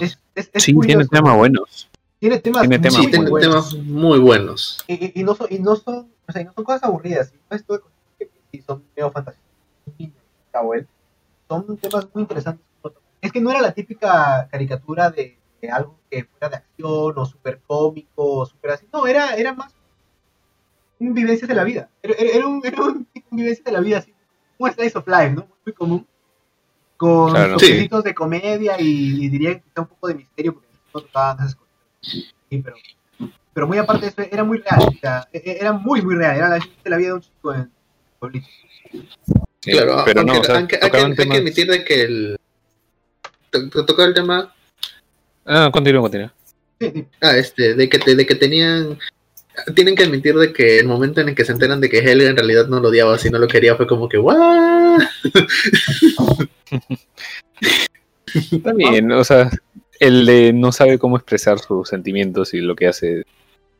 [0.00, 0.98] Es, es, es Sí, curioso.
[0.98, 1.88] tiene temas buenos.
[2.18, 3.70] Tiene temas, tiene temas muy Sí, tiene buenos.
[3.70, 4.84] temas muy buenos.
[4.88, 7.32] y, y- y no son, y no son, o sea, y no son cosas aburridas,
[7.32, 7.82] y no es todo
[8.18, 9.40] que y son medio fantasía.
[11.48, 12.64] Son temas muy interesantes.
[13.20, 17.26] Es que no era la típica caricatura de, de algo que fuera de acción o
[17.26, 18.86] súper cómico o súper así.
[18.92, 19.74] No, era, era más
[21.00, 21.88] un vivencias de la vida.
[22.02, 24.14] Era, era- era un, era un, tipo de vivencias de la vida así.
[24.58, 25.48] Un slice of life, ¿no?
[25.64, 26.06] Muy común.
[26.96, 27.52] Con Claro.
[27.54, 31.36] toquecitos de comedia y, y diría que quizá un poco de misterio porque no tocaban
[31.38, 31.72] esas cosas.
[32.00, 32.76] Sí, pero,
[33.52, 34.80] pero muy aparte de eso, era muy real.
[34.88, 36.36] O sea, e- e- era muy, muy real.
[36.36, 37.70] Era la, de la vida de un chico en
[38.18, 38.48] pueblito.
[39.60, 42.36] Sí, claro, pero aunque, no, o sea, aunque- hay, que, hay admitir de que el.
[43.50, 44.52] to- to- Tocó el tema.
[45.48, 46.32] Ah, continúa, continúa.
[47.20, 48.98] Ah, este, de que, te- de que tenían.
[49.74, 52.28] Tienen que admitir de que el momento en el que se enteran de que Helga
[52.30, 55.00] en realidad no lo odiaba, sino lo quería, fue como que, ¿what?
[58.62, 59.50] También, o sea,
[59.98, 63.24] el de no sabe cómo expresar sus sentimientos y lo que hace.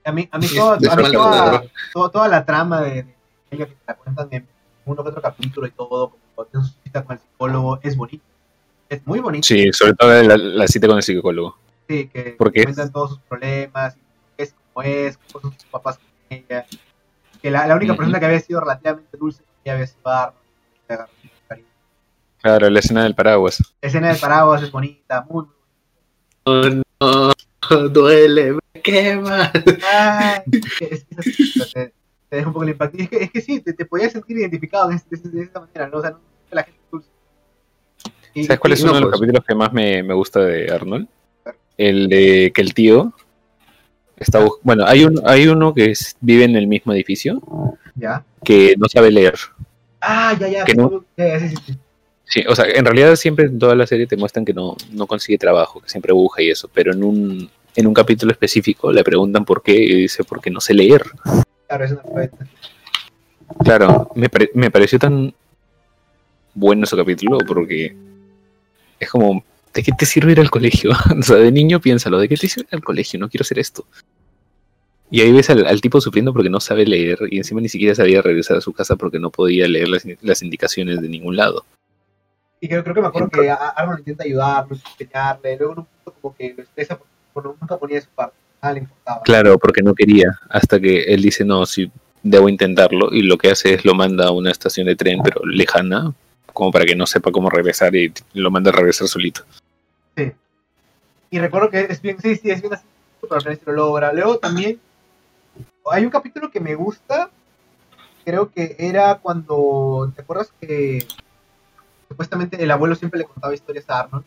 [0.05, 1.63] A mí, a mí, de a mí toda,
[1.93, 3.07] toda, toda la trama de, de
[3.51, 4.47] ella que te la cuentan en
[4.87, 7.97] uno que otro capítulo y todo, como cuando tiene su cita con el psicólogo, es
[7.97, 8.25] bonito.
[8.89, 9.47] Es muy bonito.
[9.47, 11.59] Sí, sobre todo la, la cita con el psicólogo.
[11.89, 13.97] Sí, que Porque cuentan todos sus problemas,
[14.37, 16.67] es como es, cómo son sus papás con ella.
[17.43, 21.09] Que la, la única persona que había sido relativamente dulce ella había sido Arnold.
[22.41, 23.59] Claro, la escena del paraguas.
[23.83, 25.45] La escena del paraguas es bonita, muy,
[26.47, 27.33] muy Oh,
[27.71, 29.53] no, duele, me quema.
[29.93, 30.41] Ay,
[30.81, 31.93] es, te,
[32.29, 32.97] te deja un poco el impacto.
[32.97, 35.61] Y es que, es que sí, te, te podías sentir identificado de, de, de esta
[35.61, 35.99] manera, ¿no?
[35.99, 36.19] O sea, no
[38.45, 39.21] ¿Sabes cuál es uno no, de los pues.
[39.21, 41.07] capítulos que más me, me gusta de Arnold?
[41.77, 43.13] El de que el tío
[44.17, 47.41] está bus- Bueno, hay, un, hay uno que es- vive en el mismo edificio
[47.95, 48.25] Ya.
[48.45, 49.35] que no sabe leer.
[50.01, 50.65] Ah, ya, ya.
[50.65, 51.05] Que no.
[51.17, 51.79] ya, ya, sí, sí, sí.
[52.31, 55.07] Sí, o sea, en realidad siempre en toda la serie te muestran que no, no
[55.07, 59.03] consigue trabajo, que siempre busca y eso, pero en un, en un capítulo específico le
[59.03, 61.05] preguntan por qué y dice porque no sé leer.
[61.67, 62.03] Claro, es una.
[63.65, 65.33] Claro, me, pare- me pareció tan
[66.55, 67.97] bueno ese capítulo porque
[68.99, 69.45] es como,
[69.75, 70.91] ¿de qué te sirve ir al colegio?
[71.19, 73.19] o sea, de niño piénsalo, ¿de qué te sirve ir al colegio?
[73.19, 73.85] No quiero hacer esto.
[75.11, 77.95] Y ahí ves al, al tipo sufriendo porque no sabe leer y encima ni siquiera
[77.95, 81.65] sabía regresar a su casa porque no podía leer las, las indicaciones de ningún lado.
[82.61, 86.19] Y creo, creo que me acuerdo que Arnold intenta ayudarlo, enseñarle, luego en un punto
[86.21, 86.99] como que lo estresa
[87.33, 89.23] porque nunca ponía de su parte, nada le importaba.
[89.23, 91.91] Claro, porque no quería, hasta que él dice, no, sí,
[92.23, 95.41] debo intentarlo, y lo que hace es lo manda a una estación de tren, pero
[95.47, 96.13] lejana,
[96.59, 99.43] como para que no sepa cómo regresar y lo manda a regresar solito.
[100.17, 100.33] Sí.
[101.31, 102.85] Y recuerdo que es bien, sí, sí, es bien así,
[103.21, 104.13] pero sí lo logra.
[104.13, 104.81] Luego también
[105.89, 107.31] hay un capítulo que me gusta,
[108.25, 111.07] creo que era cuando, ¿te acuerdas que
[112.09, 114.25] supuestamente el abuelo siempre le contaba historias a Arnold?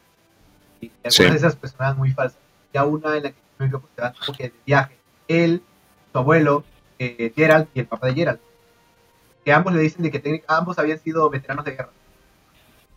[0.80, 1.24] Y algunas Sí.
[1.26, 2.40] de esas pues eran muy falsas.
[2.74, 4.96] Ya una en la que se van como que de viaje.
[5.28, 5.62] Él,
[6.14, 6.64] su abuelo,
[6.98, 8.40] eh, Gerald y el papá de Gerald.
[9.44, 11.90] Que ambos le dicen de que ambos habían sido veteranos de guerra.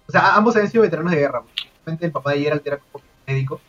[0.06, 1.42] O sea, ambos habían sido veteranos de guerra.
[1.76, 3.60] Justamente el papá de Gerald era como médico.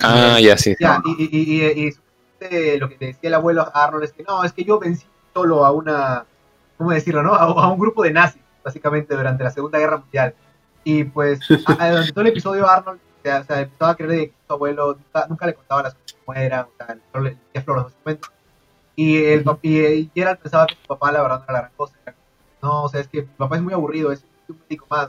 [0.00, 0.74] Ah, ya, sí.
[0.78, 4.12] Ya, y, y, y, y- supuestamente lo que te decía el abuelo a Arnold es
[4.12, 6.26] que no, es que yo vencí solo a una,
[6.76, 7.34] ¿cómo decirlo, no?
[7.34, 10.34] A, a un grupo de nazis, básicamente, durante la Segunda Guerra Mundial.
[10.84, 14.34] Y pues, durante todo el episodio Arnold o sea, o sea, empezaba a creer que
[14.46, 17.62] su abuelo nunca, nunca le contaba las cosas como eran, o sea, solo le decía
[17.62, 18.28] flores, básicamente.
[18.94, 21.58] Y, el, pap- y, y Gerald pensaba que su papá la verdad no era la
[21.60, 21.94] gran cosa.
[22.04, 22.14] Era
[22.62, 25.08] no, o sea, es que mi papá es muy aburrido, es un médico más.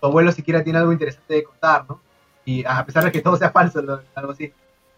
[0.00, 2.00] Tu abuelo siquiera tiene algo interesante de contar, ¿no?
[2.44, 3.80] Y a pesar de que todo sea falso,
[4.14, 4.52] algo así.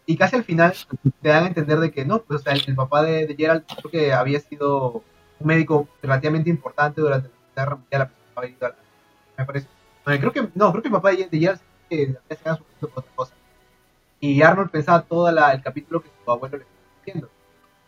[0.06, 0.74] Y casi al final
[1.22, 3.34] te dan a entender de que no, pues o sea, el, el papá de, de
[3.36, 5.04] Gerald creo que había sido
[5.38, 8.12] un médico relativamente importante durante la Guerra Mundial,
[9.38, 9.68] me parece.
[10.04, 12.98] Bueno, creo que, no, creo que el papá de, de Gerald que había su por
[13.00, 13.34] otra cosa.
[14.20, 17.30] Y Arnold pensaba todo la- el capítulo que su abuelo le estaba diciendo.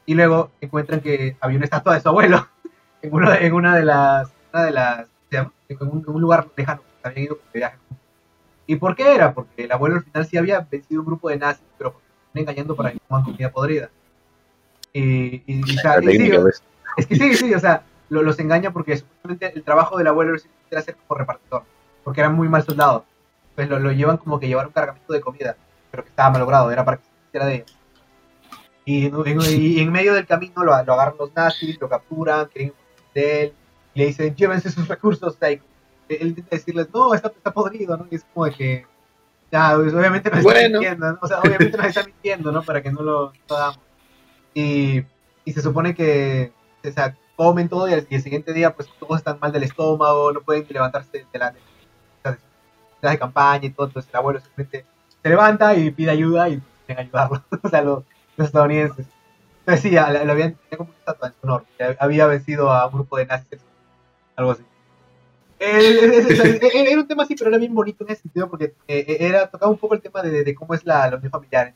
[0.06, 2.48] Y luego encuentran que había una estatua de su abuelo
[3.02, 5.17] en, uno en una de las, una de las, ¿cómo se?
[5.68, 7.78] En un, en un lugar lejano, habían ido de viaje.
[8.66, 9.32] ¿Y por qué era?
[9.34, 12.00] Porque el abuelo al final sí había vencido un grupo de nazis, pero
[12.34, 13.90] engañando para que coman comida podrida.
[14.92, 16.30] Y, y, y, La y.
[16.96, 20.36] Es que sí, sí, o sea, lo- los engaña porque supuestamente el trabajo del abuelo
[20.70, 21.62] era ser como repartidor,
[22.04, 23.04] porque era muy mal soldado.
[23.54, 25.56] Pues lo, lo llevan como que llevar un cargamento de comida,
[25.90, 27.64] pero que estaba malogrado, era para que se hiciera de ella.
[28.84, 32.46] Y en, en- y en medio del camino lo, lo agarran los nazis, lo capturan,
[32.46, 32.72] quieren
[33.14, 33.52] de él,
[33.98, 35.60] le dicen, llévense sus recursos, y
[36.14, 38.06] él intenta decirles, no, está, está podrido, ¿no?
[38.10, 38.86] Y es como de que,
[39.50, 40.78] ya, pues, obviamente nos está Bueno.
[40.78, 41.18] mintiendo, ¿no?
[41.20, 42.62] O sea, obviamente nos está mintiendo, ¿no?
[42.62, 43.80] Para que no lo, hagamos.
[44.54, 45.02] Y,
[45.44, 46.52] y se supone que,
[46.84, 49.64] o sea, comen todo y al, y el siguiente día, pues, todos están mal del
[49.64, 51.58] estómago, no pueden levantarse de la de,
[53.02, 54.86] de, de, campaña y todo, entonces el abuelo simplemente
[55.20, 58.04] se levanta y pide ayuda y a ayudarlo, o sea, los,
[58.36, 59.06] los estadounidenses.
[59.60, 61.64] Entonces sí, lo, habían, tenía como una estatua en su honor,
[61.98, 63.60] había vencido a un grupo de nazis,
[64.38, 64.62] algo así.
[65.60, 65.98] Eh,
[66.28, 69.16] es- es- era un tema así, pero era bien bonito en ese sentido porque eh,
[69.20, 71.74] era tocaba un poco el tema de, de cómo es la, la unión familiar.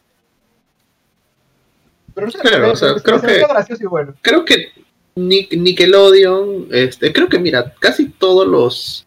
[2.14, 4.14] Pero no sé, Claro, o sea, creo que- hizo gracioso y bueno.
[4.22, 4.68] creo que
[5.14, 9.06] Ni- Nickelodeon, este, creo que mira, casi todos los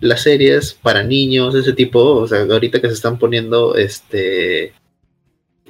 [0.00, 4.72] las series para niños, ese tipo, o sea, ahorita que se están poniendo, este,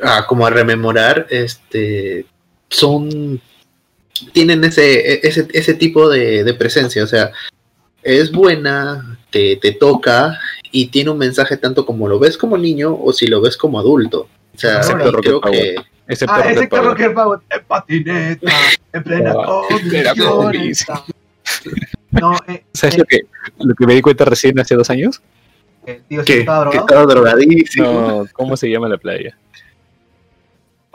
[0.02, 2.24] a como a rememorar, este,
[2.70, 3.38] son,
[4.32, 7.32] tienen ese, ese, ese tipo de, de presencia, o sea,
[8.02, 10.38] es buena, te, te toca
[10.70, 13.78] y tiene un mensaje tanto como lo ves como niño o si lo ves como
[13.78, 14.28] adulto.
[14.54, 15.74] O sea, Excepto y creo Rocket que
[16.08, 16.68] Excepto Ah, ese Power.
[16.68, 18.52] carro que Power en patineta,
[18.92, 21.00] en plena Ah, plena condición.
[22.10, 23.20] No, eh, ¿Sabes eh, lo que,
[23.60, 25.22] lo que me di cuenta recién hace dos años?
[25.86, 27.86] el tío sí que, estaba que estaba drogadísimo.
[27.86, 29.36] No, ¿cómo se llama la playa?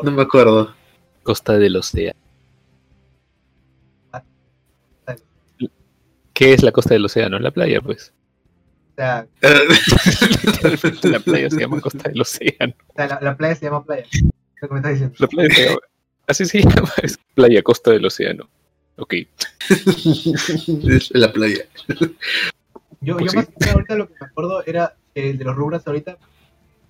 [0.01, 0.73] No me acuerdo.
[1.23, 2.17] Costa del Océano.
[6.37, 7.39] ¿Qué es la costa del océano?
[7.39, 8.13] La playa, pues.
[8.91, 9.27] O sea,
[10.43, 12.73] Literalmente la playa se llama Costa del Océano.
[12.87, 14.05] o sea, la, la playa se llama playa.
[14.61, 15.15] Lo que me estás diciendo.
[15.19, 15.77] La playa se llama.
[16.27, 18.49] Así se llama, es Playa Costa del Océano.
[18.97, 19.13] Ok.
[19.69, 21.63] Es la playa.
[23.01, 23.37] Yo, Pues yo sí.
[23.37, 26.17] más que nada ahorita lo que me acuerdo era que el de los Rugrats ahorita.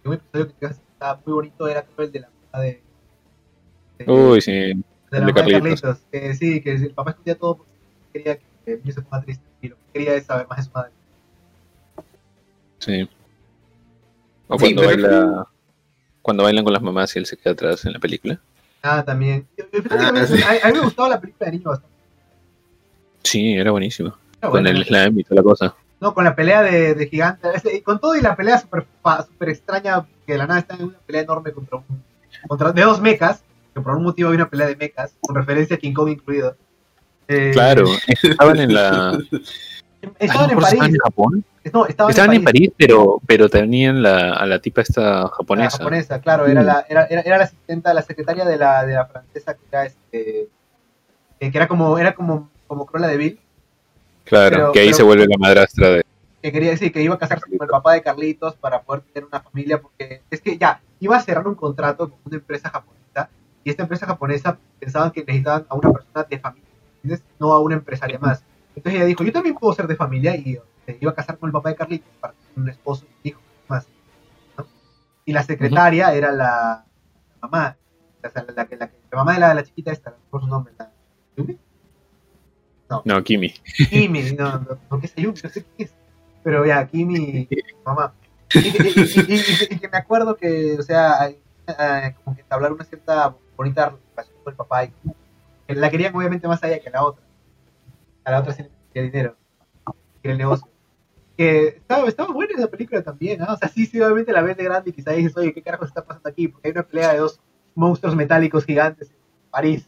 [0.05, 2.81] Un episodio que estaba muy bonito era el de la mamá de.
[3.99, 4.51] de- Uy, sí.
[4.51, 4.75] de
[5.11, 5.81] la de mamá de Carlitos.
[5.81, 6.05] Carlitos.
[6.11, 7.71] Que sí, que el papá escondía todo porque
[8.13, 8.45] quería que
[9.23, 9.43] triste.
[9.61, 10.91] Y lo que quería es saber más de su madre.
[12.79, 13.09] Sí.
[14.47, 15.47] O Sí, cuando pero- baila.
[16.21, 18.37] Cuando bailan con las mamás y él se queda atrás en la película.
[18.81, 19.47] Ah, también.
[19.89, 20.41] Ah, a, mí, sí.
[20.43, 21.95] a- a mí me gustaba la película de niño bastante.
[23.23, 24.13] Sí, era buenísimo.
[24.41, 25.75] Era Con el slam y toda la cosa.
[25.99, 27.47] No, con la pelea de, de gigante.
[27.73, 28.85] y con todo y la pelea súper
[29.25, 31.85] súper extraña, que de la nada está en una pelea enorme contra un.
[32.47, 33.41] Contra, de dos mechas,
[33.73, 36.55] que por algún motivo hay una pelea de mechas, con referencia a King Kong incluido.
[37.27, 39.19] Eh, Claro, estaban en la.
[40.19, 40.93] Estaban en si estaban París.
[40.93, 41.45] en Japón.
[41.73, 45.77] No, estaban, Estaban en París, pero, pero tenían la, a la tipa esta La japonesa.
[45.79, 49.05] japonesa, claro, era la, era, era, era la asistenta, la secretaria de la, de la
[49.07, 50.47] francesa que era este.
[51.39, 53.39] eh, que era como, era como, como Cruella de Vil,
[54.23, 56.05] Claro, Pero- que ahí pero- se vuelve la madrastra de.
[56.41, 59.27] que quería decir que iba a casarse con el papá de Carlitos para poder tener
[59.27, 63.29] una familia, porque es que ya, iba a cerrar un contrato con una empresa japonesa,
[63.65, 66.66] y esta empresa japonesa pensaban que necesitaban a una persona de familia,
[67.03, 67.23] ¿entiendes?
[67.39, 68.43] No a una empresaria más.
[68.75, 71.47] Entonces ella dijo, yo también puedo ser de familia, y se iba a casar con
[71.49, 73.87] el papá de Carlitos para tener un esposo y un hijo más.
[74.57, 74.65] ¿no?
[75.25, 76.85] Y la secretaria era la,
[77.41, 77.77] la mamá,
[78.23, 80.47] o sea, la, la, que- la, que- la mamá de la, chiquita esta, por su
[80.47, 80.91] nombre, la
[81.35, 81.57] Yumi,
[83.03, 83.53] No, Kimi.
[83.89, 85.33] Kimi, no, no, no, ¿qué es Yumi?
[85.43, 85.93] No sé qué es.
[86.43, 87.47] Pero ya, Kimi,
[87.85, 88.13] mamá.
[88.53, 88.73] Y, y- y-
[89.27, 89.33] y-
[89.71, 91.37] y- y que me acuerdo que, o sea, hay,
[91.67, 94.91] eh, como que entablar una cierta bonita relación con el papá y
[95.75, 97.23] la querían obviamente más allá que la otra.
[98.23, 98.63] A la otra sí
[98.93, 99.35] le dinero,
[100.23, 100.67] que el negocio.
[101.37, 103.53] Que estaba, estaba buena esa película también, ¿no?
[103.53, 105.85] O sea, sí, sí, obviamente la ves de grande y quizá dices, oye, ¿qué carajo
[105.85, 106.47] está pasando aquí?
[106.47, 107.39] Porque hay una pelea de dos
[107.75, 109.17] monstruos metálicos gigantes en
[109.51, 109.87] París.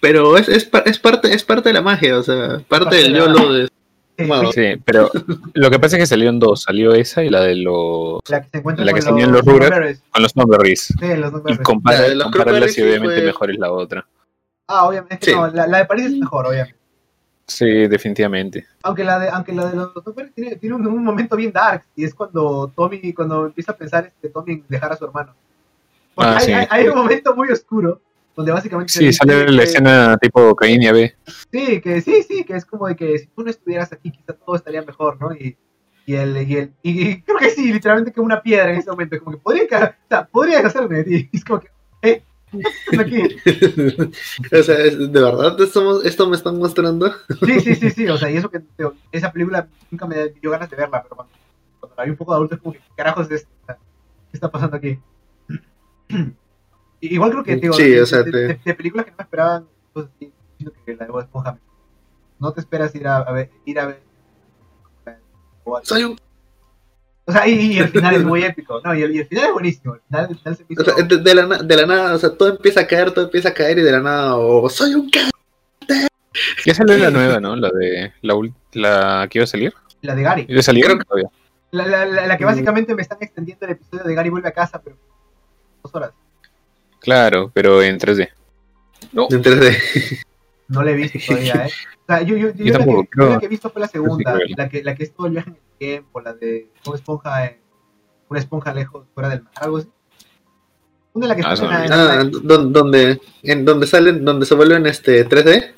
[0.00, 2.96] Pero es, es, pa- es parte es parte de la magia, o sea, parte Parte
[2.96, 3.68] del YOLO de...
[4.52, 5.10] Sí, pero
[5.54, 6.62] lo que pasa es que salieron dos.
[6.62, 8.20] Salió esa y la de los.
[8.28, 9.70] La que se encuentra La que con los Rugrats.
[9.70, 10.02] Berries.
[10.10, 10.80] con los Thornberries.
[10.82, 11.32] Sí, los Y La los
[12.36, 14.06] obviamente fue- mejor es la otra.
[14.68, 15.14] Ah, obviamente.
[15.14, 15.36] es que Sí.
[15.36, 16.78] no, la, la de París es mejor, obviamente.
[17.46, 18.66] Sí, definitivamente.
[18.82, 21.84] Aunque la de, aunque la de los Thornberries tiene, tiene un, un momento bien dark.
[21.96, 25.34] Y es cuando Tommy, cuando empieza a pensar este Tommy en dejar a su hermano.
[26.14, 26.52] Porque Ah, hay, sí.
[26.52, 28.00] hay, hay un momento muy oscuro
[28.36, 28.92] donde básicamente.
[28.92, 31.14] Sí, sale la que- escena tipo Caín y Abel.
[31.50, 34.32] Sí, que sí, sí, que es como de que si tú no estuvieras aquí, quizá
[34.32, 35.32] todo estaría mejor, ¿no?
[35.34, 35.56] Y,
[36.06, 38.90] y el, y el, y, y creo que sí, literalmente que una piedra en ese
[38.90, 41.30] momento, como que podría, o sea, podría deshacerme de ti.
[41.32, 41.68] Es como que,
[42.02, 43.22] eh, ¿qué haces aquí?
[44.58, 47.12] o sea, ¿de verdad esto, esto me están mostrando?
[47.46, 48.62] Sí, sí, sí, sí, o sea, y eso que
[49.12, 51.32] esa película nunca me dio ganas de verla, pero cuando,
[51.78, 54.36] cuando la vi un poco de adulto es como que, ¿qué carajos es sea, ¿Qué
[54.36, 54.98] está pasando aquí?
[57.02, 59.16] Igual creo que, digo, Sí, de, o sea, de- te- de- de películas que no
[59.18, 59.66] me esperaban
[60.58, 61.58] siento que la de Bob Esponja.
[62.38, 64.02] No te esperas ir a, a ver, ir a ver.
[65.82, 66.18] Soy un...
[67.24, 68.80] O sea, y, y el final es muy épico.
[68.84, 69.94] No, y el, y el final es buenísimo.
[69.94, 72.14] El final, el final se me hizo- O sea, de, de la, de la nada,
[72.14, 74.68] o sea, todo empieza a caer, todo empieza a caer y de la nada, o
[74.68, 75.20] soy un ca...
[76.64, 77.54] Ya salió la nueva, ¿no?
[77.56, 79.72] La de la, ul- la que iba a salir.
[80.00, 80.46] la de Gary.
[80.46, 81.28] Creo que- Todavía.
[81.72, 82.48] La, la, la, la que Mm.
[82.48, 84.96] básicamente me están extendiendo el episodio de Gary vuelve a casa, pero
[85.82, 86.12] dos horas.
[87.02, 88.28] Claro, pero en 3D.
[89.12, 89.26] No.
[89.30, 90.22] En 3D.
[90.68, 91.70] No la he visto todavía, ¿eh?
[92.02, 93.88] O sea, yo, yo, yo, Yo la, tampoco, que, la que he visto fue la
[93.88, 96.96] segunda, la que, la que es todo el viaje en el tiempo, la de una
[96.96, 97.58] esponja, en-
[98.28, 99.88] una esponja lejos, fuera del mar, algo así.
[101.14, 103.86] Una de la que Ah, está en la- Ah, en la- don- donde, en donde
[103.86, 105.74] salen, donde se vuelven este 3D.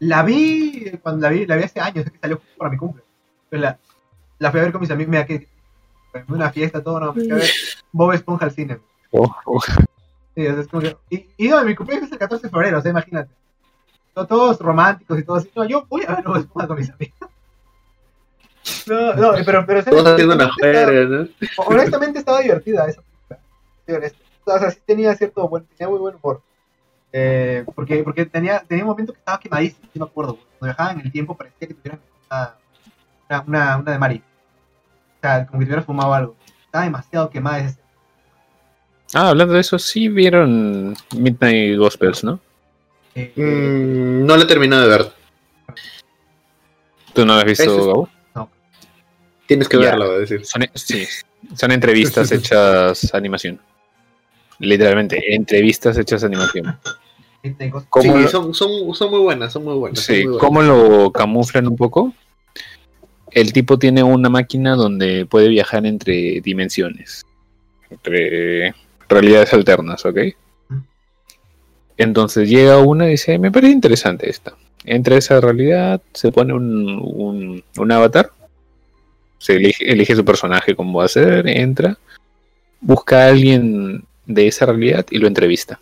[0.00, 2.76] La vi cuando la vi, la vi hace años, es que salió justo para mi
[2.76, 3.04] cumple.
[3.48, 3.78] Pero la,
[4.40, 5.46] la fui a ver con mis amigos, mira que
[6.10, 7.48] fue una fiesta, todo, no, fui a ver
[7.92, 8.78] Bob Esponja al cine.
[9.12, 9.60] Oh, oh.
[10.34, 12.50] Sí, o sea, es como que, y, y no, mi cumpleaños es el 14 de
[12.50, 13.30] febrero, o sea, imagínate.
[14.14, 15.50] Son todos románticos y todo así.
[15.54, 17.18] No, yo voy a ver Bob Esponja con mis amigos.
[18.86, 20.50] No, no, pero, pero Todos haciendo una ¿no?
[20.60, 21.26] estaba-
[21.66, 23.02] honestamente estaba divertida esa
[23.86, 24.12] película.
[24.44, 26.42] O sea, sí tenía cierto buen, tenía muy buen humor.
[27.12, 30.36] Eh, porque porque tenía, tenía un momento que estaba quemadísimo, sí me acuerdo.
[30.58, 32.54] Cuando viajaban en el tiempo parecía que tuvieran una,
[33.28, 34.18] una, una, una de Mari.
[34.18, 36.36] O sea, como que tuviera fumado algo.
[36.64, 37.80] Estaba demasiado quemada esa.
[39.14, 42.40] Ah, hablando de eso, sí vieron Midnight Gospels, ¿no?
[43.14, 45.12] Mm, no lo he terminado de ver.
[47.12, 48.08] ¿Tú no lo has visto, es- Gabo?
[49.46, 49.90] Tienes que Ya.
[49.90, 50.46] verlo, voy a decir.
[50.46, 51.06] Son, sí,
[51.54, 53.60] son entrevistas hechas animación.
[54.58, 56.78] Literalmente, entrevistas hechas animación.
[57.42, 57.88] gente de cosas.
[57.90, 60.00] ¿Cómo, sí, lo, son, son, son muy buenas, son muy buenas.
[60.00, 60.40] sí, muy buenas.
[60.40, 62.14] ¿Cómo lo camuflan un poco?
[63.32, 67.26] El tipo tiene una máquina donde puede viajar entre dimensiones,
[67.90, 68.74] entre
[69.12, 70.18] realidades alternas, ¿ok?
[71.96, 74.54] Entonces llega una y dice, me parece interesante esta.
[74.84, 78.30] Entra a esa realidad, se pone un, un, un avatar,
[79.38, 81.98] se elige, elige su personaje como va a ser, entra,
[82.80, 85.80] busca a alguien de esa realidad y lo entrevista.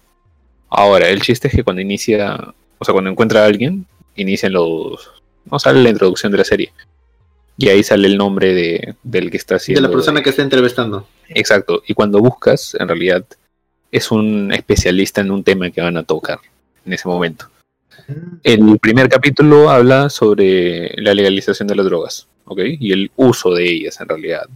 [0.69, 2.36] Ahora, el chiste es que cuando inicia,
[2.78, 3.86] o sea, cuando encuentra a alguien,
[4.16, 5.11] inician los...
[5.51, 6.73] No sale la introducción de la serie.
[7.61, 9.82] Y ahí sale el nombre de, del que está De haciendo.
[9.82, 11.07] la persona que está entrevistando.
[11.28, 11.82] Exacto.
[11.87, 13.24] Y cuando buscas, en realidad,
[13.93, 16.39] es un especialista en un tema que van a tocar
[16.87, 17.51] en ese momento.
[18.09, 18.12] Mm,
[18.43, 22.61] El primer capítulo habla sobre la legalización de las drogas, ¿ok?
[22.81, 24.49] Y el uso de ellas, en realidad.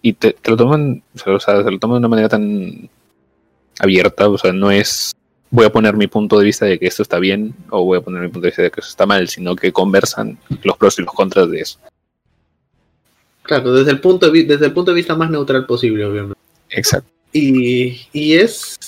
[0.00, 2.88] Y te, te lo toman, o sea, se lo toman de una manera tan
[3.78, 5.12] abierta, o sea, no es
[5.50, 8.00] voy a poner mi punto de vista de que esto está bien o voy a
[8.00, 10.98] poner mi punto de vista de que eso está mal, sino que conversan los pros
[10.98, 11.78] y los contras de eso.
[13.42, 16.38] Claro, desde el punto de, desde el punto de vista más neutral posible, obviamente.
[16.70, 17.10] Exacto.
[17.32, 18.78] Y, y es.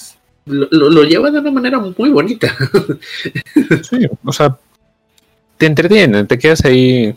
[0.46, 2.54] Lo, lo- lo lleva de una manera muy bonita.
[3.82, 4.56] Sí, o sea,
[5.56, 7.14] te entretiene, te quedas ahí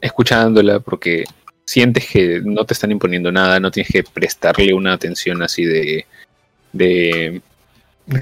[0.00, 1.24] escuchándola porque
[1.64, 6.06] sientes que no te están imponiendo nada, no tienes que prestarle una atención así de.
[6.72, 7.40] de.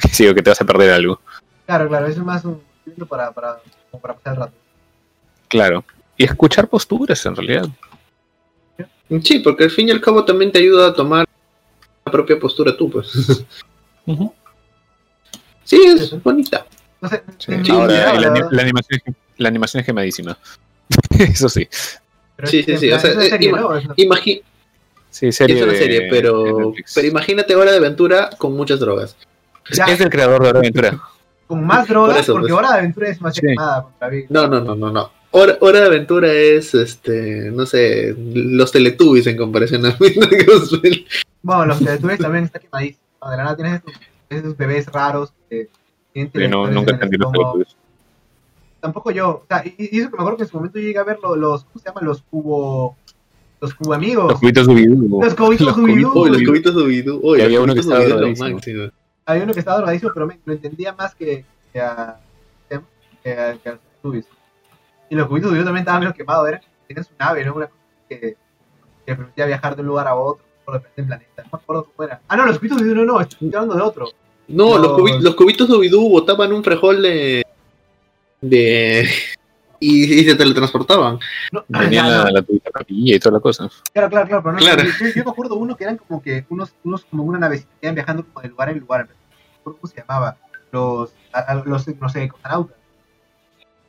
[0.00, 1.20] que sí, o que te vas a perder algo.
[1.66, 3.58] Claro, claro, es más un libro para, para,
[3.90, 4.52] como para pasar el rato.
[5.48, 5.84] Claro.
[6.16, 7.68] Y escuchar posturas en realidad.
[9.22, 11.26] Sí, porque al fin y al cabo también te ayuda a tomar
[12.04, 13.10] la propia postura tú, pues.
[15.64, 16.66] Sí, es bonita.
[17.38, 17.52] Sí.
[17.70, 20.36] Ahora, la, animación, es- la animación es quemadísima.
[21.18, 21.68] Eso sí.
[22.36, 23.76] pero sí, sí, sí, plan, o sea, es una eh, serie, ima- ¿no?
[23.76, 24.42] Es una- Imagi-
[25.10, 26.72] Sí, serie es una serie, de pero,
[27.04, 29.16] imagínate Hora de Aventura con muchas drogas.
[29.72, 31.00] Ya, Es del creador de Hora de Aventura.
[31.48, 32.58] con más drogas, Por eso, porque pues.
[32.58, 33.40] Hora de Aventura es más Sí.
[33.40, 33.86] quemada.
[34.28, 35.12] No, no, no, no, no.
[35.32, 39.96] Hora, Hora de Aventura es, este, no sé, los Teletubbies en comparación a.
[41.42, 43.00] Bueno, los Teletubbies también está quemadísimo.
[43.30, 43.94] De la nada tienes estos,
[44.28, 45.68] esos bebés raros que
[46.12, 47.30] tienen Sí, no, nunca entendí los.
[47.32, 47.76] Teletubbies.
[48.80, 49.28] Tampoco yo.
[49.28, 51.04] O sea, y, y eso que me acuerdo que en su momento yo llegué a
[51.04, 52.04] ver lo- los, ¿cómo se llaman?
[52.04, 52.96] Los cubo,
[53.60, 54.32] los cubo amigos.
[54.32, 55.22] Los cubitos Scooby-Doo.
[55.24, 56.12] Los cubitos Los Scooby-Doo.
[56.14, 58.58] Uy, los cubitos Y los había uno que estaba drogadísimo.
[59.26, 62.18] Había uno que estaba drogadísimo, pero me, lo entendía más que, que a,
[62.68, 62.82] que a,
[63.22, 64.26] que a los Teletubbies.
[65.10, 66.48] Y los cubitos yo también estaban medio quemados.
[66.48, 67.54] Eran, tenían su nave, ¿no?
[67.54, 68.36] Una cosa que, que
[69.16, 71.44] permitía viajar de un lugar a otro por diferentes planetas.
[71.46, 72.20] No me acuerdo cómo era.
[72.28, 74.06] Ah, no, los cubitos no, no, estoy hablando de otro.
[74.48, 77.44] No, los, Los- cubi- los cubitos Scooby-Doo botaban un frejol de.
[78.40, 79.08] de.
[79.80, 81.18] y, y se teletransportaban.
[81.52, 82.24] No, la, no.
[82.30, 82.42] la
[82.72, 83.68] capilla y toda la cosa.
[83.92, 84.82] Claro, claro, claro, pero no, Claro.
[84.84, 87.86] Yo, yo me acuerdo uno que eran como que unos, unos como una navecita que
[87.86, 89.00] iban viajando como de lugar en lugar.
[89.02, 90.36] No me acuerdo ¿Cómo se llamaba?
[90.72, 92.76] Los, a- a- los no sé, cosmonautas.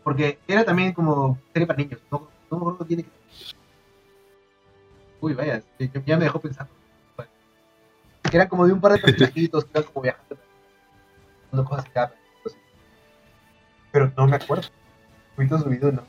[0.03, 1.99] Porque era también como serie para niños.
[2.11, 3.09] No, no me acuerdo qué tiene que.
[5.21, 5.61] Uy, vaya,
[6.05, 6.71] ya- me dejó pensando.
[8.23, 10.37] Que eran como de un par de personajitos que iban como viajando.
[11.45, 12.13] haciendo cosas acá.
[13.91, 14.67] pero no me acuerdo.
[15.37, 16.03] Muy subido, ¿no?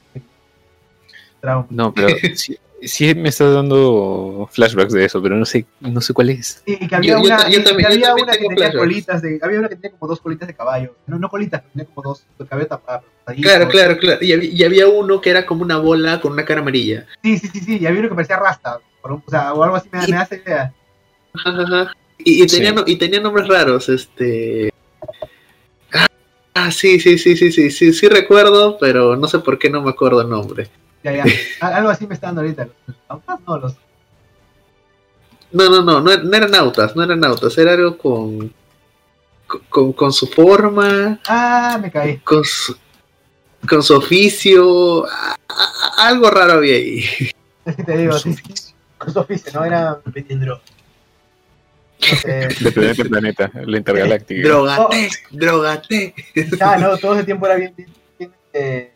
[1.40, 1.66] Trauma.
[1.70, 6.12] No, pero sí, sí me estás dando flashbacks de eso, pero no sé, no sé
[6.12, 6.62] cuál es.
[6.66, 8.56] Y, y que había Yo- una, yo y- y también- yo había una que tenía
[8.56, 8.78] flashbacks.
[8.78, 10.94] colitas de, había una que tenía como dos colitas de caballo.
[11.06, 13.02] No, no colitas, tenía como dos, su cabeza tapada.
[13.40, 14.18] Claro, claro, claro.
[14.24, 17.06] Y había, y había uno que era como una bola con una cara amarilla.
[17.22, 19.62] Sí, sí, sí, sí, y había uno que parecía rasta, por un- o sea, o
[19.62, 20.72] algo así me, me hace idea.
[21.34, 21.92] Ajá, ajá.
[22.18, 22.74] Y, y, tenía, Sí.
[22.74, 24.70] no- y tenía nombres raros, este...
[26.54, 29.82] Ah, sí, sí, sí, sí, sí, sí, sí recuerdo, pero no sé por qué no
[29.82, 30.68] me acuerdo el nombre.
[31.02, 31.24] Ya, ya.
[31.60, 32.68] Al- Algo así me está dando ahorita.
[32.86, 33.74] Los autas, no, los.
[35.52, 38.52] No, no, no, no, no eran nautas, no eran nautas, era algo con,
[39.68, 42.16] con, con su forma, Ah, me caí.
[42.18, 42.74] con su,
[43.68, 47.04] con su oficio, a- a- algo raro había ahí.
[47.66, 49.64] Es que te digo, sí, sí, con su oficio, ¿no?
[49.66, 50.00] Era
[52.16, 52.48] sé.
[52.48, 54.48] De planeta en planeta, la intergaláctica.
[54.48, 56.14] Drogate, drogate.
[56.60, 58.91] Ah, no, todo ese tiempo era bien, bien, bien, eh,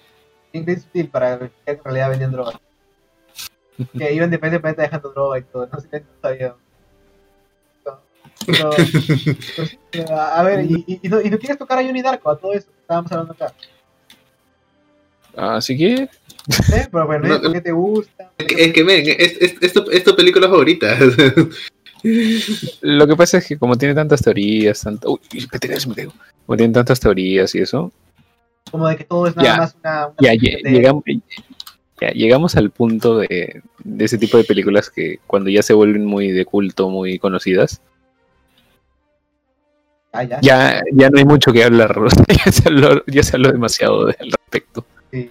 [0.57, 2.61] bien, bien sutil para que en realidad vendían droga.
[3.99, 6.55] Que iban de planeta en planeta dejando droga y todo, no sé qué sabía.
[9.91, 12.39] Pero, a ver, y, y, y no, y no quieres tocar a Johnny Darko, a
[12.39, 13.53] todo eso que estábamos hablando acá.
[15.37, 16.09] Así que,
[16.49, 16.89] ¿Eh?
[16.91, 18.31] Pero bueno, No, ¿por qué te gusta?
[18.39, 20.97] Es que, es que ven, es, es, es tu, es tu película favorita.
[22.83, 25.21] lo que pasa es que como tiene tantas teorías, tanto, uy,
[25.53, 26.13] me tengo.
[26.47, 27.93] como tiene tantas teorías y eso,
[28.71, 30.07] Como de que todo es nada más una.
[30.09, 31.05] una ya cuestión lle- de- llegamos,
[32.15, 36.31] llegamos al punto de, de ese tipo de películas que cuando ya se vuelven muy
[36.33, 37.81] de culto, muy conocidas,
[40.13, 41.95] Ah, ya, ya, ya no hay mucho que hablar,
[42.47, 44.87] ya se habló, ya se habló demasiado al respecto.
[45.13, 45.31] Sí.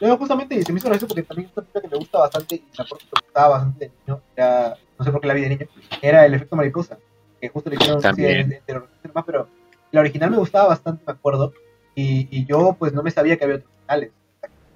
[0.00, 2.56] Yo justamente se me hizo gracioso porque también es una película que me gusta bastante
[2.56, 5.34] y me acuerdo que me gustaba bastante de niño, era, no sé por qué la
[5.34, 5.66] vi de niño,
[6.02, 6.98] era el efecto mariposa,
[7.40, 8.60] que justo le hicieron sí, de, de, de
[9.04, 9.48] demás, pero
[9.92, 11.52] la original me gustaba bastante, me acuerdo,
[12.00, 14.10] y, y yo pues no me sabía que había otros finales,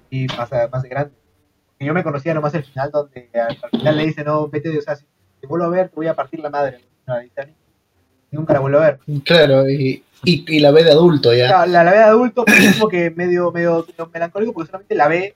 [0.09, 1.13] y más, a- más de grande.
[1.79, 4.69] Y yo me conocía nomás el final donde al, al final le dice, no, vete,
[4.69, 5.05] de, o sea, si
[5.41, 6.79] te vuelvo a ver, te voy a partir la madre.
[7.07, 7.29] No, y
[8.31, 8.99] nunca la vuelvo a ver.
[9.25, 11.47] Claro, y, y, y la ve de adulto ya.
[11.47, 14.67] Claro, la, la ve de adulto pues, es como que medio, medio, medio melancólico porque
[14.67, 15.35] solamente la ve,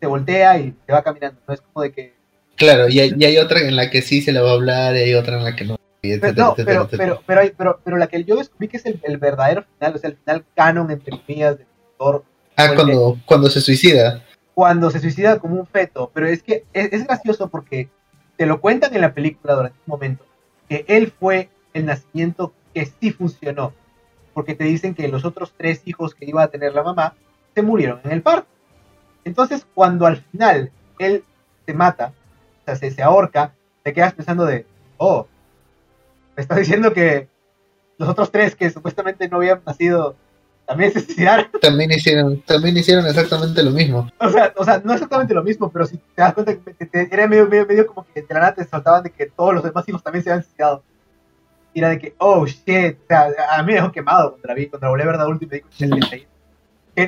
[0.00, 1.40] se voltea y se va caminando.
[1.46, 2.14] No es como de que.
[2.56, 4.94] Claro, y hay, y hay otra en la que sí se la va a hablar
[4.96, 5.77] y hay otra en la que no.
[6.00, 6.88] Pero, no, etcétera, pero, etcétera.
[6.98, 9.94] pero, pero, hay- pero, pero la que yo descubrí que es el, el verdadero final,
[9.96, 11.66] o sea, el final canon, entre comillas, del
[11.98, 12.24] autor,
[12.56, 14.24] Ah, cuando, cuando se suicida.
[14.54, 16.10] cuando se suicida como un feto.
[16.12, 17.88] Pero es que es, es gracioso porque
[18.36, 20.24] te lo cuentan en la película durante un momento,
[20.68, 23.72] que él fue el nacimiento que sí funcionó.
[24.34, 27.14] Porque te dicen que los otros tres hijos que iba a tener la mamá
[27.54, 28.48] se murieron en el parto.
[29.24, 31.24] Entonces, cuando al final él
[31.66, 32.12] se mata,
[32.62, 33.52] o sea, se, se ahorca,
[33.82, 34.64] te quedas pensando de,
[34.96, 35.26] oh,
[36.38, 37.28] me estás diciendo que
[37.98, 40.14] los otros tres que supuestamente no habían nacido
[40.66, 41.48] también se suicidaron.
[41.60, 44.08] También hicieron, también hicieron exactamente lo mismo.
[44.20, 46.86] O sea, o sea, no exactamente lo mismo, pero si te das cuenta que te-
[46.86, 49.52] te- era medio, medio, medio como que de la nada te saltaban de que todos
[49.52, 50.84] los demás hijos también se habían suicidado.
[51.74, 54.54] Y era de que, oh shit, o sea, a mí me dejó quemado cuando la
[54.54, 55.62] vi, cuando la volví a ver de adulto y me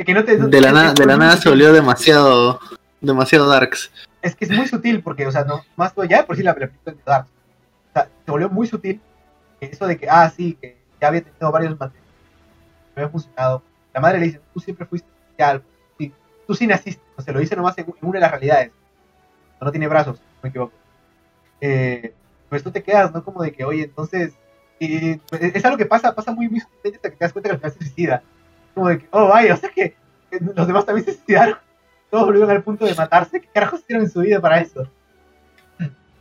[0.04, 0.36] que, no te...
[0.38, 2.58] De la, nada de la nada se volvió demasiado,
[3.00, 3.92] demasiado darks.
[4.22, 6.50] Es que es muy sutil porque, o sea, no, más todo, ya por sí la,
[6.50, 7.26] la película de Dark.
[7.26, 9.00] O sea, se volvió muy sutil
[9.60, 12.14] eso de que, ah, sí, que ya había tenido varios matrimonios,
[12.88, 13.62] no había funcionado.
[13.92, 15.62] La madre le dice, tú siempre fuiste especial,
[15.98, 16.12] sí,
[16.46, 18.72] tú sí naciste, o sea, lo dice nomás en, en una de las realidades.
[19.60, 20.72] No, tiene brazos, no me equivoco.
[21.60, 22.14] Eh,
[22.48, 23.22] pues tú te quedas, ¿no?
[23.22, 24.32] Como de que, oye, entonces,
[24.80, 27.60] eh, es algo que pasa, pasa muy, muy hasta que te das cuenta que al
[27.60, 28.22] final se suicida.
[28.74, 29.94] Como de que, oh, vaya, o sea que
[30.30, 31.58] los demás también se suicidaron
[32.10, 33.40] todos volvieron al punto de matarse.
[33.40, 34.86] ¿Qué carajos hicieron en su vida para eso?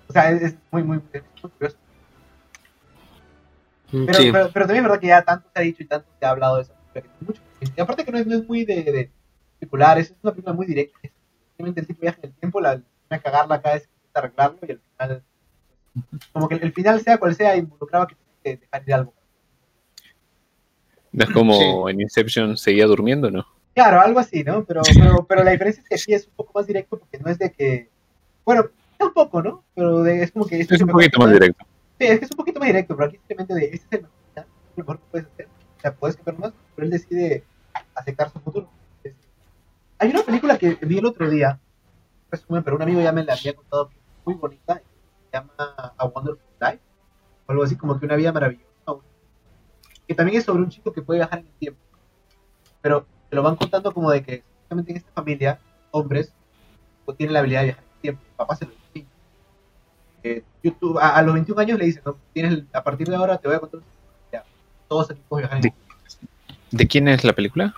[0.07, 1.77] O sea, es, es muy, muy, muy curioso.
[3.91, 4.31] Pero, Sí.
[4.31, 6.29] pero, pero también es verdad que ya tanto se ha dicho y tanto se ha
[6.29, 6.73] hablado de eso.
[6.93, 7.41] que tiene mucho.
[7.75, 9.11] Y aparte que no es, no es muy de, de
[9.59, 10.97] circular, es una película muy directa.
[11.03, 11.11] Es
[11.57, 14.59] Simplemente el tipo viaja en el tiempo, la, a cagarla cada vez que intenta arreglarlo
[14.67, 15.23] y al final,
[16.31, 19.13] como que el final sea cual sea, involucraba que tienes que dejar ir algo.
[21.11, 23.45] No es como en Inception seguía durmiendo, ¿no?
[23.73, 24.63] Claro, algo así, ¿no?
[24.65, 27.29] Pero, pero, pero la diferencia es que aquí es un poco más directo porque no
[27.31, 27.89] es de que,
[28.45, 28.65] bueno,
[28.97, 29.63] tampoco, ¿no?
[29.73, 30.59] Pero de- es como que...
[30.61, 31.65] Es un poquito más directo.
[31.99, 34.01] Sí, es que es un poquito más directo, pero aquí simplemente de, este es el
[34.01, 35.47] mejor, lo mejor que puedes hacer.
[35.47, 37.43] O sea, puedes cambiar más, pero él decide
[37.93, 38.69] aceptar su futuro.
[39.97, 41.59] Hay una película que vi el otro día,
[42.31, 43.89] resumen, pero un amigo ya me la había contado
[44.25, 45.51] muy bonita, se llama
[45.97, 46.79] A Wonderful Life,
[47.45, 48.69] o algo así como que una vida maravillosa,
[50.07, 51.81] que también es sobre un chico que puede viajar en el tiempo,
[52.81, 55.59] pero te lo van contando como de que justamente en esta familia,
[55.91, 56.33] hombres,
[57.03, 58.78] pues, tienen la habilidad de viajar en el tiempo, papá se lo.
[60.29, 62.17] Eh, YouTube, a, a los 21 años le dicen, ¿no?
[62.33, 63.81] Tienes el- a partir de ahora te voy a contar,
[64.31, 64.43] ya,
[64.87, 65.79] todos aquí pueden viajar en el tiempo.
[66.71, 67.73] ¿De quién es la película?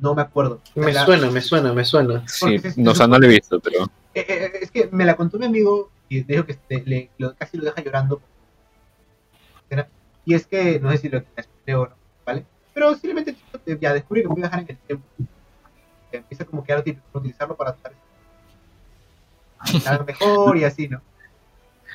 [0.00, 0.60] No me acuerdo.
[0.76, 2.22] Me La- suena, me suena, me suena.
[2.28, 3.84] Sí, se- no, o sea, no la he visto, pero
[4.14, 7.34] Eh, eh, es que me la contó mi amigo y dijo que este, le, lo-
[7.34, 8.20] casi lo deja llorando.
[10.24, 12.44] Y es que, no sé si lo expliqué o no, ¿vale?
[12.74, 15.04] Pero simplemente chico ya descubre que puede viajar en el tiempo.
[16.10, 17.74] Empieza como que a utilizarlo para
[19.72, 21.00] tratar mejor y así, ¿no?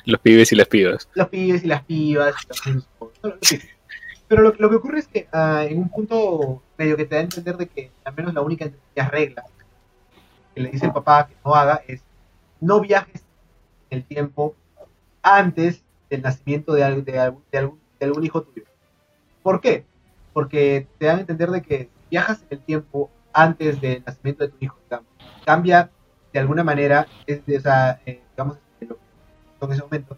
[0.04, 1.08] Los pibes y las pibas.
[1.14, 2.34] Los pibes y las pibas.
[4.28, 7.20] Pero lo, lo que ocurre es que ah, en un punto medio que te da
[7.20, 8.70] a entender de que al menos la única
[9.10, 9.44] regla
[10.54, 12.02] que le dice el papá que no haga es
[12.60, 13.22] no viajes
[13.90, 14.54] en el tiempo
[15.22, 17.42] antes del nacimiento de, de de algún-
[18.00, 18.64] de algún hijo tuyo.
[19.42, 19.84] ¿Por qué?
[20.32, 24.50] Porque te dan a entender de que viajas en el tiempo antes del nacimiento de
[24.50, 25.06] tu hijo, digamos,
[25.44, 25.90] cambia
[26.32, 28.22] de alguna manera, es o sea, eh,
[29.66, 30.16] en ese momento,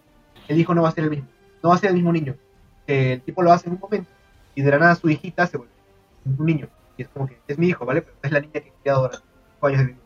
[0.49, 1.29] el hijo no va a ser el mismo,
[1.63, 2.37] no va a ser el mismo niño.
[2.87, 4.11] Eh, el tipo lo hace en un momento
[4.55, 5.73] y de la nada su hijita se vuelve
[6.25, 6.69] un niño.
[6.97, 8.03] Y es como que es mi hijo, ¿vale?
[8.03, 9.99] Pero es la niña que he criado durante cinco años de vida.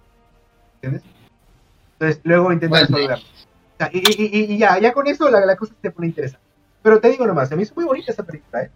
[0.75, 1.03] ¿Entiendes?
[1.95, 2.87] Entonces luego intenta Vale.
[2.87, 3.25] resolverlo.
[3.25, 6.45] O sea, y, y- y- ya, ya con eso la, la cosa se pone interesante.
[6.83, 8.71] Pero te digo nomás, a mí es muy bonita esa película, ¿eh?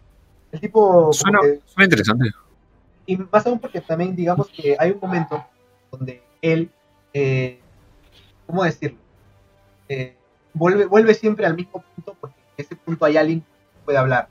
[0.53, 1.13] El tipo...
[1.13, 2.31] Suena, que- suena interesante.
[3.07, 5.45] y más aún porque también digamos que hay un momento
[5.91, 6.71] donde él,
[7.15, 7.59] eh,
[8.47, 8.99] ¿cómo decirlo?
[9.89, 10.17] Eh,
[10.55, 14.29] vuelve, vuelve siempre al mismo punto porque en ese punto hay alguien que puede hablar.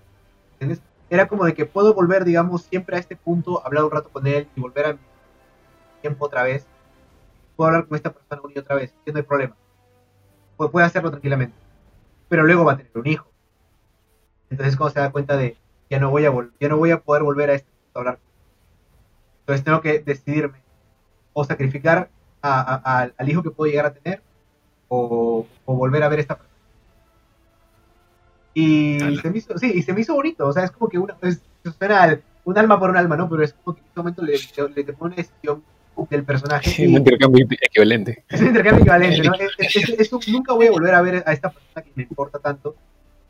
[0.59, 0.83] ¿Entiendes?
[1.09, 4.27] Era como de que puedo volver, digamos, siempre a este punto, hablar un rato con
[4.27, 4.99] él y volver a mi
[6.01, 6.67] tiempo otra vez.
[7.55, 9.57] Puedo hablar con esta persona una y otra vez, que no hay problema.
[10.57, 11.57] Pu- puede hacerlo tranquilamente.
[12.29, 13.33] Pero luego va a tener un hijo.
[14.49, 15.57] Entonces cuando se da cuenta de
[15.89, 18.19] ya no voy a ya no voy a poder volver a este punto a hablar
[19.41, 20.63] entonces tengo que decidirme
[21.33, 22.09] o sacrificar
[22.41, 24.23] a- al hijo que puedo llegar a tener
[24.93, 26.51] o, o volver a ver esta persona.
[28.53, 30.99] Y se me hizo, sí, y se me hizo bonito, o sea, es como que
[30.99, 31.41] una, es,
[31.77, 33.29] suena un alma por un alma, ¿no?
[33.29, 34.33] Pero es como que en este momento le,
[34.75, 35.63] le, le pone decisión
[36.09, 38.23] del personaje Un y intercambio equivalente.
[38.29, 39.33] es un intercambio equivalente, ¿no?
[39.57, 42.39] Es- es- es- nunca voy a volver a ver a esta persona que me importa
[42.39, 42.75] tanto,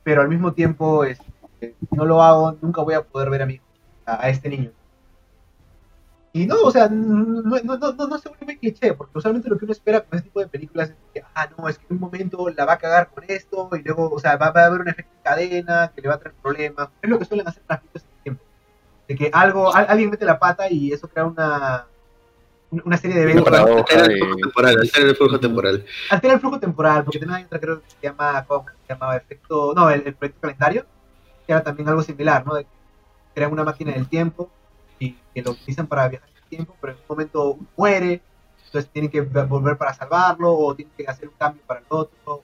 [0.04, 3.48] pero al mismo tiempo este, no lo hago, nunca voy a poder ver a
[4.06, 4.72] a, a este niño.
[6.34, 9.58] Y no, o sea, no, no, no, no, no se vuelve cliché, porque usualmente lo
[9.58, 11.96] que uno espera con este tipo de películas es que, ah, no, es que en
[11.96, 14.66] un momento la va a cagar con esto, y luego, o sea, va, va a
[14.68, 16.88] haber un efecto en cadena que le va a traer problemas.
[17.02, 18.44] Es lo que suelen hacer las películas en tiempo.
[19.10, 21.86] De que algo, al- alguien mete la pata y eso crea una,
[22.72, 23.46] una serie de eventos.
[23.54, 25.86] Altera el flujo temporal, altera el flujo temporal.
[26.12, 29.18] altera el flujo temporal, porque también hay otra creo que se llama, ¿cómo se llamaba?
[29.18, 30.86] Efecto, no, el, el proyecto calendario,
[31.46, 32.56] que era también algo similar, ¿no?
[32.56, 32.70] De que
[33.36, 34.50] crean una máquina del tiempo
[35.02, 38.22] y que lo utilizan para viajar en el tiempo, pero en un momento muere,
[38.66, 42.44] entonces tienen que volver para salvarlo, o tienen que hacer un cambio para el otro,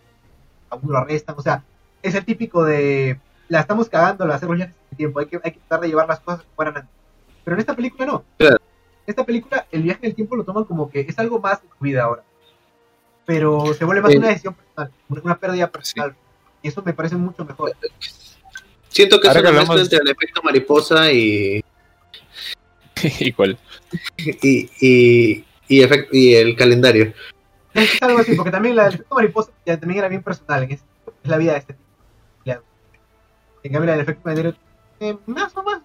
[0.70, 1.64] a uno lo arrestan, o sea,
[2.02, 5.26] es el típico de, la estamos cagando al hacer los viajes en el tiempo, hay
[5.28, 6.96] que, hay que tratar de llevar las cosas como eran antes.
[7.44, 8.24] Pero en esta película no.
[8.38, 8.58] Claro.
[8.58, 11.62] En esta película el viaje en el tiempo lo toman como que es algo más
[11.62, 12.24] de tu vida ahora
[13.28, 16.16] pero se vuelve más una decisión personal, una- una pérdida personal.
[16.62, 17.74] Y eso me parece mucho mejor.
[18.88, 21.62] Siento que es una mezcla entre el efecto mariposa y,
[23.19, 23.57] Igual.
[24.18, 27.14] y, y, y, efect- y el calendario.
[27.74, 30.72] Es algo así, porque también la, el efecto mariposa ya también era bien personal en
[30.72, 30.84] ese
[31.24, 31.88] es la vida de este tipo.
[33.64, 34.56] En cambio, la del efecto calendario,
[34.99, 35.82] eh, más o más,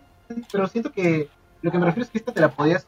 [0.53, 1.29] pero siento que
[1.63, 2.87] lo que me refiero es que esta te la podías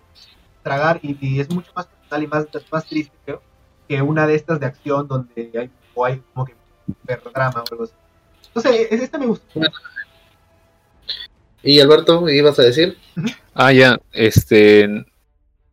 [0.63, 3.43] tragar y, y es mucho más personal y más, más triste, creo,
[3.89, 6.55] que una de estas de acción donde hay, o hay como que
[7.35, 7.93] drama o algo así.
[8.49, 9.61] Entonces, es- esta me gustó.
[11.63, 12.97] ¿Y Alberto, ibas a decir?
[13.55, 14.89] Ah, ya, este.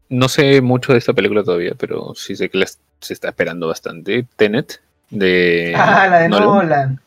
[0.10, 2.66] No sé mucho de esta película todavía, pero sí sé que la,
[3.00, 4.28] se está esperando bastante.
[4.36, 5.74] Tenet, de.
[5.76, 6.48] Ah, la de Nolan.
[6.48, 7.02] Nolan.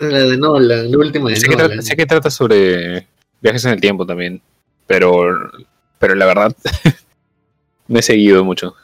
[0.00, 1.68] La de Nolan, la última de Sé que, Nolan.
[1.68, 3.06] trata, sé que trata sobre
[3.40, 4.40] viajes en el tiempo también,
[4.86, 5.50] pero,
[5.98, 6.54] pero la verdad
[7.88, 8.74] no he seguido mucho.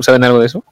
[0.00, 0.64] ¿Saben algo de eso?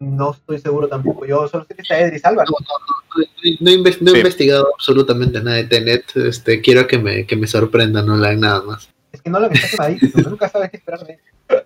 [0.00, 1.24] No estoy seguro tampoco.
[1.26, 2.50] Yo solo sé que está Edris Álvaro.
[2.50, 3.24] No,
[3.60, 4.18] no he inves- no he Sí.
[4.18, 6.04] investigado absolutamente nada de Tenet.
[6.16, 8.88] Este, quiero que me, que me sorprenda Nolan nada más.
[9.12, 10.22] Es que no lo está quemadito.
[10.22, 11.64] tú nunca sabes qué esperar de él.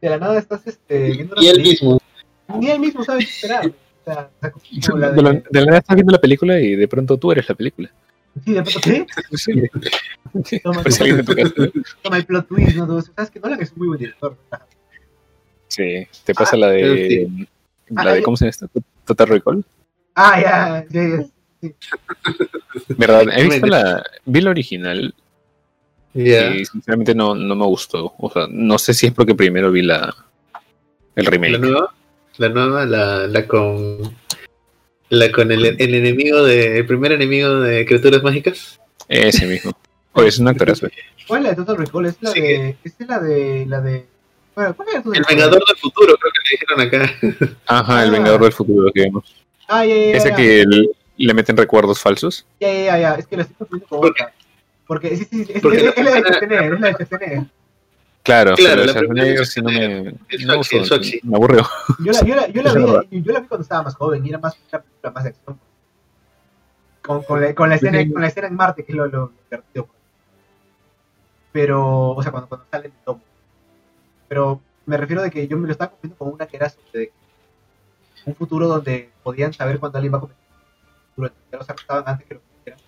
[0.00, 1.98] De la nada estás este, viendo Y él mismo.
[2.58, 3.66] Ni él mismo sabe qué esperar.
[3.66, 4.30] O sea,
[4.96, 5.44] la De la, de...
[5.50, 7.90] de la nada estás viendo la película y de pronto tú eres la película.
[8.44, 9.06] Sí, de pronto, ¿qué?
[9.36, 10.60] Sí.
[10.62, 11.54] Toma, alguien en tu casa.
[12.02, 12.86] toma el plot twist, ¿no?
[12.86, 14.36] Tú sabes que Nolan es un muy buen director.
[15.68, 17.28] Sí, te pasa Ah, la de.
[17.96, 18.66] Ah, La de ah, ¿Cómo se llama esta?
[19.04, 19.64] Total Recall.
[20.14, 21.26] Ah, ya, ya,
[21.62, 21.70] ya.
[22.98, 23.26] ¿Verdad?
[23.36, 24.02] He visto la.
[24.24, 25.14] Vi la original
[26.14, 28.14] Y sinceramente no, no me gustó.
[28.18, 30.14] O sea, no sé si es porque primero vi la.
[31.16, 31.52] El remake.
[31.52, 31.94] La nueva,
[32.38, 33.98] la nueva, la, la con.
[35.10, 36.78] La con el, el enemigo de.
[36.78, 38.80] El primer enemigo de criaturas mágicas.
[39.08, 39.72] Ese mismo.
[40.12, 40.88] Oye, es una actorazo.
[41.28, 42.06] ¿Cuál es la de Total Recall?
[42.06, 42.40] Es la Sí.
[42.40, 42.76] de.
[42.84, 43.66] Es la de.
[43.66, 44.06] La de.
[44.54, 45.36] Bueno, ¿cuál es la de Total El?
[45.36, 47.56] Vengador del Futuro, creo que le dijeron acá.
[47.66, 48.12] Ajá, el Ah.
[48.12, 49.34] Vengador del Futuro que vemos.
[49.68, 50.16] Ah, ya, ya, ya.
[50.16, 52.44] Ese que el- le meten recuerdos falsos.
[52.60, 53.14] Ya, ya, ya, ya.
[53.14, 54.14] Es que lo estoy confundiendo con.
[54.86, 55.52] Porque sí, sí, sí.
[55.54, 57.46] Es, Porque es- la es la de Schwarzenegger, es la de Schwarzenegger.
[58.22, 61.66] Claro, Claro, pero la Schwarzenegger primera sí no me, es no uso, es me aburrió.
[62.00, 63.04] Yo la, yo la, yo la Esa es verdad.
[63.10, 65.60] vi, yo la vi cuando estaba más joven y era más película más de acción.
[67.02, 69.32] Con, con, la, con, la escena, con la escena en Marte, que es lo, lo
[69.50, 69.88] divertido.
[71.52, 73.20] Pero, o sea, cuando, cuando sale el tomo.
[74.28, 77.12] Pero me refiero de que yo me lo estaba confundiendo con una que era sobre
[78.24, 81.34] un futuro donde podían saber cuándo alguien va a cometer un futuro.
[81.52, 82.80] Ya los arrestaban antes que lo cometieran.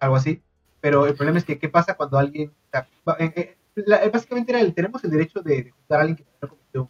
[0.00, 0.40] Algo así.
[0.80, 2.52] Pero el problema es que, ¿qué pasa cuando alguien...
[2.74, 6.16] va- eh, eh, la- básicamente era el, tenemos el derecho de, de juzgar a alguien
[6.16, 6.88] que no cometió un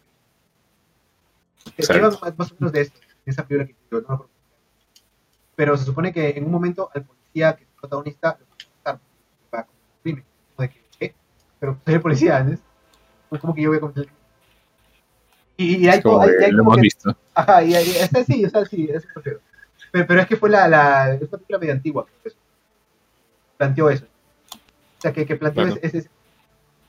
[2.01, 2.93] más, más o menos de eso,
[3.25, 4.29] en esa película que yo no.
[5.55, 8.57] Pero se supone que en un momento al policía, que es el protagonista, lo van
[8.59, 8.99] a matar
[9.49, 10.25] para cometer un crimen.
[10.55, 11.15] Como de que, ¿qué?
[11.59, 12.51] Pero soy el policía, ¿no?
[12.51, 12.57] No
[13.35, 14.07] es como que yo voy a cometer.
[15.57, 17.17] Y, y hay, Es como co- hay- hay lo como hemos que visto.
[17.35, 19.39] Ajá, y, y esa sí, o sea, sí, eso prefiero.
[19.91, 22.37] Pero, pero es que fue la, la, es una película medio antigua que eso.
[23.61, 24.05] Planteó eso.
[24.97, 25.79] O sea, que, que planteó Claro.
[25.83, 26.09] ese, ese-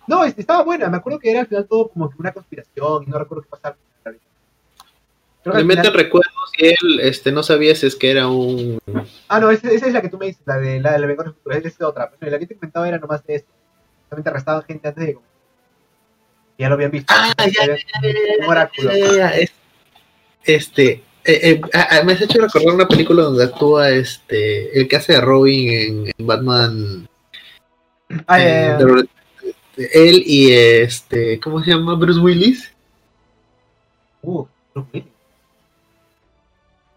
[0.06, 3.04] No, es- estaba buena, me acuerdo que era al final todo como que una conspiración
[3.06, 3.76] y no recuerdo qué pasaba.
[5.44, 8.78] Le meten final- recuerdos y él este, no sabía si es que era un.
[9.28, 11.26] Ah, no, esa, esa es la que tú me dices, la de la del Vengador
[11.32, 12.10] del Futuro, esa es otra.
[12.18, 13.50] Pero la que te comentaba era nomás de esto.
[14.08, 15.18] Solamente arrestaban gente antes de.
[16.58, 17.12] Ya lo habían visto.
[17.16, 19.32] Ah, ya,
[20.44, 21.02] Este.
[21.24, 25.20] Eh, eh, me has hecho recordar una película donde actúa este el que hace de
[25.20, 27.08] Robin en, en Batman
[28.26, 29.08] Ah, eh, de-
[29.94, 31.94] él y este ¿cómo se llama?
[31.94, 32.70] Bruce Willis
[34.22, 34.44] Uh,
[34.74, 35.08] Bruce Willis.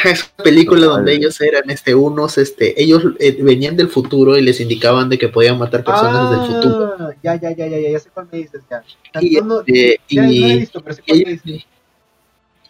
[0.04, 4.42] es una película donde ellos eran este unos este ellos eh, venían del futuro y
[4.42, 7.90] les indicaban de que podían matar personas del futuro Ah, Ya, ya, ya, ya, ya,
[7.92, 8.84] ya sé cuál me dices, ya.
[9.22, 11.66] y, No, este, ya no la he y- visto, pero sé cuál me dices.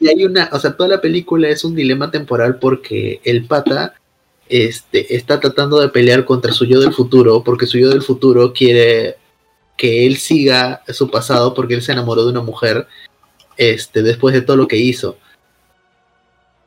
[0.05, 3.95] Y, hay una, o sea, toda la película es un dilema temporal porque el pata
[4.47, 8.53] este, está tratando de pelear contra su yo del futuro, porque su yo del futuro
[8.53, 9.17] quiere
[9.77, 12.87] que él siga su pasado porque él se enamoró de una mujer
[13.57, 15.17] este, después de todo lo que hizo.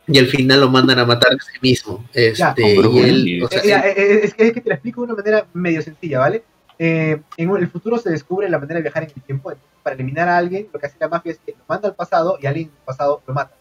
[0.07, 2.09] Y al final lo mandan a matar a sí mismo.
[2.15, 5.03] Este, y él, o sea, Eh, eh, eh, es, que, es que te lo explico
[5.03, 6.43] de una manera medio sencilla, ¿vale?
[6.79, 9.51] Eh, en el futuro se descubre la manera de viajar en el tiempo.
[9.51, 11.95] Entonces, para eliminar a alguien, lo que hace la mafia es que lo manda al
[11.95, 13.55] pasado y alguien del pasado lo mata.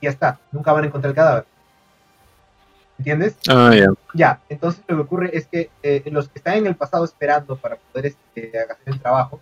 [0.00, 1.44] Y ya está, nunca van a encontrar el cadáver.
[2.98, 3.36] ¿Entiendes?
[3.48, 3.86] Ah, ya.
[4.12, 7.56] Ya, entonces lo que ocurre es que eh, los que están en el pasado esperando
[7.56, 9.40] para poder este, hacer el trabajo,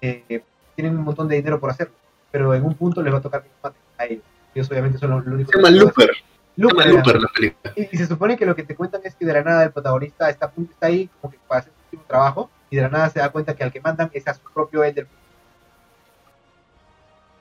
[0.00, 0.42] eh,
[0.74, 1.94] tienen un montón de dinero por hacerlo,
[2.30, 4.24] pero en un punto les va a tocar que los maten a ellos.
[4.54, 6.10] Ellos obviamente son los únicos se llama Looper.
[6.14, 6.98] Se Looper, llama.
[6.98, 7.72] Looper la película.
[7.76, 9.70] Y, y se supone que lo que te cuentan es que de la nada el
[9.70, 13.10] protagonista está, está ahí como que para hacer su último trabajo y de la nada
[13.10, 15.06] se da cuenta que al que mandan es a su propio que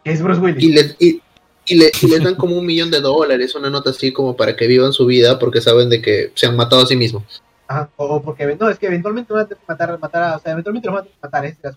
[0.03, 0.63] es Bruce Willis.
[0.63, 1.21] y les, y,
[1.65, 4.67] y le- y dan como un millón de dólares, una nota así como para que
[4.67, 7.41] vivan su vida porque saben de que se han matado a sí mismos.
[7.67, 10.87] Ajá, o, porque no, es que eventualmente van a matar, matar a, o sea, eventualmente
[10.87, 11.75] los van a matar, ese es.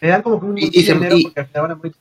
[0.00, 1.74] Le dan como que un montón y de dinero y- porque al final van a
[1.74, 1.94] morir.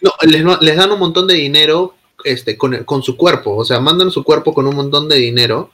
[0.00, 1.94] No, les, les dan un montón de dinero
[2.24, 5.16] este, con, el- con su cuerpo, o sea, mandan su cuerpo con un montón de
[5.16, 5.70] dinero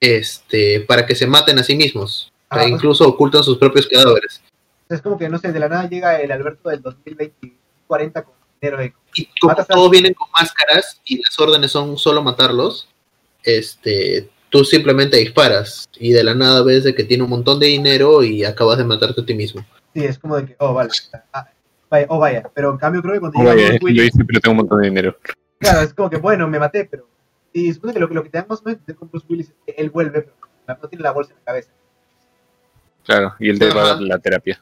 [0.00, 2.30] este, para que se maten a sí mismos.
[2.60, 2.68] Ajá.
[2.68, 4.42] incluso ocultan sus propios cadáveres.
[4.88, 7.52] Es como que, no sé, de la nada llega el Alberto del 2020,
[7.86, 8.94] 40 con dinero de...
[9.14, 12.88] Y como todos vienen con máscaras y las órdenes son solo matarlos,
[13.42, 17.66] este, tú simplemente disparas y de la nada ves de que tiene un montón de
[17.66, 19.64] dinero y acabas de matarte a ti mismo.
[19.94, 20.90] Sí, es como de que, oh, vale.
[21.32, 21.48] ah,
[21.90, 22.50] vaya, oh, vaya.
[22.54, 24.56] Pero en cambio creo que cuando Oh, llega vaya, Bruce Willis, hice, pero tengo un
[24.58, 25.16] montón de dinero.
[25.58, 27.08] claro, es como que, bueno, me maté, pero...
[27.52, 29.48] Y supone que lo, que- lo que te dan más o menos con Bruce Willis
[29.48, 30.34] es que él vuelve, pero
[30.80, 31.70] no tiene la bolsa en la cabeza.
[33.04, 34.60] Claro, y él te va a dar la terapia.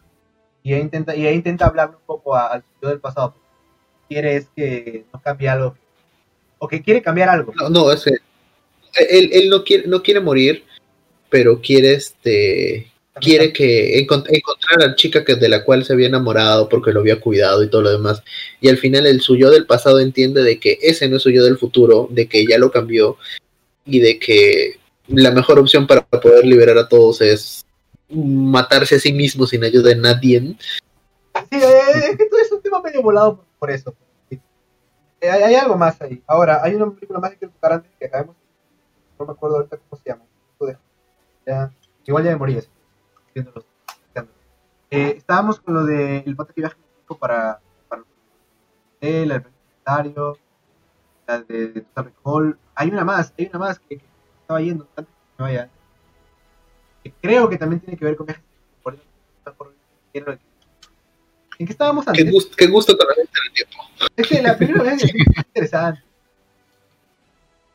[0.62, 3.34] Y ahí intenta, y ahí intenta hablarle un poco a- al yo del pasado.
[4.08, 5.76] Quiere es que no cambie algo.
[6.58, 7.52] O que quiere cambiar algo.
[7.56, 8.10] No, no, es que
[9.10, 10.64] él, él no quiere, no quiere morir,
[11.30, 12.88] pero quiere este
[13.20, 16.92] quiere que encont- encontrar a la chica que de la cual se había enamorado porque
[16.92, 18.22] lo había cuidado y todo lo demás.
[18.60, 21.58] Y al final el suyo del pasado entiende de que ese no es suyo del
[21.58, 23.18] futuro, de que ya lo cambió
[23.84, 24.78] y de que
[25.08, 27.64] la mejor opción para poder liberar a todos es
[28.14, 30.40] matarse a sí mismo sin ayuda de nadie.
[31.50, 33.94] Sí, eh, es que todo es un tema medio volado por, eso.
[34.30, 36.22] Eh, hay, algo más ahí.
[36.26, 38.36] Ahora, hay una película más que quiero tocar antes que acabemos.
[39.18, 40.24] No me acuerdo ahorita cómo se llama.
[41.46, 41.72] Ya,
[42.06, 42.58] igual ya me morí.
[44.90, 46.76] Eh, estábamos con lo de el pata que viaja
[47.18, 48.04] para, para
[49.00, 50.38] el el planetario,
[51.26, 52.58] la de, de Recall.
[52.74, 54.04] Hay una más, hay una más que, que
[54.40, 55.70] estaba yendo antes que me vaya.
[57.02, 58.44] Que creo que también tiene que ver con viajes
[58.82, 59.02] por eso
[61.58, 62.30] ¿En qué estábamos Qué antes?
[62.32, 63.84] gusto, qué gusto con la gente del tiempo.
[64.16, 65.12] Es que la primera vez es
[65.46, 66.02] interesante.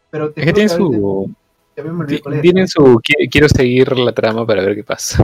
[0.10, 1.34] Pero te Es que tiene su.
[2.42, 2.82] Tienen su.
[3.00, 5.24] qui- Quiero seguir la trama para ver qué pasa.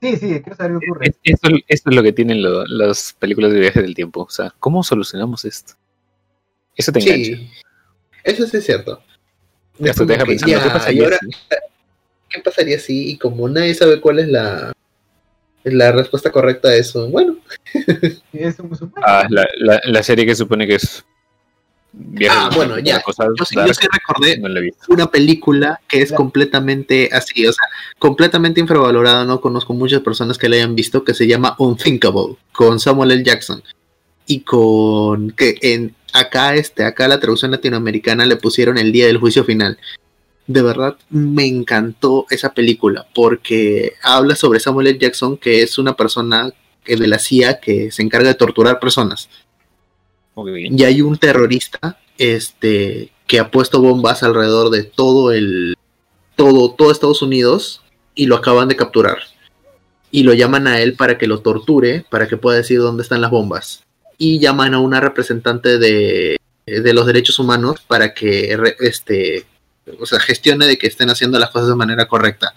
[0.00, 1.06] Sí, sí, quiero saber qué ocurre.
[1.08, 4.22] Es- Esto, esto es lo que tienen lo- las películas de viajes del tiempo.
[4.22, 5.74] O sea, ¿cómo solucionamos esto?
[6.74, 7.36] Eso te engancha.
[7.36, 7.50] Sí,
[8.24, 9.00] eso sí es cierto.
[9.78, 11.18] Ya Es se te deja pensando, ya, ¿qué y ahora?
[12.32, 13.10] ¿Qué pasaría si?
[13.10, 14.72] Y como nadie sabe cuál es la,
[15.64, 17.36] la respuesta correcta a eso, bueno.
[18.32, 21.04] Es un, Ah, la, la, la serie que supone que es.
[21.92, 23.02] viajes Ah, bueno, ya.
[23.06, 24.48] Yo sí, yo dark, sí recordé no
[24.88, 27.64] una película que es completamente así, o sea,
[27.98, 29.24] completamente infravalorada.
[29.24, 33.24] No conozco muchas personas que la hayan visto, que se llama Unthinkable, con Samuel L.
[33.24, 33.62] Jackson.
[34.26, 39.18] Y con que en acá, este, acá la traducción latinoamericana le pusieron el día del
[39.18, 39.78] juicio final.
[40.46, 44.98] De verdad, me encantó esa película porque habla sobre Samuel L.
[44.98, 46.50] Jackson, que es una persona
[46.84, 49.28] que de la CIA que se encarga de torturar personas.
[50.76, 55.76] Y hay un terrorista este que ha puesto bombas alrededor de todo el
[56.36, 57.82] todo todo Estados Unidos
[58.14, 59.18] y lo acaban de capturar.
[60.10, 63.20] Y lo llaman a él para que lo torture para que pueda decir dónde están
[63.20, 63.84] las bombas.
[64.18, 66.36] Y llaman a una representante de,
[66.66, 69.44] de los derechos humanos para que re- este
[69.98, 72.54] o sea gestione de que estén haciendo las cosas de manera correcta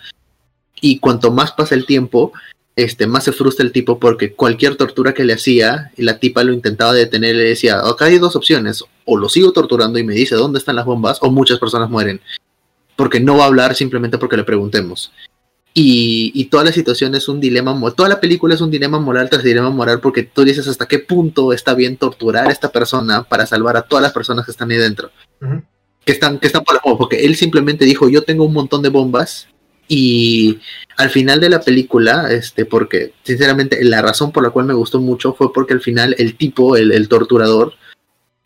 [0.82, 2.34] y cuanto más pasa el tiempo
[2.76, 6.52] este, más se frustra el tipo porque cualquier tortura que le hacía, la tipa lo
[6.52, 10.14] intentaba detener y le decía, acá hay dos opciones, o lo sigo torturando y me
[10.14, 12.20] dice dónde están las bombas, o muchas personas mueren,
[12.98, 15.12] porque no va a hablar simplemente porque le preguntemos.
[15.74, 19.30] Y, y toda la situación es un dilema, toda la película es un dilema moral
[19.30, 23.24] tras dilema moral porque tú dices hasta qué punto está bien torturar a esta persona
[23.24, 25.12] para salvar a todas las personas que están ahí dentro
[25.42, 25.62] Ujú.
[26.06, 28.82] Que están, que están por las bombas, porque él simplemente dijo, yo tengo un montón
[28.84, 29.48] de bombas
[29.88, 30.60] y
[30.98, 35.02] al final de la película, este, porque sinceramente la razón por la cual me gustó
[35.02, 37.74] mucho fue porque al final el tipo, el, el torturador,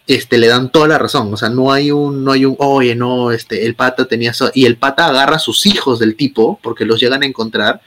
[0.08, 2.96] este, le dan toda la razón, o sea, no hay un, no hay un, oye,
[2.96, 6.60] no, este, el pata tenía eso, y el pata agarra a sus hijos del tipo,
[6.64, 7.82] porque los llegan a encontrar,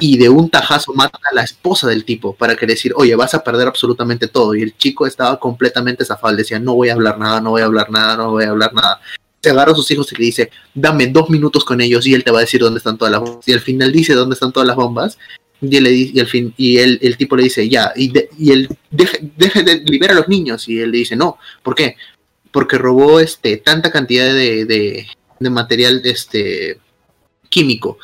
[0.00, 3.34] y de un tajazo mata a la esposa del tipo para que decir, oye, vas
[3.34, 4.54] a perder absolutamente todo.
[4.54, 7.66] Y el chico estaba completamente zafado, decía, no voy a hablar nada, no voy a
[7.66, 9.00] hablar nada, no voy a hablar nada.
[9.42, 12.24] Se agarra a sus hijos y le dice, dame dos minutos con ellos y él
[12.24, 13.46] te va a decir dónde están todas las bombas.
[13.48, 15.18] Y al final dice dónde están todas las bombas.
[15.60, 18.28] Y él le dice, y al fin, y el tipo le dice, ya, y, de-
[18.38, 20.68] y él deje, de liberar a los niños.
[20.68, 21.96] Y él le dice, no, ¿por qué?
[22.50, 25.06] Porque robó este tanta cantidad de, de,
[25.38, 26.78] de material este
[27.48, 27.98] químico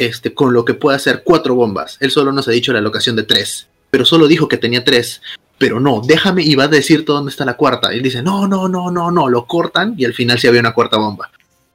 [0.00, 1.98] este, con lo que puede hacer cuatro bombas.
[2.00, 5.20] Él solo nos ha dicho la locación de tres, pero solo dijo que tenía tres.
[5.58, 7.92] Pero no, déjame y va a decirte dónde está la cuarta.
[7.92, 10.60] Y él dice, no, no, no, no, no, lo cortan y al final sí había
[10.60, 11.30] una cuarta bomba.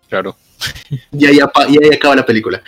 [0.10, 0.35] Claro.
[1.11, 1.38] Y ahí,
[1.69, 2.64] y ahí acaba la película.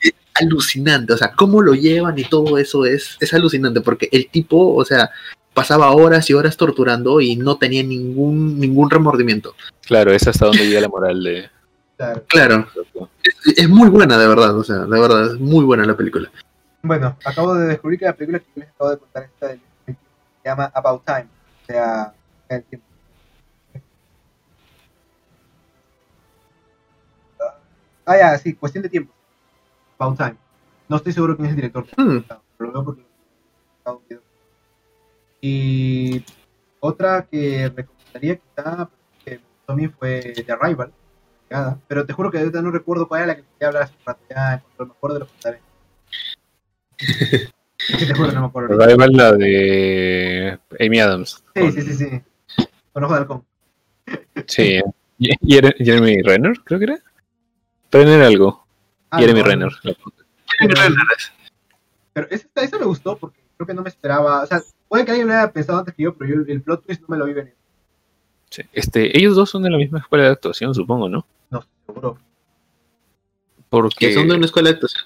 [0.00, 4.28] Es alucinante, o sea, cómo lo llevan y todo eso es, es alucinante, porque el
[4.30, 5.10] tipo, o sea,
[5.52, 9.54] pasaba horas y horas torturando y no tenía ningún, ningún remordimiento.
[9.84, 11.50] Claro, es hasta donde llega la moral de.
[11.98, 12.24] Claro.
[12.28, 12.66] Claro,
[13.24, 16.30] es, es muy buena, de verdad, o sea, de verdad, es muy buena la película.
[16.82, 19.96] Bueno, acabo de descubrir que la película que les acabo de contar esta del- se
[20.48, 21.26] llama About Time,
[21.62, 22.14] o sea,
[22.48, 22.86] el tiempo.
[28.06, 29.12] Ah, ya, sí, cuestión de tiempo.
[29.98, 30.36] About Time.
[30.88, 32.18] No estoy seguro quién es el director, Hmm.
[32.58, 33.02] lo veo porque.
[35.40, 36.24] Y
[36.80, 38.88] otra que recomendaría quizá
[39.24, 40.92] que me gustó a mí fue The Arrival,
[41.88, 44.04] Pero te juro que ahorita no recuerdo cuál era la que quería hablar hace un
[44.04, 45.60] rato, ya lo mejor de lo contaré.
[46.98, 48.76] Es que te juro, no me acuerdo.
[48.76, 51.42] la de Amy Adams.
[51.54, 52.22] Sí, sí, sí, sí.
[52.92, 53.44] Con ojo de halcón.
[54.46, 54.80] Sí.
[55.18, 56.98] Jeremy Renner, creo que era.
[57.90, 58.66] Renner algo.
[59.10, 59.72] Ah, Jeremy no, Renner.
[62.12, 64.42] Pero esa me gustó porque creo que no me esperaba.
[64.42, 66.62] O sea, puede que alguien lo haya pensado antes que yo, pero yo el, el
[66.62, 67.54] plot twist no me lo vi venir.
[68.50, 68.62] Sí.
[68.72, 71.26] Este, ellos dos son de la misma escuela de actuación, supongo, ¿no?
[71.50, 72.18] No, seguro.
[73.70, 75.04] Porque Que son de una escuela de actuación.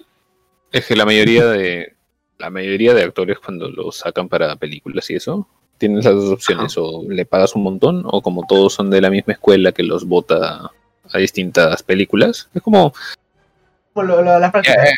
[0.70, 1.94] es que la mayoría de
[2.39, 5.47] la mayoría de actores cuando los sacan para películas y eso
[5.78, 9.10] tienes las dos opciones o le pagas un montón o como todos son de la
[9.10, 10.70] misma escuela que los vota
[11.12, 12.93] a distintas películas es como
[13.93, 14.89] Como lo, lo- las prácticas.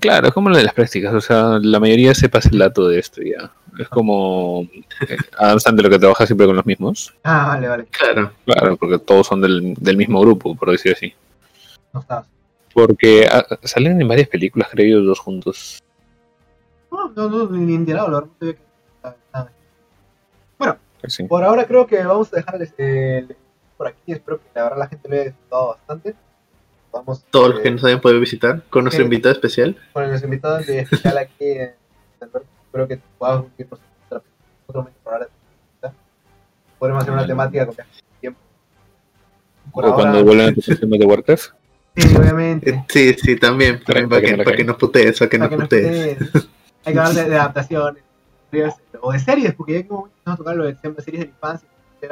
[0.00, 2.88] Claro es como lo de las prácticas o sea la mayoría se pasa el dato
[2.88, 4.68] de esto ya es como
[5.08, 7.84] eh, Adam Sandler que trabaja siempre con los mismos Ah, vale, vale.
[7.90, 8.32] Claro.
[8.44, 11.14] claro porque todos son del, del mismo grupo por decir así
[11.92, 12.26] No estabas.
[12.72, 15.82] porque ah, salen en varias películas creo ellos dos juntos
[16.90, 18.30] No, no, no, ni enterado, la verdad.
[18.30, 18.60] No sabía que.
[20.60, 20.78] nada.
[21.06, 21.24] Sí.
[21.24, 23.36] Por ahora creo que vamos a dejar el, el-
[23.76, 24.12] por aquí.
[24.12, 26.14] Espero que la verdad la gente lo haya disfrutado bastante.
[26.94, 29.04] Vamos, Todos los eh, que nos hayan podido visitar, con nuestro sí.
[29.04, 29.76] invitado especial.
[29.92, 31.74] con nuestro invitado de especial aquí, eh,
[32.20, 34.22] Alberto, espero que puedas unirnos en otra-
[34.68, 34.90] otro de
[36.78, 37.86] Podremos hacer una temática con en
[38.20, 38.40] tiempo.
[39.72, 41.44] Por o ahora, cuando vuelvan a tus temas de Warcraft.
[41.96, 42.70] sí, obviamente.
[42.70, 43.82] Eh, Sí, sí, también.
[43.82, 45.78] También Para para, que que, para que nos putees, para que nos Para que nos
[46.22, 46.48] putees.
[46.84, 48.02] Hay que hablar de, de adaptaciones,
[49.00, 51.26] o de series, porque ya en momento vamos a tocar lo de siempre series de
[51.26, 51.68] la infancia.
[52.00, 52.08] que.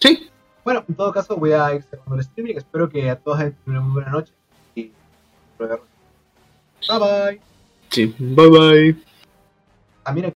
[0.00, 0.30] Sí,
[0.64, 2.54] Bueno, en todo caso voy a ir cerrando el streaming.
[2.56, 4.32] Espero que a todos hayan tenido una muy buena noche.
[4.74, 4.92] Y
[5.58, 5.68] Bye
[6.98, 7.40] bye.
[7.90, 8.14] sí.
[8.18, 8.96] Bye bye.
[10.04, 10.30] Ah, mira,